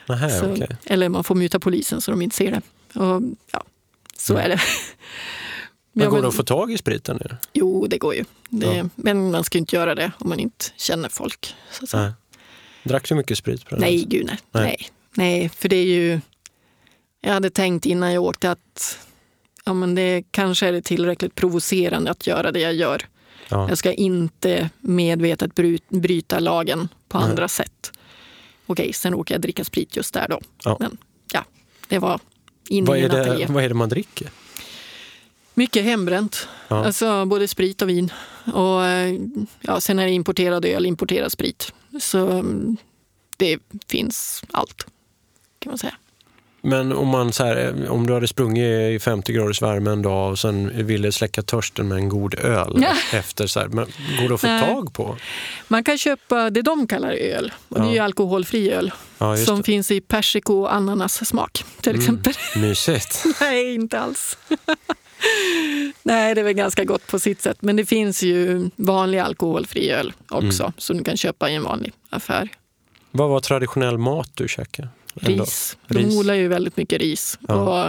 Nähä, 0.08 0.30
så, 0.40 0.52
okej. 0.52 0.76
Eller 0.84 1.08
man 1.08 1.24
får 1.24 1.34
muta 1.34 1.60
polisen 1.60 2.00
så 2.00 2.10
de 2.10 2.22
inte 2.22 2.36
ser 2.36 2.50
det. 2.50 2.60
Och, 3.00 3.22
ja, 3.52 3.64
så 4.16 4.32
Mm. 4.34 4.44
är 4.44 4.48
det. 4.48 4.60
Men 5.92 6.10
går 6.10 6.22
det 6.22 6.28
att 6.28 6.34
få 6.34 6.42
tag 6.42 6.72
i 6.72 6.78
spriten 6.78 7.18
nu? 7.24 7.36
Jo, 7.52 7.86
det 7.86 7.98
går 7.98 8.14
ju. 8.14 8.24
Det, 8.48 8.66
Ja. 8.76 8.84
Men 8.94 9.30
man 9.30 9.44
ska 9.44 9.58
inte 9.58 9.76
göra 9.76 9.94
det 9.94 10.12
om 10.18 10.28
man 10.28 10.40
inte 10.40 10.64
känner 10.76 11.08
folk. 11.08 11.54
Så. 11.86 11.96
Nej. 11.96 12.12
Drack 12.82 13.08
du 13.08 13.14
mycket 13.14 13.38
sprit 13.38 13.64
på 13.64 13.70
den? 13.70 13.80
Nej, 13.80 14.04
gud 14.08 14.26
nej. 14.26 14.38
Nej. 14.52 14.64
nej. 14.64 14.88
Nej, 15.14 15.48
för 15.48 15.68
det 15.68 15.76
är 15.76 15.84
ju... 15.86 16.20
Jag 17.20 17.32
hade 17.32 17.50
tänkt 17.50 17.86
innan 17.86 18.12
jag 18.12 18.22
åkte 18.22 18.50
att 18.50 18.98
ja, 19.64 19.74
men 19.74 19.94
det 19.94 20.22
kanske 20.30 20.66
är 20.66 20.72
det 20.72 20.82
tillräckligt 20.82 21.34
provocerande 21.34 22.10
att 22.10 22.26
göra 22.26 22.52
det 22.52 22.60
jag 22.60 22.74
gör. 22.74 23.02
Ja. 23.48 23.68
Jag 23.68 23.78
ska 23.78 23.92
inte 23.92 24.70
medvetet 24.80 25.54
bry- 25.54 25.80
bryta 25.88 26.38
lagen 26.38 26.88
på 27.08 27.18
Nej. 27.18 27.30
andra 27.30 27.48
sätt. 27.48 27.92
Okej, 28.66 28.92
sen 28.92 29.12
råkade 29.12 29.34
jag 29.34 29.40
dricka 29.42 29.64
sprit 29.64 29.96
just 29.96 30.14
där 30.14 30.28
då. 30.28 30.40
Ja. 30.64 30.76
Men 30.80 30.96
ja, 31.32 31.44
det 31.88 31.98
var 31.98 32.20
in 32.68 32.84
Vad, 32.84 32.98
i 32.98 33.00
är 33.00 33.08
det, 33.08 33.20
ateljé. 33.20 33.46
vad 33.48 33.64
är 33.64 33.68
det 33.68 33.74
man 33.74 33.88
dricker? 33.88 34.30
Mycket 35.54 35.84
hembränt. 35.84 36.48
Ja. 36.68 36.84
Alltså 36.86 37.24
både 37.24 37.48
sprit 37.48 37.82
och 37.82 37.88
vin. 37.88 38.12
Och 38.44 38.80
ja, 39.60 39.80
sen 39.80 39.98
är 39.98 40.04
det 40.04 40.10
importerad 40.12 40.64
öl, 40.64 40.86
importerad 40.86 41.32
sprit. 41.32 41.72
Så 42.00 42.28
mm, 42.30 42.76
det 43.36 43.58
finns 43.88 44.44
allt, 44.50 44.86
kan 45.64 45.70
man 45.70 45.78
säga. 45.78 45.94
Men 46.66 46.92
om, 46.92 47.08
man, 47.08 47.32
så 47.32 47.44
här, 47.44 47.88
om 47.90 48.06
du 48.06 48.14
hade 48.14 48.28
sprungit 48.28 48.92
i 48.96 48.98
50 49.02 49.32
graders 49.32 49.62
värme 49.62 49.90
en 49.90 50.02
dag 50.02 50.30
och 50.30 50.38
sen 50.38 50.86
ville 50.86 51.12
släcka 51.12 51.42
törsten 51.42 51.88
med 51.88 51.98
en 51.98 52.08
god 52.08 52.34
öl 52.34 52.78
Ja. 52.82 53.18
efter, 53.18 53.46
så 53.46 53.60
här, 53.60 53.68
men 53.68 53.86
går 54.20 54.28
det 54.28 54.34
att 54.34 54.40
få 54.40 54.46
Nej. 54.46 54.60
tag 54.74 54.92
på? 54.92 55.16
Man 55.68 55.84
kan 55.84 55.98
köpa 55.98 56.50
det 56.50 56.62
de 56.62 56.86
kallar 56.86 57.12
öl. 57.12 57.52
Och 57.68 57.78
Det 57.80 57.84
är 57.84 57.88
Ja. 57.88 57.92
ju 57.94 57.98
alkoholfri 57.98 58.70
öl 58.70 58.92
Ja, 59.18 59.36
som 59.36 59.56
det. 59.56 59.62
finns 59.64 59.90
i 59.90 60.00
persiko 60.00 60.54
och 60.54 60.74
ananassmak 60.74 61.64
till 61.80 61.90
Mm. 61.92 62.00
exempel. 62.02 62.32
Mysigt. 62.56 63.24
Nej, 63.40 63.74
inte 63.74 64.00
alls. 64.00 64.38
Nej, 66.02 66.34
det 66.34 66.40
är 66.40 66.44
väl 66.44 66.52
ganska 66.52 66.84
gott 66.84 67.06
på 67.06 67.18
sitt 67.18 67.40
sätt. 67.42 67.56
Men 67.60 67.76
det 67.76 67.86
finns 67.86 68.22
ju 68.22 68.70
vanlig 68.76 69.18
alkoholfri 69.18 69.90
öl 69.90 70.12
också 70.28 70.62
Mm. 70.62 70.72
som 70.78 70.96
du 70.98 71.04
kan 71.04 71.16
köpa 71.16 71.50
i 71.50 71.54
en 71.54 71.62
vanlig 71.62 71.92
affär. 72.10 72.48
Vad 73.10 73.28
var 73.30 73.40
traditionell 73.40 73.98
mat 73.98 74.30
du 74.34 74.48
käkade? 74.48 74.88
Dag? 75.14 75.40
Ris. 75.40 75.76
De 75.88 75.98
Ris. 75.98 76.16
odlar 76.16 76.34
ju 76.34 76.48
väldigt 76.48 76.76
mycket 76.76 77.00
ris. 77.00 77.38
Ja. 77.48 77.86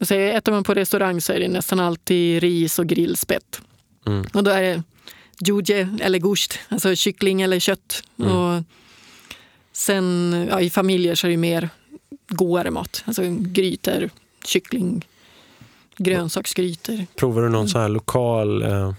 Och, 0.00 0.06
säger, 0.06 0.36
äter 0.38 0.52
man 0.52 0.64
på 0.64 0.74
restaurang 0.74 1.20
så 1.20 1.32
är 1.32 1.40
det 1.40 1.48
nästan 1.48 1.80
alltid 1.80 2.40
ris 2.42 2.78
och 2.78 2.86
grillspett. 2.86 3.60
Mm. 4.06 4.26
Och 4.34 4.44
då 4.44 4.50
är 4.50 4.62
det 4.62 4.82
juje 5.46 5.88
eller 6.00 6.18
gusht, 6.18 6.58
alltså 6.68 6.94
kyckling 6.94 7.42
eller 7.42 7.58
kött. 7.60 8.02
Mm. 8.18 8.32
Och 8.36 8.62
sen 9.72 10.32
ja, 10.50 10.60
i 10.60 10.70
familjer 10.70 11.14
så 11.14 11.26
är 11.26 11.30
det 11.30 11.36
mer 11.36 11.68
godare 12.28 12.70
mat. 12.70 13.02
Alltså 13.06 13.22
grytor, 13.28 14.10
kyckling, 14.44 15.06
grönsaksgrytor. 15.96 17.06
Provar 17.16 17.42
du 17.42 17.48
någon 17.48 17.60
Mm. 17.60 17.68
så 17.68 17.78
här 17.78 17.88
lokal 17.88 18.62
eh, 18.62 18.92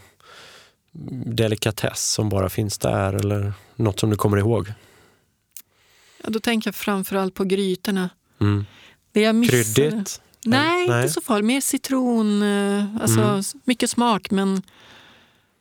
delikatess 1.26 2.12
som 2.12 2.30
bara 2.30 2.50
finns 2.50 2.78
där 2.78 3.14
eller 3.14 3.54
något 3.76 4.00
som 4.00 4.10
du 4.10 4.16
kommer 4.16 4.38
ihåg? 4.38 4.74
Ja, 6.24 6.30
då 6.30 6.40
tänker 6.40 6.68
jag 6.68 6.76
framförallt 6.76 7.34
på 7.34 7.44
grytorna. 7.44 8.10
Mm. 8.42 8.66
Det 9.12 9.22
jag 9.22 9.36
missade- 9.36 9.64
Kryddigt? 9.64 10.22
Nej, 10.46 10.88
Nej. 10.88 11.02
inte 11.02 11.14
så 11.14 11.22
farligt. 11.22 11.46
Mer 11.46 11.62
citron. 11.62 12.42
eh, 12.44 12.86
Alltså, 13.02 13.22
Mm. 13.22 13.44
Mycket 13.64 13.90
smak, 13.90 14.32
men 14.32 14.62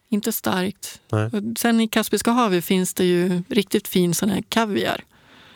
inte 0.08 0.32
starkt. 0.32 1.00
Nej. 1.12 1.30
Sen 1.58 1.80
i 1.80 1.88
Kaspiska 1.88 2.30
havet 2.30 2.64
finns 2.64 2.94
det 2.94 3.04
ju 3.04 3.42
riktigt 3.48 3.88
fin 3.88 4.14
sån 4.14 4.30
här 4.30 4.42
kaviar. 4.48 5.04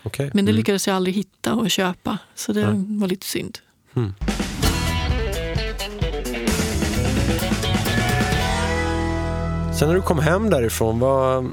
Okej. 0.03 0.31
Men 0.35 0.45
det 0.45 0.51
Mm. 0.51 0.57
lyckades 0.59 0.87
jag 0.87 0.97
aldrig 0.97 1.15
hitta 1.15 1.55
och 1.55 1.71
köpa, 1.71 2.19
så 2.35 2.53
det 2.53 2.71
Nej. 2.71 2.85
var 2.99 3.09
lite 3.09 3.27
synd. 3.27 3.59
Mm. 3.97 4.13
Sen 9.79 9.89
när 9.89 9.95
du 9.95 10.03
kom 10.03 10.19
hem 10.19 10.51
därifrån, 10.51 10.99
vad, 10.99 11.51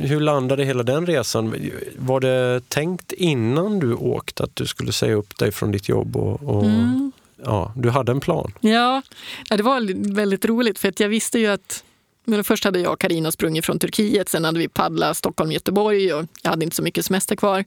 hur 0.00 0.20
landade 0.20 0.64
hela 0.64 0.82
den 0.82 1.06
resan? 1.06 1.54
Var 1.96 2.20
det 2.20 2.68
tänkt 2.68 3.12
innan 3.12 3.78
du 3.78 3.94
åkte 3.94 4.44
att 4.44 4.56
du 4.56 4.66
skulle 4.66 4.92
säga 4.92 5.14
upp 5.14 5.38
dig 5.38 5.52
från 5.52 5.72
ditt 5.72 5.88
jobb? 5.88 6.16
Och, 6.16 6.42
och 6.42 6.64
Mm. 6.64 7.12
ja, 7.44 7.72
du 7.76 7.90
hade 7.90 8.12
en 8.12 8.20
plan? 8.20 8.52
Ja, 8.60 9.02
det 9.48 9.62
var 9.62 10.12
väldigt 10.14 10.44
roligt 10.44 10.78
för 10.78 10.88
att 10.88 11.00
jag 11.00 11.08
visste 11.08 11.38
ju 11.38 11.46
att 11.46 11.84
men 12.28 12.44
först 12.44 12.64
hade 12.64 12.80
jag 12.80 12.92
och 12.92 13.00
Carina 13.00 13.32
sprungit 13.32 13.64
från 13.66 13.78
Turkiet, 13.78 14.28
sen 14.28 14.44
hade 14.44 14.58
vi 14.58 14.68
paddlat 14.68 15.16
Stockholm-Göteborg 15.16 16.12
och 16.14 16.26
jag 16.42 16.50
hade 16.50 16.64
inte 16.64 16.76
så 16.76 16.82
mycket 16.82 17.04
semester 17.04 17.36
kvar. 17.36 17.64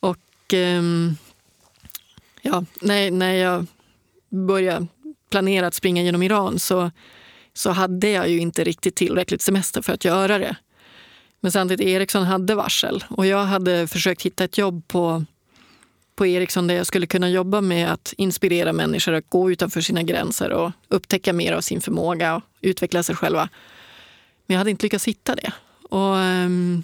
Och 0.00 0.54
ehm, 0.54 1.16
ja, 2.42 2.64
när, 2.80 3.10
när 3.10 3.34
jag 3.34 3.66
började 4.28 4.86
planera 5.30 5.66
att 5.66 5.74
springa 5.74 6.02
genom 6.02 6.22
Iran 6.22 6.58
så, 6.58 6.90
så 7.54 7.70
hade 7.70 8.08
jag 8.10 8.28
ju 8.28 8.38
inte 8.38 8.64
riktigt 8.64 8.94
tillräckligt 8.94 9.42
semester 9.42 9.82
för 9.82 9.92
att 9.92 10.04
göra 10.04 10.38
det. 10.38 10.56
Men 11.40 11.52
samtidigt, 11.52 11.86
Ericsson 11.86 12.24
hade 12.24 12.54
varsel 12.54 13.04
och 13.08 13.26
jag 13.26 13.44
hade 13.44 13.86
försökt 13.86 14.22
hitta 14.22 14.44
ett 14.44 14.58
jobb 14.58 14.88
på 14.88 15.24
på 16.20 16.26
Ericsson 16.26 16.66
där 16.66 16.74
jag 16.74 16.86
skulle 16.86 17.06
kunna 17.06 17.30
jobba 17.30 17.60
med 17.60 17.92
att 17.92 18.14
inspirera 18.16 18.72
människor 18.72 19.12
att 19.12 19.30
gå 19.30 19.50
utanför 19.50 19.80
sina 19.80 20.02
gränser 20.02 20.50
och 20.50 20.72
upptäcka 20.88 21.32
mer 21.32 21.52
av 21.52 21.60
sin 21.60 21.80
förmåga 21.80 22.36
och 22.36 22.42
utveckla 22.60 23.02
sig 23.02 23.16
själva. 23.16 23.48
Men 24.46 24.54
jag 24.54 24.58
hade 24.58 24.70
inte 24.70 24.86
lyckats 24.86 25.08
hitta 25.08 25.34
det. 25.34 25.52
Och, 25.82 26.14
um, 26.16 26.82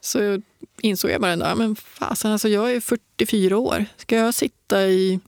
så 0.00 0.42
insåg 0.80 1.10
jag 1.10 1.20
bara 1.20 1.32
en 1.32 1.38
dag, 1.38 1.58
men 1.58 1.76
fasen, 1.76 2.32
alltså 2.32 2.48
jag 2.48 2.72
är 2.72 2.80
44 2.80 3.58
år. 3.58 3.86
Ska 3.96 4.16
jag 4.16 4.34
sitta 4.34 4.86
i 4.86 5.20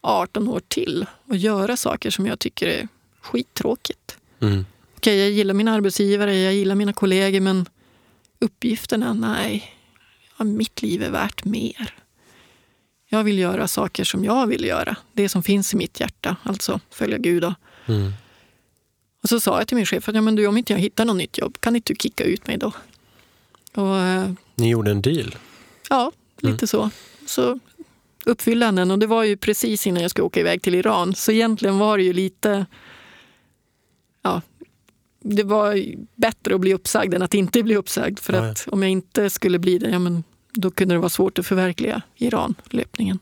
18 0.00 0.48
år 0.48 0.60
till 0.68 1.06
och 1.24 1.36
göra 1.36 1.76
saker 1.76 2.10
som 2.10 2.26
jag 2.26 2.38
tycker 2.38 2.66
är 2.66 2.88
skittråkigt? 3.20 4.18
Mm. 4.40 4.66
Okej, 4.96 5.18
jag 5.18 5.30
gillar 5.30 5.54
min 5.54 5.68
arbetsgivare, 5.68 6.36
jag 6.38 6.54
gillar 6.54 6.74
mina 6.74 6.92
kollegor, 6.92 7.40
men 7.40 7.68
uppgifterna, 8.38 9.12
nej. 9.14 9.72
Ja, 10.38 10.44
mitt 10.44 10.82
liv 10.82 11.02
är 11.02 11.10
värt 11.10 11.44
mer. 11.44 11.94
Jag 13.08 13.24
vill 13.24 13.38
göra 13.38 13.68
saker 13.68 14.04
som 14.04 14.24
jag 14.24 14.46
vill 14.46 14.64
göra. 14.64 14.96
Det 15.12 15.28
som 15.28 15.42
finns 15.42 15.74
i 15.74 15.76
mitt 15.76 16.00
hjärta, 16.00 16.36
alltså 16.42 16.80
följa 16.90 17.18
Gud. 17.18 17.44
Mm. 17.86 18.12
Och 19.22 19.28
så 19.28 19.40
sa 19.40 19.58
jag 19.58 19.68
till 19.68 19.76
min 19.76 19.86
chef 19.86 20.08
att 20.08 20.14
ja, 20.14 20.20
men 20.20 20.34
du, 20.34 20.46
om 20.46 20.56
inte 20.56 20.72
jag 20.72 20.80
hittar 20.80 21.04
något 21.04 21.16
nytt 21.16 21.38
jobb, 21.38 21.60
kan 21.60 21.76
inte 21.76 21.92
du 21.92 21.96
kicka 21.96 22.24
ut 22.24 22.46
mig 22.46 22.56
då? 22.56 22.72
Och 23.74 23.96
eh, 23.98 24.30
Ni 24.54 24.68
gjorde 24.70 24.90
en 24.90 25.02
deal? 25.02 25.34
ja, 25.90 26.12
lite 26.40 26.66
så. 26.66 26.90
Så 27.26 27.58
uppfyllde 28.24 28.66
han 28.66 28.74
den 28.76 28.90
och 28.90 28.98
det 28.98 29.06
var 29.06 29.24
ju 29.24 29.36
precis 29.36 29.86
innan 29.86 30.02
jag 30.02 30.10
skulle 30.10 30.24
åka 30.24 30.40
iväg 30.40 30.62
till 30.62 30.74
Iran. 30.74 31.14
Så 31.14 31.32
egentligen 31.32 31.78
var 31.78 31.98
det 31.98 32.04
ju 32.04 32.12
lite... 32.12 32.66
Ja, 34.22 34.42
det 35.34 35.42
var 35.42 35.84
bättre 36.14 36.54
att 36.54 36.60
bli 36.60 36.74
uppsagd 36.74 37.14
än 37.14 37.22
att 37.22 37.34
inte 37.34 37.62
bli 37.62 37.76
uppsagd. 37.76 38.18
För 38.18 38.32
ja. 38.32 38.50
att 38.50 38.68
om 38.68 38.82
jag 38.82 38.90
inte 38.90 39.30
skulle 39.30 39.58
bli 39.58 39.78
det, 39.78 39.90
ja, 39.90 39.98
men 39.98 40.24
då 40.52 40.70
kunde 40.70 40.94
det 40.94 40.98
vara 40.98 41.08
svårt 41.10 41.38
att 41.38 41.46
förverkliga 41.46 42.02
Iran-löpningen. 42.16 43.18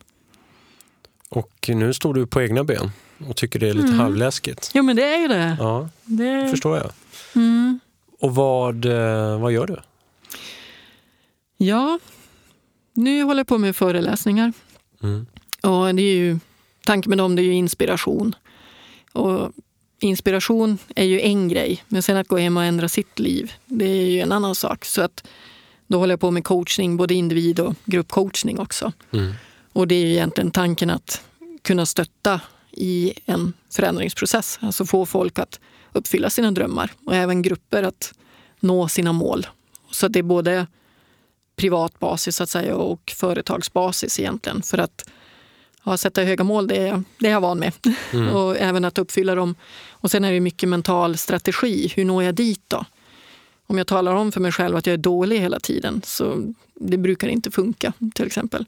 Och 1.29 1.71
nu 1.73 1.95
står 1.95 2.15
du 2.15 2.27
på 2.27 2.43
egna 2.43 2.65
ben 2.65 2.91
och 3.29 3.37
tycker 3.37 3.59
det 3.59 3.69
är 3.69 3.75
lite 3.75 3.87
Mm. 3.89 3.99
halvläskigt. 4.01 4.71
Jo, 4.75 4.83
men 4.83 4.97
det 4.97 5.05
är 5.15 5.19
ju 5.19 5.29
det. 5.29 5.57
Ja, 5.61 5.89
det 6.05 6.49
förstår 6.51 6.77
jag. 6.77 6.91
mm. 7.37 7.81
Och 8.21 8.35
vad, 8.35 8.85
eh, 8.85 9.41
vad 9.41 9.53
gör 9.53 9.67
du? 9.67 9.77
Ja, 11.57 11.99
nu 12.93 13.23
håller 13.23 13.41
jag 13.41 13.47
på 13.47 13.59
med 13.59 13.77
föreläsningar. 13.77 14.53
Mm. 15.03 15.27
Och 15.63 15.95
det 15.95 16.03
är 16.03 16.17
ju, 16.17 16.39
tanken 16.85 17.11
med 17.11 17.19
dem 17.19 17.37
det 17.37 17.43
är 17.43 17.45
ju 17.45 17.53
inspiration. 17.55 18.35
Och 19.13 19.53
inspiration 20.05 20.79
är 20.97 21.05
ju 21.05 21.21
en 21.21 21.49
grej, 21.49 21.85
men 21.89 22.03
sen 22.03 22.17
att 22.17 22.29
gå 22.29 22.37
hem 22.37 22.57
och 22.57 22.65
ändra 22.65 22.89
sitt 22.89 23.19
liv, 23.19 23.53
det 23.67 23.85
är 23.85 24.07
ju 24.07 24.21
en 24.21 24.33
annan 24.33 24.55
sak. 24.55 24.85
Så 24.85 25.03
att 25.03 25.27
då 25.87 25.99
håller 25.99 26.13
jag 26.13 26.21
på 26.21 26.31
med 26.31 26.45
coachning, 26.45 26.97
både 26.97 27.15
individ 27.15 27.61
och 27.61 27.75
gruppcoachning 27.85 28.59
också. 28.59 28.93
Mm. 29.13 29.33
Och 29.73 29.89
det 29.89 29.95
är 29.95 30.07
ju 30.07 30.13
egentligen 30.13 30.51
tanken 30.51 30.91
att 30.91 31.25
kunna 31.63 31.87
stötta 31.87 32.41
i 32.71 33.13
en 33.25 33.53
förändringsprocess. 33.71 34.59
Alltså 34.63 34.87
få 34.87 35.07
folk 35.07 35.39
att 35.39 35.61
uppfylla 35.93 36.31
sina 36.31 36.51
drömmar 36.51 36.93
och 37.07 37.15
även 37.15 37.43
grupper 37.43 37.83
att 37.83 38.13
nå 38.61 38.89
sina 38.89 39.13
mål. 39.13 39.47
Så 39.91 40.09
det 40.09 40.19
är 40.19 40.23
både 40.23 40.67
privat 41.57 41.99
basis 41.99 42.37
så 42.37 42.43
att 42.43 42.51
säga, 42.51 42.77
och 42.77 43.13
företagsbasis 43.17 44.21
egentligen. 44.21 44.63
För 44.63 44.79
att 44.79 45.11
ja, 45.85 45.97
sätta 45.97 46.23
höga 46.23 46.45
mål, 46.45 46.67
det 46.67 46.77
är, 46.77 47.03
det 47.19 47.27
är 47.27 47.31
jag 47.31 47.41
van 47.41 47.59
med. 47.59 47.73
Mm. 48.13 48.29
och 48.37 48.57
även 48.57 48.85
att 48.85 48.99
uppfylla 48.99 49.35
dem. 49.35 49.55
Och 50.05 50.11
sen 50.11 50.25
är 50.25 50.33
det 50.33 50.41
mycket 50.41 50.69
mental 50.69 51.17
strategi. 51.17 51.93
Hur 51.97 52.05
når 52.05 52.23
jag 52.23 52.35
dit 52.35 52.63
då? 52.69 52.85
Om 53.67 53.79
jag 53.79 53.87
talar 53.87 54.15
om 54.15 54.33
för 54.33 54.41
mig 54.41 54.53
själv 54.53 54.77
att 54.77 54.87
jag 54.87 54.95
är 54.95 54.99
dålig 54.99 55.41
hela 55.41 55.61
tiden, 55.61 56.03
så 56.05 56.53
det 56.75 56.97
brukar 56.97 57.29
inte 57.29 57.51
funka 57.51 57.93
till 58.15 58.27
exempel. 58.27 58.65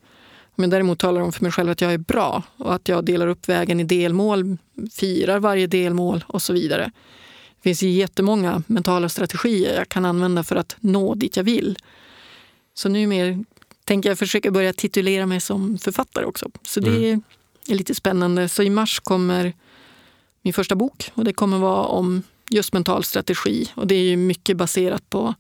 Om 0.55 0.65
jag 0.65 0.71
däremot 0.71 0.99
talar 0.99 1.21
om 1.21 1.33
för 1.33 1.43
mig 1.43 1.53
själv 1.53 1.71
att 1.71 1.81
jag 1.81 1.93
är 1.93 1.99
bra 1.99 2.43
och 2.57 2.75
att 2.75 2.89
jag 2.89 3.05
delar 3.05 3.27
upp 3.27 3.49
vägen 3.49 3.81
i 3.81 3.85
delmål, 3.85 4.57
firar 4.93 5.39
varje 5.39 5.67
delmål 5.67 6.25
och 6.29 6.43
så 6.43 6.53
vidare. 6.53 6.93
Det 7.57 7.63
finns 7.63 7.83
jättemånga 7.83 8.63
mentala 8.67 9.09
strategier 9.09 9.79
jag 9.79 9.89
kan 9.89 10.05
använda 10.05 10.45
för 10.45 10.57
att 10.57 10.77
nå 10.81 11.15
dit 11.15 11.37
jag 11.37 11.45
vill. 11.45 11.79
Så 12.75 12.89
nu 12.89 13.07
mer 13.07 13.45
tänker 13.85 14.09
jag 14.09 14.19
försöka 14.19 14.51
börja 14.51 14.73
titulera 14.73 15.27
mig 15.27 15.41
som 15.41 15.79
författare 15.79 16.25
också. 16.25 16.51
Så 16.63 16.81
det 16.81 17.11
är 17.69 17.75
lite 17.75 17.95
spännande. 17.95 18.49
Så 18.49 18.63
i 18.63 18.71
mars 18.71 19.01
kommer 19.01 19.53
min 20.47 20.53
första 20.53 20.75
bok 20.75 21.11
och 21.15 21.25
det 21.25 21.33
kommer 21.33 21.59
vara 21.59 21.87
om 21.87 22.23
just 22.51 22.73
mental 22.73 23.05
strategi. 23.05 23.71
Och 23.75 23.87
det 23.87 23.95
är 23.95 24.03
ju 24.03 24.17
mycket 24.17 24.57
baserat 24.57 25.11
på 25.11 25.35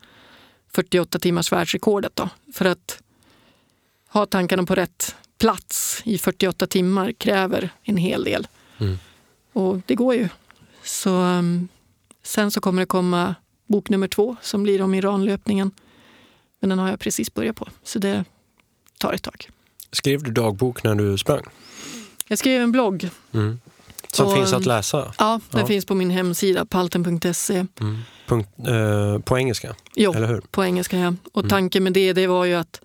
48 0.73 1.19
timmars 1.19 1.53
världsrekordet. 1.53 2.17
Då. 2.17 2.29
För 2.53 2.65
att 2.65 3.03
ha 4.09 4.27
tankarna 4.27 4.65
på 4.65 4.75
rätt 4.75 5.15
plats 5.39 6.03
i 6.05 6.19
48 6.19 6.67
timmar 6.67 7.13
kräver 7.13 7.71
en 7.83 7.97
hel 7.97 8.25
del. 8.25 8.47
Mm. 8.79 8.99
Och 9.53 9.81
det 9.87 9.95
går 9.95 10.15
ju. 10.15 10.29
Så, 10.83 11.11
um, 11.11 11.69
sen 12.23 12.51
så 12.51 12.61
kommer 12.61 12.83
det 12.83 12.87
komma 12.87 13.35
bok 13.67 13.89
nummer 13.89 14.09
två 14.09 14.37
som 14.43 14.63
blir 14.63 14.83
om 14.83 14.95
Iranlöpningen. 14.95 15.71
Men 16.61 16.71
den 16.71 16.79
har 16.79 16.91
jag 16.91 17.01
precis 17.01 17.35
börjat 17.35 17.57
på, 17.57 17.69
så 17.83 17.99
det 17.99 18.25
tar 18.99 19.13
ett 19.13 19.23
tag. 19.23 19.49
Skrev 19.93 20.23
du 20.23 20.31
dagbok 20.31 20.85
när 20.85 20.95
du 20.95 21.19
sprang? 21.19 21.45
Jag 22.29 22.39
skrev 22.39 22.63
en 22.63 22.73
blogg. 22.73 23.11
Mm. 23.33 23.61
Som 24.13 24.27
Och, 24.27 24.35
finns 24.35 24.53
att 24.53 24.67
läsa? 24.67 25.15
Ja, 25.19 25.41
den 25.51 25.61
Ja. 25.61 25.67
finns 25.67 25.85
på 25.85 25.95
min 25.95 26.11
hemsida, 26.11 26.65
palten.se. 26.67 27.67
Mm. 27.81 27.99
Punkt, 28.27 28.49
eh, 28.69 29.19
på 29.19 29.39
engelska, 29.39 29.75
Jo, 29.95 30.13
eller 30.15 30.27
hur? 30.27 30.41
på 30.51 30.65
engelska 30.65 30.99
ja. 30.99 31.15
Och 31.33 31.41
Mm. 31.43 31.49
tanken 31.51 31.85
med 31.85 31.93
det, 31.93 32.13
det 32.13 32.27
var 32.27 32.45
ju 32.45 32.55
att 32.55 32.81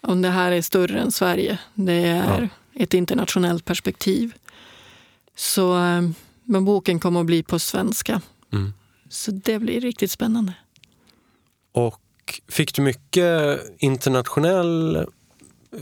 om 0.00 0.22
det 0.22 0.28
här 0.30 0.52
är 0.52 0.62
större 0.62 0.98
än 1.00 1.12
Sverige, 1.12 1.58
det 1.74 1.92
är 1.92 2.40
Ja. 2.74 2.82
ett 2.82 2.94
internationellt 2.94 3.64
perspektiv. 3.64 4.34
Så 5.36 5.74
eh, 5.78 6.02
men 6.44 6.64
boken 6.64 7.00
kommer 7.00 7.20
att 7.20 7.26
bli 7.26 7.42
på 7.42 7.58
svenska. 7.58 8.20
Mm. 8.52 8.72
Så 9.08 9.30
det 9.30 9.58
blir 9.58 9.80
riktigt 9.80 10.10
spännande. 10.10 10.52
Och 11.72 12.00
fick 12.48 12.74
du 12.74 12.82
mycket 12.82 13.60
internationell 13.78 15.06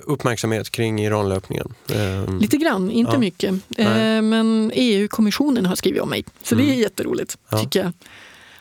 uppmärksamhet 0.02 0.70
kring 0.70 1.00
Iranlöpningen? 1.00 1.74
Eh, 1.90 2.38
Lite 2.40 2.56
grann, 2.56 2.90
inte 2.90 3.12
Ja. 3.12 3.18
mycket. 3.18 3.54
Nej. 3.68 4.16
Eh, 4.16 4.22
men 4.22 4.70
EU-kommissionen 4.74 5.66
har 5.66 5.76
skrivit 5.76 6.02
om 6.02 6.10
mig, 6.10 6.24
så 6.42 6.54
det 6.54 6.62
är 6.62 6.66
Mm. 6.66 6.78
jätteroligt 6.78 7.38
Ja. 7.50 7.58
tycker 7.58 7.82
jag. 7.82 7.92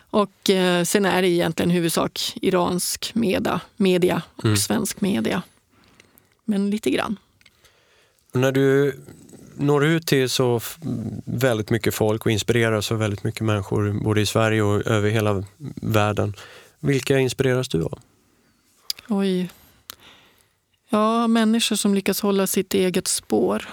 Och 0.09 0.49
eh, 0.49 0.83
sen 0.83 1.05
är 1.05 1.21
det 1.21 1.27
egentligen 1.27 1.69
huvudsak 1.69 2.33
iransk 2.41 3.11
media, 3.15 3.61
media 3.77 4.21
och 4.35 4.45
Mm. 4.45 4.57
svensk 4.57 5.01
media. 5.01 5.41
Men 6.45 6.69
lite 6.69 6.89
grann. 6.91 7.17
När 8.33 8.51
du 8.51 8.95
når 9.57 9.85
ut 9.85 10.07
till 10.07 10.29
så 10.29 10.61
väldigt 11.25 11.69
mycket 11.69 11.93
folk 11.95 12.25
och 12.25 12.31
inspirerar 12.31 12.81
så 12.81 12.95
väldigt 12.95 13.23
mycket 13.23 13.41
människor 13.41 13.99
både 14.03 14.21
i 14.21 14.25
Sverige 14.25 14.61
och 14.61 14.87
över 14.87 15.09
hela 15.09 15.43
världen. 15.81 16.33
Vilka 16.79 17.19
inspireras 17.19 17.67
du 17.67 17.83
av? 17.83 17.99
Oj. 19.07 19.49
Ja, 20.93 21.27
människor 21.27 21.75
som 21.75 21.93
lyckas 21.95 22.21
hålla 22.21 22.47
sitt 22.47 22.73
eget 22.73 23.07
spår 23.07 23.65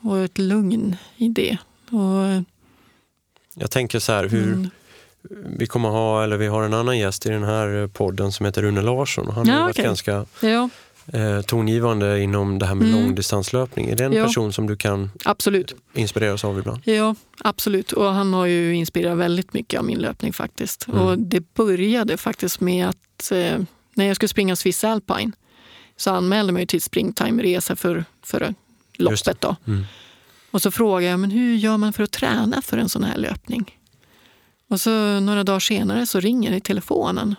och 0.00 0.18
ett 0.18 0.38
lugn 0.38 0.96
i 1.16 1.28
det. 1.28 1.58
Och, 1.90 2.44
Jag 3.54 3.70
tänker 3.70 3.98
så 3.98 4.12
här, 4.12 4.28
hur 4.28 4.52
mm, 4.52 4.70
vi 5.58 5.66
kommer 5.66 5.88
ha, 5.88 6.24
eller 6.24 6.36
vi 6.36 6.46
har 6.46 6.62
en 6.62 6.74
annan 6.74 6.98
gäst 6.98 7.26
i 7.26 7.28
den 7.28 7.42
här 7.44 7.86
podden 7.86 8.32
som 8.32 8.46
heter 8.46 8.62
Rune 8.62 8.82
Larsson. 8.82 9.26
Han 9.26 9.34
har 9.48 9.54
Ja, 9.54 9.58
ju 9.58 9.62
varit 9.62 9.74
okej. 9.76 9.84
ganska 9.84 10.26
ja, 10.40 10.68
eh, 11.12 11.40
tongivande 11.42 12.20
inom 12.22 12.58
det 12.58 12.66
här 12.66 12.74
med 12.74 12.88
Mm. 12.88 13.00
långdistanslöpning. 13.04 13.88
Är 13.90 13.96
det 13.96 14.04
en 14.04 14.12
Ja. 14.12 14.24
person 14.24 14.52
som 14.52 14.66
du 14.66 14.76
kan 14.76 15.10
absolut. 15.24 15.74
inspireras 15.94 16.44
av 16.44 16.58
ibland? 16.58 16.80
Ja, 16.84 17.14
absolut. 17.38 17.92
Och 17.92 18.04
han 18.12 18.34
har 18.34 18.46
ju 18.46 18.74
inspirerat 18.74 19.18
väldigt 19.18 19.52
mycket 19.54 19.78
av 19.80 19.84
min 19.86 19.98
löpning 19.98 20.32
faktiskt. 20.32 20.88
Mm. 20.88 21.00
Och 21.00 21.18
det 21.18 21.54
började 21.54 22.16
faktiskt 22.16 22.60
med 22.60 22.88
att 22.88 23.32
eh, 23.32 23.58
när 23.94 24.04
jag 24.06 24.16
skulle 24.16 24.28
springa 24.28 24.56
Swiss 24.56 24.84
Alpine 24.84 25.32
så 25.96 26.10
anmälde 26.10 26.52
mig 26.52 26.66
till 26.66 26.80
springtime-resa 26.82 27.76
för, 27.76 28.04
för 28.22 28.54
loppet. 28.98 29.40
Då. 29.40 29.56
Mm. 29.66 29.84
Och 30.50 30.62
så 30.62 30.70
frågade 30.70 31.10
jag, 31.10 31.20
men 31.20 31.30
hur 31.30 31.56
gör 31.56 31.76
man 31.76 31.92
för 31.92 32.02
att 32.02 32.10
träna 32.10 32.62
för 32.62 32.78
en 32.78 32.88
sån 32.88 33.04
här 33.04 33.16
löpning? 33.16 33.78
Och 34.68 34.80
så 34.80 35.20
några 35.20 35.44
dagar 35.44 35.60
senare 35.60 36.06
så 36.06 36.20
ringer 36.20 36.50
det 36.50 36.56
i 36.56 36.60
telefonen. 36.60 37.36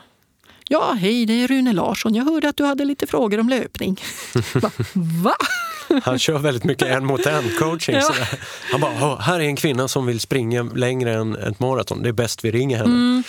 Ja, 0.68 0.94
hej, 1.00 1.26
det 1.26 1.34
är 1.34 1.48
Rune 1.48 1.74
Larsson. 1.74 2.16
Jag 2.16 2.26
hörde 2.26 2.50
att 2.50 2.58
du 2.58 2.64
hade 2.66 2.86
lite 2.86 3.08
frågor 3.08 3.40
om 3.40 3.50
löpning. 3.50 4.02
Va? 4.54 4.72
Va? 5.24 5.36
Han 6.04 6.20
kör 6.20 6.40
väldigt 6.40 6.64
mycket 6.64 6.88
en 6.88 7.06
mot 7.06 7.26
en 7.26 7.50
coaching. 7.60 7.96
Ja. 7.96 8.14
Han 8.72 8.82
bara, 8.82 8.92
"Åh, 9.02 9.20
här 9.20 9.40
är 9.40 9.44
en 9.44 9.56
kvinna 9.56 9.88
som 9.88 10.06
vill 10.06 10.20
springa 10.20 10.64
längre 10.64 11.14
än 11.14 11.36
ett 11.36 11.60
maraton. 11.60 12.02
Det 12.02 12.10
är 12.10 12.14
bäst 12.14 12.46
vi 12.46 12.52
ringer 12.52 12.78
henne. 12.78 12.90
Mm. 12.90 13.24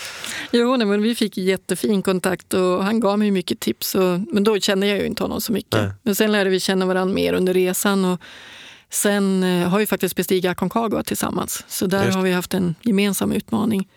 Jo, 0.56 0.76
nej, 0.76 0.86
men 0.86 1.02
vi 1.02 1.14
fick 1.14 1.36
jättefin 1.36 2.02
kontakt 2.02 2.54
och 2.54 2.84
han 2.84 3.00
gav 3.00 3.18
mig 3.18 3.30
mycket 3.30 3.60
tips. 3.60 3.94
Och, 3.94 4.20
men 4.32 4.44
då 4.44 4.60
kände 4.60 4.86
jag 4.86 4.98
ju 4.98 5.06
inte 5.06 5.22
honom 5.22 5.40
så 5.40 5.52
mycket. 5.52 5.80
Nej. 5.80 5.90
Men 6.02 6.14
sen 6.14 6.32
lärde 6.32 6.50
vi 6.50 6.60
känna 6.60 6.86
varandra 6.86 7.14
mer 7.14 7.32
under 7.32 7.54
resan. 7.54 8.04
Och 8.04 8.20
sen 8.90 9.42
eh, 9.42 9.68
har 9.68 9.78
vi 9.78 9.86
faktiskt 9.86 10.16
bestigit 10.16 10.50
Aconcagua 10.50 11.02
tillsammans. 11.02 11.64
Så 11.68 11.86
där 11.86 12.04
Just 12.04 12.16
har 12.16 12.22
vi 12.22 12.32
haft 12.32 12.54
en 12.54 12.74
gemensam 12.82 13.32
utmaning. 13.32 13.88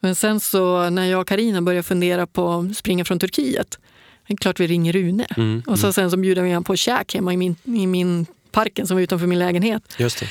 Men 0.00 0.14
sen 0.14 0.40
så 0.40 0.90
när 0.90 1.06
jag 1.06 1.20
och 1.20 1.28
Karina 1.28 1.62
började 1.62 1.82
fundera 1.82 2.26
på 2.26 2.52
att 2.52 2.76
springa 2.76 3.04
från 3.04 3.18
Turkiet, 3.18 3.78
det 4.26 4.32
är 4.32 4.36
klart 4.36 4.60
vi 4.60 4.66
ringer 4.66 4.92
Rune. 4.92 5.26
Mm, 5.36 5.62
Och 5.66 5.78
så 5.78 5.86
mm. 5.86 5.92
sen 5.92 6.10
så 6.10 6.16
bjuder 6.16 6.42
vi 6.42 6.52
han 6.52 6.64
på 6.64 6.76
käk 6.76 7.14
hemma 7.14 7.32
i 7.32 7.36
min, 7.36 7.56
i 7.64 7.86
min 7.86 8.26
parken 8.50 8.86
som 8.86 8.96
var 8.96 9.02
utanför 9.02 9.26
min 9.26 9.38
lägenhet. 9.38 9.82
Just 9.98 10.20
det. 10.20 10.26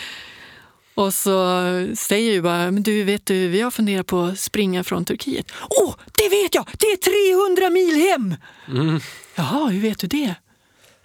Och 1.02 1.14
så 1.14 1.36
säger 1.95 2.32
ju 2.32 2.41
bara, 2.41 2.72
men 2.72 2.84
du 2.84 3.04
vet 3.04 3.26
du, 3.26 3.47
vi 3.47 3.62
har 3.62 3.72
funderat 3.72 4.08
på 4.08 4.22
att 4.22 4.39
springa 4.39 4.84
från 4.84 5.06
Turkiet. 5.06 5.52
Åh, 5.70 5.95
det 6.12 6.30
vet 6.30 6.56
jag! 6.56 6.68
Det 6.80 6.86
är 6.86 6.97
300 7.58 7.70
mil 7.70 7.95
hem! 7.95 8.36
Mm. 8.68 8.99
Jaha, 9.36 9.68
hur 9.68 9.82
vet 9.82 9.99
du 9.99 10.08
det? 10.08 10.36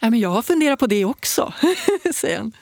Nej, 0.00 0.10
men 0.10 0.20
jag 0.20 0.28
har 0.28 0.42
funderat 0.42 0.78
på 0.78 0.86
det 0.86 1.04
också, 1.04 1.52
säger 2.14 2.38
han. 2.38 2.52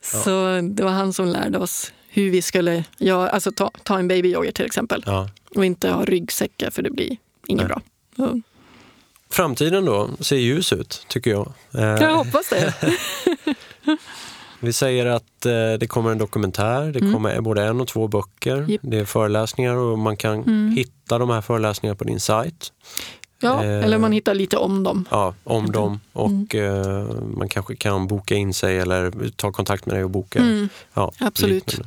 Så 0.00 0.60
det 0.72 0.82
var 0.82 0.90
han 0.90 1.12
som 1.12 1.26
lärde 1.26 1.58
oss 1.58 1.92
hur 2.08 2.30
vi 2.30 2.42
skulle 2.42 2.84
ja, 2.98 3.28
alltså 3.28 3.52
ta, 3.52 3.70
ta 3.82 3.98
en 3.98 4.08
babyjogger 4.08 4.52
till 4.52 4.66
exempel 4.66 5.02
Ja. 5.06 5.30
och 5.54 5.64
inte 5.64 5.90
ha 5.90 6.04
ryggsäckar 6.04 6.70
för 6.70 6.82
det 6.82 6.90
blir 6.90 7.16
inget 7.46 7.66
bra. 7.66 7.80
Så, 8.16 8.40
Framtiden 9.30 9.84
då 9.84 10.10
ser 10.20 10.36
ljus 10.36 10.72
ut, 10.72 11.04
tycker 11.08 11.30
jag. 11.30 11.52
Eh, 11.74 11.82
jag 11.82 12.16
hoppas 12.16 12.48
det. 12.48 12.74
Vi 14.62 14.72
säger 14.72 15.06
att 15.06 15.46
eh, 15.46 15.52
det 15.80 15.86
kommer 15.88 16.10
en 16.10 16.18
dokumentär, 16.18 16.92
det 16.92 16.98
Mm. 16.98 17.12
kommer 17.12 17.40
både 17.40 17.64
en 17.64 17.80
och 17.80 17.88
två 17.88 18.08
böcker. 18.08 18.64
Japp. 18.68 18.80
Det 18.84 18.98
är 18.98 19.04
föreläsningar 19.04 19.74
och 19.76 19.98
man 19.98 20.16
kan 20.16 20.34
Mm. 20.34 20.72
hitta 20.76 21.18
de 21.18 21.30
här 21.30 21.40
föreläsningarna 21.40 21.96
på 21.96 22.04
din 22.04 22.20
sajt. 22.20 22.72
Ja, 23.40 23.64
Eh. 23.64 23.84
eller 23.84 23.98
man 23.98 24.12
hittar 24.12 24.34
lite 24.34 24.56
om 24.56 24.82
dem. 24.82 25.04
Ja, 25.10 25.34
om 25.44 25.62
Okej. 25.64 25.72
dem 25.72 26.00
och 26.12 26.54
Mm. 26.54 26.82
eh, 27.08 27.14
man 27.36 27.48
kanske 27.48 27.76
kan 27.76 28.06
boka 28.06 28.34
in 28.34 28.54
sig 28.54 28.78
eller 28.78 29.30
ta 29.36 29.52
kontakt 29.52 29.86
med 29.86 29.94
dig 29.96 30.04
och 30.04 30.10
boka. 30.10 30.38
Mm, 30.38 30.68
Ja, 30.94 31.12
absolut. 31.18 31.80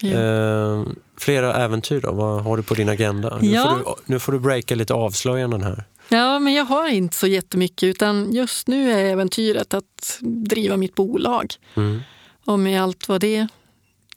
ja. 0.00 0.08
Eh, 0.10 0.82
flera 1.18 1.54
äventyr 1.54 2.00
då, 2.00 2.12
vad 2.12 2.42
har 2.44 2.56
du 2.56 2.62
på 2.62 2.74
din 2.74 2.88
agenda? 2.88 3.38
Nu, 3.40 3.48
Ja. 3.48 3.62
får 3.62 3.76
du, 3.78 3.84
nu 4.12 4.18
får 4.18 4.32
du 4.32 4.38
breaka 4.38 4.74
lite 4.74 4.94
avslöjanden 4.94 5.62
här. 5.62 5.84
Ja, 6.12 6.38
men 6.38 6.52
jag 6.52 6.64
har 6.64 6.88
inte 6.88 7.16
så 7.16 7.26
jättemycket 7.26 7.82
utan 7.82 8.32
just 8.32 8.66
nu 8.66 8.92
är 8.92 9.04
äventyret 9.04 9.74
att 9.74 10.18
driva 10.20 10.76
mitt 10.76 10.94
bolag. 10.94 11.54
Mm. 11.76 12.00
Och 12.44 12.58
med 12.58 12.82
allt 12.82 13.08
vad 13.08 13.20
det 13.20 13.48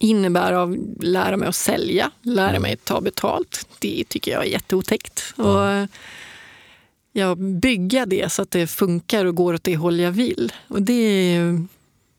innebär 0.00 0.52
av 0.52 0.76
lära 1.00 1.36
mig 1.36 1.48
att 1.48 1.56
sälja, 1.56 2.10
lära 2.22 2.60
mig 2.60 2.72
att 2.72 2.84
ta 2.84 3.00
betalt. 3.00 3.68
Det 3.78 4.04
tycker 4.08 4.32
jag 4.32 4.42
är 4.46 4.48
jätteotäckt. 4.48 5.34
Och 5.36 5.88
ja, 7.12 7.34
bygga 7.34 8.06
det 8.06 8.32
så 8.32 8.42
att 8.42 8.50
det 8.50 8.66
funkar 8.66 9.24
och 9.24 9.34
går 9.34 9.54
åt 9.54 9.64
det 9.64 9.76
håll 9.76 10.00
jag 10.00 10.12
vill. 10.12 10.52
Och 10.68 10.82
det 10.82 10.92
är, 11.36 11.66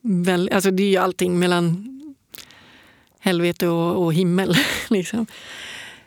väl, 0.02 0.50
alltså 0.54 0.72
det 0.72 0.84
är 0.84 0.90
ju 0.90 0.98
allting 0.98 1.40
mellan 1.40 1.92
helvete 3.20 3.68
och, 3.68 4.06
och 4.06 4.14
himmel. 4.14 4.58
liksom. 4.88 5.26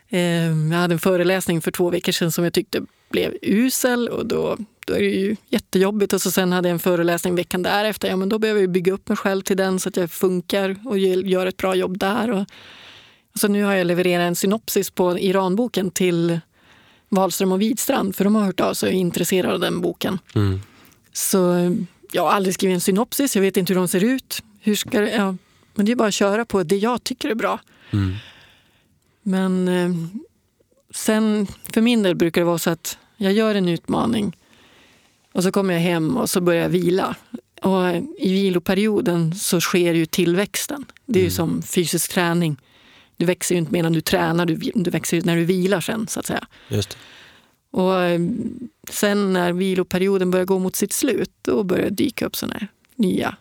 Ehm, 0.09 0.73
jag 0.73 0.79
hade 0.79 0.95
en 0.95 0.99
föreläsning 0.99 1.61
för 1.61 1.71
två 1.71 1.91
veckor 1.91 2.13
sedan 2.13 2.33
som 2.33 2.45
jag 2.45 2.53
tyckte 2.53 2.83
blev 3.09 3.37
usel 3.43 4.09
och 4.09 4.27
då, 4.27 4.57
då 4.87 4.95
är 4.95 5.01
det 5.01 5.07
ju 5.07 5.37
jättejobbigt. 5.49 6.13
Och 6.13 6.23
så 6.23 6.31
sen 6.31 6.53
hade 6.53 6.69
jag 6.69 6.73
en 6.73 6.79
föreläsning 6.79 7.35
veckan 7.35 7.63
därefter. 7.63 8.09
Ja, 8.09 8.17
men 8.17 8.29
då 8.29 8.39
behöver 8.39 8.61
jag 8.61 8.71
bygga 8.71 8.93
upp 8.93 9.09
mig 9.09 9.17
själv 9.17 9.43
till 9.43 9.57
den 9.57 9.81
så 9.81 9.89
att 9.89 9.97
jag 9.97 10.11
funkar 10.11 10.77
och 10.85 10.99
gör 10.99 11.47
ett 11.47 11.57
bra 11.57 11.75
jobb 11.75 11.99
där. 11.99 12.31
Och, 12.31 12.45
så 13.35 13.49
nu 13.49 13.65
har 13.65 13.75
jag 13.75 13.87
levererat 13.87 14.29
en 14.29 14.37
synopsis 14.37 14.91
på 14.91 15.19
Iranboken 15.19 15.91
till 15.91 16.41
Wahlström 17.09 17.53
och 17.53 17.61
Widstrand 17.61 18.17
för 18.17 18.25
de 18.25 18.35
har 18.35 18.45
hört 18.45 18.61
av 18.61 18.75
sig 18.75 18.89
och 18.89 18.95
är 18.95 18.99
intresserade 18.99 19.55
av 19.55 19.61
den 19.61 19.81
boken. 19.81 20.19
Mm. 20.35 20.61
Så 21.13 21.71
jag 22.13 22.23
har 22.23 22.31
aldrig 22.31 22.55
skrivit 22.55 22.75
en 22.75 22.81
synopsis, 22.81 23.37
jag 23.37 23.43
vet 23.43 23.57
inte 23.57 23.73
hur 23.73 23.81
de 23.81 23.89
ser 23.89 24.05
ut. 24.05 24.43
Hur 24.61 24.75
ska 24.75 25.01
det, 25.01 25.11
ja, 25.11 25.37
men 25.75 25.87
det 25.87 25.93
är 25.93 25.97
bara 25.97 26.09
att 26.09 26.15
köra 26.15 26.45
på 26.45 26.63
det 26.63 26.77
jag 26.77 27.05
tycker 27.05 27.29
är 27.29 27.35
bra. 27.35 27.61
Mm. 27.91 28.15
Men 29.23 29.69
eh, 29.69 29.91
sen 31.05 31.47
för 31.73 31.81
min 31.81 32.03
del 32.03 32.15
brukar 32.15 32.41
det 32.41 32.45
vara 32.45 32.59
så 32.59 32.71
att 32.71 32.99
jag 33.17 33.33
gör 33.33 33.55
en 33.55 33.69
utmaning 33.69 34.37
och 35.33 35.43
så 35.43 35.53
kommer 35.53 35.75
jag 35.75 35.81
hem 35.81 36.17
och 36.17 36.31
så 36.31 36.41
börjar 36.41 36.63
jag 36.63 36.69
vila. 36.69 37.17
Och 37.63 37.95
I 38.19 38.33
viloperioden 38.33 39.35
så 39.35 39.61
sker 39.61 39.95
ju 39.95 40.07
tillväxten. 40.07 40.85
Det 41.07 41.19
är 41.19 41.25
ju 41.25 41.31
som 41.31 41.63
fysisk 41.63 42.13
träning. 42.13 42.57
Du 43.17 43.27
växer 43.27 43.55
ju 43.55 43.59
inte 43.59 43.73
medan 43.73 43.93
du 43.93 44.01
tränar, 44.01 44.47
du, 44.47 44.57
du 44.75 44.91
växer 44.91 45.17
ju 45.17 45.23
när 45.23 45.37
du 45.37 45.45
vilar 45.45 45.81
sen 45.81 46.07
så 46.09 46.21
att 46.21 46.27
säga. 46.27 46.47
Just 46.69 46.91
det. 46.91 46.97
Och 47.71 48.03
eh, 48.03 48.21
sen 48.91 49.33
när 49.33 49.53
viloperioden 49.53 50.31
börjar 50.31 50.47
gå 50.47 50.59
mot 50.59 50.77
sitt 50.77 50.93
slut, 50.93 51.31
då 51.43 51.63
börjar 51.65 51.85
det 51.85 51.91
dyka 51.91 52.27
upp 52.27 52.37
sådana 52.37 52.59
här 52.59 52.69
nya. 52.97 53.37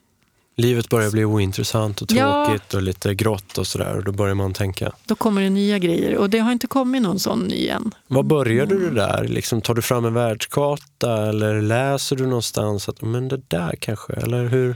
Livet 0.59 0.89
börjar 0.89 1.11
bli 1.11 1.25
ointressant 1.25 2.01
och 2.01 2.11
Ja. 2.11 2.45
tråkigt 2.45 2.73
och 2.73 2.81
lite 2.81 3.13
grått 3.15 3.57
och 3.57 3.67
sådär 3.67 3.97
och 3.97 4.03
då 4.03 4.11
börjar 4.11 4.35
man 4.35 4.53
tänka. 4.53 4.91
Då 5.05 5.15
kommer 5.15 5.41
det 5.41 5.49
nya 5.49 5.79
grejer 5.79 6.17
och 6.17 6.29
det 6.29 6.39
har 6.39 6.51
inte 6.51 6.67
kommit 6.67 7.01
någon 7.01 7.19
sån 7.19 7.39
ny 7.39 7.67
än. 7.67 7.91
Var 8.07 8.23
började 8.23 8.75
Mm. 8.75 8.87
du 8.89 8.95
där? 8.95 9.27
Liksom, 9.27 9.61
tar 9.61 9.73
du 9.73 9.81
fram 9.81 10.05
en 10.05 10.13
världskarta 10.13 11.29
eller 11.29 11.61
läser 11.61 12.15
du 12.15 12.25
någonstans 12.25 12.89
att 12.89 13.01
men 13.01 13.27
det 13.27 13.41
där 13.47 13.75
kanske, 13.79 14.13
eller 14.13 14.45
hur? 14.47 14.75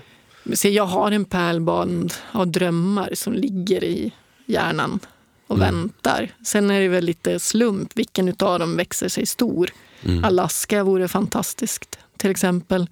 Så 0.54 0.68
jag 0.68 0.86
har 0.86 1.12
en 1.12 1.26
pärlband 1.26 2.14
av 2.32 2.48
drömmar 2.48 3.10
som 3.14 3.34
ligger 3.34 3.84
i 3.84 4.12
hjärnan 4.46 5.00
och 5.48 5.56
Mm. 5.58 5.76
väntar. 5.76 6.30
Sen 6.46 6.72
är 6.72 6.82
det 6.82 6.88
väl 6.88 7.04
lite 7.06 7.40
slump 7.40 7.90
vilken 7.98 8.28
utav 8.30 8.60
dem 8.60 8.78
växer 8.78 9.10
sig 9.10 9.26
stor. 9.26 9.70
Mm. 10.04 10.24
Alaska 10.24 10.84
vore 10.84 11.08
fantastiskt 11.08 12.00
till 12.18 12.32
exempel. 12.32 12.88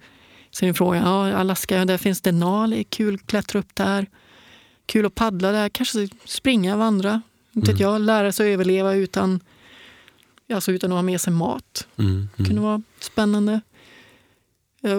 Så 0.50 0.66
är 0.66 0.72
frågan, 0.72 1.02
ja 1.02 1.36
Alaska, 1.36 1.84
där 1.84 1.98
finns 1.98 2.20
Denali, 2.20 2.84
kul 2.84 3.14
att 3.14 3.26
klättra 3.26 3.58
upp 3.60 3.74
där. 3.74 4.06
Kul 4.86 5.06
att 5.06 5.14
paddla 5.14 5.52
där, 5.52 5.68
kanske 5.68 6.08
springa, 6.24 6.76
vandra. 6.76 7.22
Inte 7.52 7.70
Mm. 7.70 7.82
jag, 7.82 8.00
lära 8.00 8.32
sig 8.32 8.50
att 8.50 8.54
överleva 8.54 8.94
utan, 8.94 9.40
alltså 10.52 10.72
utan 10.72 10.92
att 10.92 10.96
ha 10.98 11.02
med 11.02 11.20
sig 11.20 11.32
mat. 11.32 11.86
Mm. 11.96 12.28
Det 12.30 12.36
kunde 12.36 12.50
Mm. 12.50 12.64
vara 12.64 12.82
spännande. 13.00 13.60
Ja, 14.80 14.90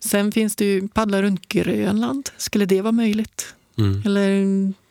Sen 0.00 0.32
finns 0.32 0.56
det 0.56 0.64
ju 0.64 0.88
paddla 0.88 1.22
runt 1.22 1.48
Grönland. 1.48 2.30
Skulle 2.36 2.66
det 2.66 2.80
vara 2.80 2.92
möjligt? 2.92 3.54
Mm. 3.78 4.02
Eller 4.06 4.28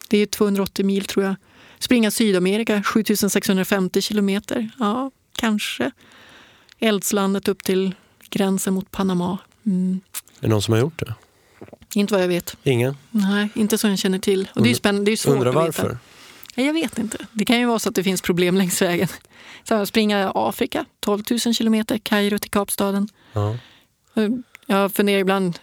det 0.09 0.17
är 0.17 0.25
280 0.25 0.85
mil 0.85 1.05
tror 1.05 1.25
jag. 1.25 1.35
Springa 1.79 2.11
Sydamerika 2.11 2.83
7650 2.83 4.01
kilometer. 4.01 4.69
Ja, 4.79 5.11
kanske. 5.35 5.91
Eldslandet 6.79 7.47
upp 7.47 7.63
till 7.63 7.95
gränsen 8.29 8.73
mot 8.73 8.91
Panama. 8.91 9.37
Mm. 9.65 10.01
Är 10.39 10.41
det 10.41 10.47
någon 10.47 10.61
som 10.61 10.71
har 10.73 10.79
gjort 10.81 10.99
det? 10.99 11.13
Inte 11.93 12.13
vad 12.13 12.23
jag 12.23 12.27
vet. 12.27 12.55
Ingen? 12.63 12.97
Nej, 13.11 13.49
inte 13.55 13.77
så 13.77 13.87
jag 13.87 13.99
känner 13.99 14.19
till. 14.19 14.49
Och 14.55 14.61
det 14.61 14.67
är 14.67 14.69
ju 14.69 14.75
spännande. 14.75 15.11
Det 15.11 15.13
är 15.13 15.17
svårt 15.17 15.33
Undrar 15.33 15.49
att 15.49 15.55
varför? 15.55 15.83
veta. 15.83 15.97
Nej, 16.55 16.65
Jag 16.65 16.73
vet 16.73 16.99
inte. 16.99 17.17
Det 17.31 17.45
kan 17.45 17.59
ju 17.59 17.65
vara 17.65 17.79
så 17.79 17.89
att 17.89 17.95
det 17.95 18.03
finns 18.03 18.21
problem 18.21 18.57
längs 18.57 18.81
vägen. 18.81 19.07
Så 19.63 19.75
att 19.75 19.87
springa 19.89 20.31
Afrika, 20.35 20.85
12 20.99 21.23
000 21.29 21.39
kilometer, 21.39 21.97
Kairo 21.97 22.37
till 22.39 22.51
Kapstaden. 22.51 23.07
Ja. 23.33 23.57
Jag 24.65 24.91
funderar 24.93 25.19
ibland, 25.19 25.59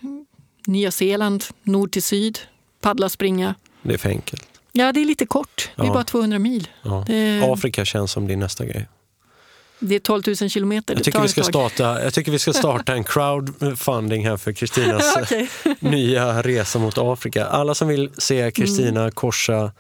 Nya 0.66 0.90
Zeeland, 0.90 1.44
nord 1.62 1.92
till 1.92 2.03
syd, 2.03 2.38
paddla, 2.80 3.09
springa. 3.09 3.55
Det 3.82 3.94
är 3.94 3.98
för 3.98 4.09
enkelt. 4.09 4.46
Ja, 4.72 4.92
det 4.92 5.01
är 5.01 5.05
lite 5.05 5.26
kort. 5.26 5.70
Det 5.76 5.82
är 5.82 5.86
Ja. 5.86 5.92
bara 5.92 6.05
200 6.05 6.38
mil. 6.38 6.68
Ja. 6.82 7.05
Det, 7.07 7.42
Afrika 7.44 7.84
känns 7.84 8.12
som 8.12 8.26
din 8.28 8.38
nästa 8.38 8.64
grej. 8.66 8.88
Det 9.81 9.95
är 9.95 9.99
12 9.99 10.22
000 10.26 10.37
kilometer. 10.51 10.95
Jag 10.95 11.05
tycker, 11.05 11.20
vi 11.20 11.28
ska 11.28 11.43
starta, 11.43 12.03
jag 12.05 12.14
tycker 12.14 12.33
vi 12.33 12.39
ska 12.39 12.53
starta 12.64 12.93
en 12.93 13.05
crowdfunding 13.05 14.26
här 14.26 14.37
för 14.37 14.53
Kristinas 14.53 15.16
okej. 15.22 15.49
nya 15.81 16.43
resa 16.43 16.78
mot 16.78 16.99
Afrika. 16.99 17.47
Alla 17.47 17.74
som 17.74 17.89
vill 17.89 18.11
se 18.18 18.51
Kristina 18.51 19.01
Mm. 19.01 19.12
korsa 19.12 19.72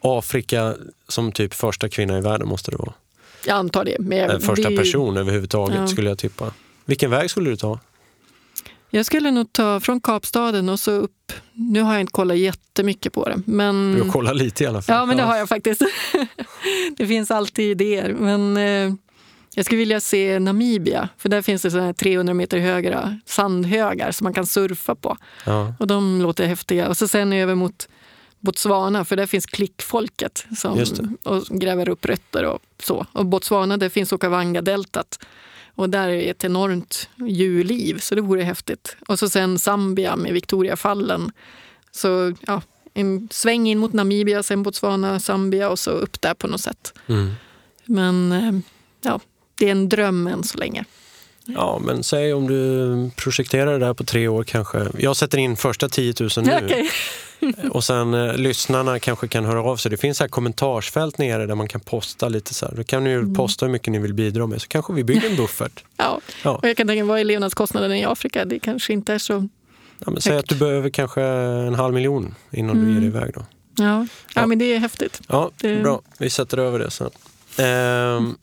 Afrika 0.00 0.74
som 1.08 1.32
typ 1.32 1.54
första 1.54 1.88
kvinna 1.88 2.18
i 2.18 2.20
världen 2.20 2.48
måste 2.48 2.70
det 2.70 2.76
vara. 2.76 2.92
Jag 3.46 3.56
antar 3.56 3.84
det. 3.84 3.96
Men 3.98 4.18
jag, 4.18 4.30
Eh, 4.30 4.38
Första 4.38 4.70
ju- 4.70 4.76
person 4.76 5.16
överhuvudtaget 5.16 5.76
Ja. 5.78 5.86
skulle 5.86 6.08
jag 6.08 6.18
tippa. 6.18 6.52
Vilken 6.84 7.10
väg 7.10 7.30
skulle 7.30 7.50
du 7.50 7.56
ta? 7.56 7.78
Jag 8.90 9.06
skulle 9.06 9.30
nog 9.30 9.52
ta 9.52 9.80
från 9.80 10.00
Kapstaden 10.00 10.68
och 10.68 10.80
så 10.80 10.90
upp. 10.90 11.32
Nu 11.52 11.82
har 11.82 11.92
jag 11.92 12.00
inte 12.00 12.12
kollat 12.12 12.38
jättemycket 12.38 13.12
på 13.12 13.28
det. 13.28 13.42
Men, 13.46 13.94
Du 13.94 14.10
kollar 14.10 14.34
lite 14.34 14.64
i 14.64 14.66
alla 14.66 14.82
fall. 14.82 14.96
Ja, 14.96 15.06
men 15.06 15.16
det 15.16 15.22
har 15.22 15.36
jag 15.36 15.48
faktiskt. 15.48 15.82
det 16.96 17.06
finns 17.06 17.30
alltid 17.30 17.70
idéer. 17.70 18.16
Men 18.18 18.56
eh, 18.56 18.94
jag 19.54 19.64
skulle 19.64 19.78
vilja 19.78 20.00
se 20.00 20.38
Namibia. 20.38 21.08
För 21.18 21.28
där 21.28 21.42
finns 21.42 21.62
det 21.62 21.70
såna 21.70 21.82
här 21.82 21.92
300 21.92 22.34
meter 22.34 22.58
höga 22.58 23.20
sandhögar 23.26 24.12
som 24.12 24.24
man 24.24 24.34
kan 24.34 24.46
surfa 24.46 24.94
på. 24.94 25.16
Ja. 25.44 25.74
Och 25.78 25.86
de 25.86 26.22
låter 26.22 26.46
häftiga. 26.46 26.88
Och 26.88 26.96
så 26.96 27.08
sen 27.08 27.32
över 27.32 27.54
mot 27.54 27.88
Botswana, 28.40 29.04
för 29.04 29.16
där 29.16 29.26
finns 29.26 29.46
klickfolket 29.46 30.46
som 30.56 30.86
och 31.22 31.44
gräver 31.46 31.88
upp 31.88 32.06
rötter 32.06 32.44
och 32.44 32.60
så. 32.82 33.06
Och 33.12 33.26
Botswana, 33.26 33.76
där 33.76 33.88
finns 33.88 34.12
Okavanga-deltat. 34.12 35.18
Och 35.74 35.90
där 35.90 36.08
är 36.08 36.30
ett 36.30 36.44
enormt 36.44 37.08
djurliv, 37.28 37.98
så 37.98 38.14
det 38.14 38.20
vore 38.20 38.42
häftigt. 38.42 38.96
Och 39.08 39.18
så 39.18 39.28
sen 39.28 39.58
Zambia 39.58 40.16
med 40.16 40.32
Victoriafallen. 40.32 41.32
Så 41.90 42.34
ja, 42.46 42.62
en 42.94 43.28
sväng 43.30 43.68
in 43.68 43.78
mot 43.78 43.92
Namibia, 43.92 44.42
sen 44.42 44.62
Botswana, 44.62 45.20
Zambia 45.20 45.70
och 45.70 45.78
så 45.78 45.90
upp 45.90 46.20
där 46.20 46.34
på 46.34 46.46
något 46.46 46.60
sätt. 46.60 46.94
Mm. 47.06 47.30
Men 47.84 48.32
eh, 48.32 48.52
ja, 49.02 49.20
det 49.54 49.66
är 49.66 49.72
en 49.72 49.88
dröm 49.88 50.26
än 50.26 50.44
så 50.44 50.58
länge. 50.58 50.84
ja, 51.44 51.80
men 51.84 52.04
säg 52.04 52.34
om 52.34 52.46
du 52.46 53.10
projekterar 53.16 53.72
det 53.72 53.86
där 53.86 53.94
på 53.94 54.04
tre 54.04 54.28
år 54.28 54.44
kanske. 54.44 54.88
Jag 54.98 55.16
sätter 55.16 55.38
in 55.38 55.56
första 55.56 55.88
10 55.88 56.14
000 56.20 56.30
nu 56.36 56.60
Okej. 56.64 56.90
och 57.70 57.84
sen 57.84 58.14
eh, 58.14 58.36
lyssnarna 58.36 58.98
kanske 58.98 59.28
kan 59.28 59.44
höra 59.44 59.62
av 59.62 59.76
sig. 59.76 59.90
Det 59.90 59.96
finns 59.96 60.20
här 60.20 60.28
kommentarsfält 60.28 61.18
nere 61.18 61.46
där 61.46 61.54
man 61.54 61.68
kan 61.68 61.80
posta 61.80 62.28
lite 62.28 62.54
så 62.54 62.66
här. 62.66 62.74
Då 62.76 62.84
kan 62.84 63.04
ni 63.04 63.10
Mm. 63.12 63.34
posta 63.34 63.66
hur 63.66 63.72
mycket 63.72 63.92
ni 63.92 63.98
vill 63.98 64.14
bidra 64.14 64.46
med 64.46 64.62
så 64.62 64.68
kanske 64.68 64.92
vi 64.92 65.04
bygger 65.04 65.30
en 65.30 65.36
buffert. 65.42 65.84
Ja. 65.96 66.20
Ja. 66.44 66.56
Och 66.56 66.68
jag 66.68 66.76
kan 66.76 66.86
tänka 66.86 67.04
mig, 67.04 67.08
vad 67.08 67.20
är 67.20 67.24
levnadskostnaden 67.24 67.92
i 67.92 68.04
Afrika? 68.04 68.44
Det 68.44 68.58
kanske 68.58 68.92
inte 68.92 69.14
är 69.14 69.18
så... 69.18 69.48
Ja, 70.04 70.10
men 70.10 70.20
säg 70.22 70.36
att 70.38 70.48
du 70.48 70.54
behöver 70.54 70.90
kanske 70.90 71.22
en 71.22 71.74
halv 71.74 71.94
miljon 71.94 72.34
innan 72.50 72.76
du 72.76 72.82
Mm. 72.82 72.94
ger 72.94 73.00
dig 73.00 73.08
iväg. 73.08 73.34
Då. 73.34 73.40
Ja, 73.40 73.84
ja. 73.84 74.06
Ja. 74.34 74.46
men 74.46 74.58
det 74.58 74.64
är 74.74 74.78
häftigt. 74.78 75.20
Ja, 75.28 75.50
Det- 75.60 75.82
bra. 75.82 76.00
Vi 76.18 76.30
sätter 76.30 76.58
över 76.58 76.78
det 76.78 76.90
sen. 76.90 77.10
Ehm, 77.58 78.36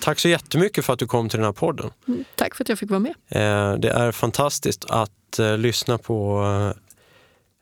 tack 0.00 0.18
så 0.18 0.28
jättemycket 0.28 0.84
för 0.84 0.92
att 0.92 0.98
du 0.98 1.06
kom 1.06 1.28
till 1.28 1.38
den 1.38 1.44
här 1.44 1.52
podden. 1.52 1.90
Mm, 2.08 2.24
Tack 2.34 2.54
för 2.54 2.64
att 2.64 2.68
jag 2.68 2.78
fick 2.78 2.90
vara 2.90 3.00
med. 3.00 3.14
Eh, 3.28 3.78
det 3.78 3.88
är 3.90 4.12
fantastiskt 4.12 4.84
att 4.88 5.38
eh, 5.38 5.58
lyssna 5.58 5.98
på 5.98 6.42
eh, 6.44 6.78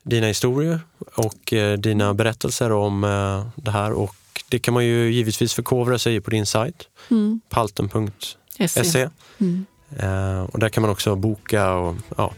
dina 0.07 0.27
historier 0.27 0.79
och 1.15 1.53
eh, 1.53 1.77
dina 1.77 2.13
berättelser 2.13 2.71
om 2.71 3.03
eh, 3.03 3.47
det 3.63 3.71
här. 3.71 3.91
Och 3.91 4.15
det 4.49 4.59
kan 4.59 4.73
man 4.73 4.85
ju 4.85 5.11
givetvis 5.11 5.53
förkovra 5.53 5.99
sig 5.99 6.15
i 6.15 6.21
på 6.21 6.29
din 6.29 6.45
sajt, 6.45 6.87
Mm. 7.09 7.41
palten.se. 7.49 8.83
SE. 8.83 9.09
Mm. 9.37 9.65
Eh, 9.99 10.41
och 10.43 10.59
där 10.59 10.69
kan 10.69 10.81
man 10.81 10.91
också 10.91 11.15
boka 11.15 11.71
och 11.73 11.95
ja, 12.17 12.31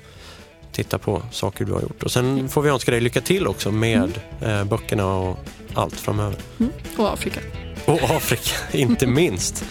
titta 0.72 0.98
på 0.98 1.22
saker 1.32 1.66
du 1.66 1.74
har 1.74 1.82
gjort. 1.82 2.04
Och 2.04 2.12
sen 2.12 2.50
får 2.50 2.62
vi 2.62 2.70
önska 2.70 2.92
dig 2.92 3.02
lycka 3.02 3.22
till 3.22 3.48
också 3.48 3.72
med 3.72 4.12
eh, 4.42 4.64
böckerna 4.64 5.06
och 5.16 5.38
allt 5.74 5.96
framöver. 5.96 6.38
Mm. 6.60 6.72
Och 6.98 7.14
Afrika. 7.14 7.40
Och 7.86 8.00
Afrika, 8.04 8.52
inte 8.78 9.08
minst. 9.22 9.66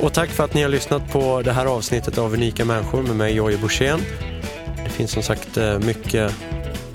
Och 0.00 0.12
tack 0.12 0.30
för 0.30 0.44
att 0.44 0.54
ni 0.54 0.62
har 0.62 0.68
lyssnat 0.68 1.12
på 1.12 1.42
det 1.42 1.52
här 1.52 1.66
avsnittet 1.66 2.18
av 2.18 2.34
Unika 2.34 2.64
människor 2.64 3.02
med 3.02 3.16
mig, 3.16 3.34
Jojje 3.34 3.58
Borssén. 3.58 4.00
Det 4.84 4.90
finns 4.90 5.10
som 5.10 5.22
sagt 5.22 5.58
mycket 5.80 6.34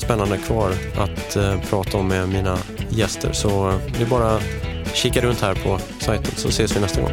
spännande 0.03 0.37
kvar 0.37 0.71
att 0.97 1.35
eh, 1.35 1.61
prata 1.69 1.97
om 1.97 2.07
med 2.07 2.29
mina 2.29 2.57
gäster. 2.89 3.31
Så 3.33 3.69
eh, 3.69 3.75
det 3.97 4.03
är 4.03 4.09
bara 4.09 4.35
att 4.35 4.43
kika 4.93 5.21
runt 5.21 5.41
här 5.41 5.55
på 5.55 5.79
sajten 5.99 6.31
så 6.35 6.47
ses 6.49 6.75
vi 6.75 6.79
nästa 6.79 7.01
gång. 7.01 7.11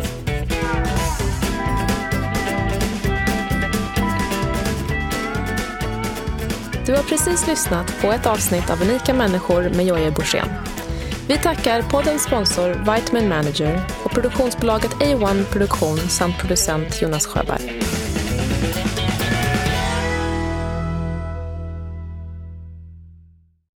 Du 6.86 6.96
har 6.96 7.02
precis 7.02 7.46
lyssnat 7.46 8.00
på 8.00 8.12
ett 8.12 8.26
avsnitt 8.26 8.70
av 8.70 8.82
Unika 8.82 9.14
människor 9.14 9.62
med 9.62 9.86
Jojje 9.86 10.10
Borssén. 10.10 10.48
Vi 11.28 11.38
tackar 11.38 11.82
poddens 11.82 12.22
sponsor 12.22 12.68
Vitamin 12.68 13.28
Manager 13.28 13.80
och 14.04 14.10
produktionsbolaget 14.10 14.90
A1 14.90 15.44
Produktion 15.44 15.98
samt 15.98 16.38
producent 16.38 17.02
Jonas 17.02 17.26
Sjöberg. 17.26 17.80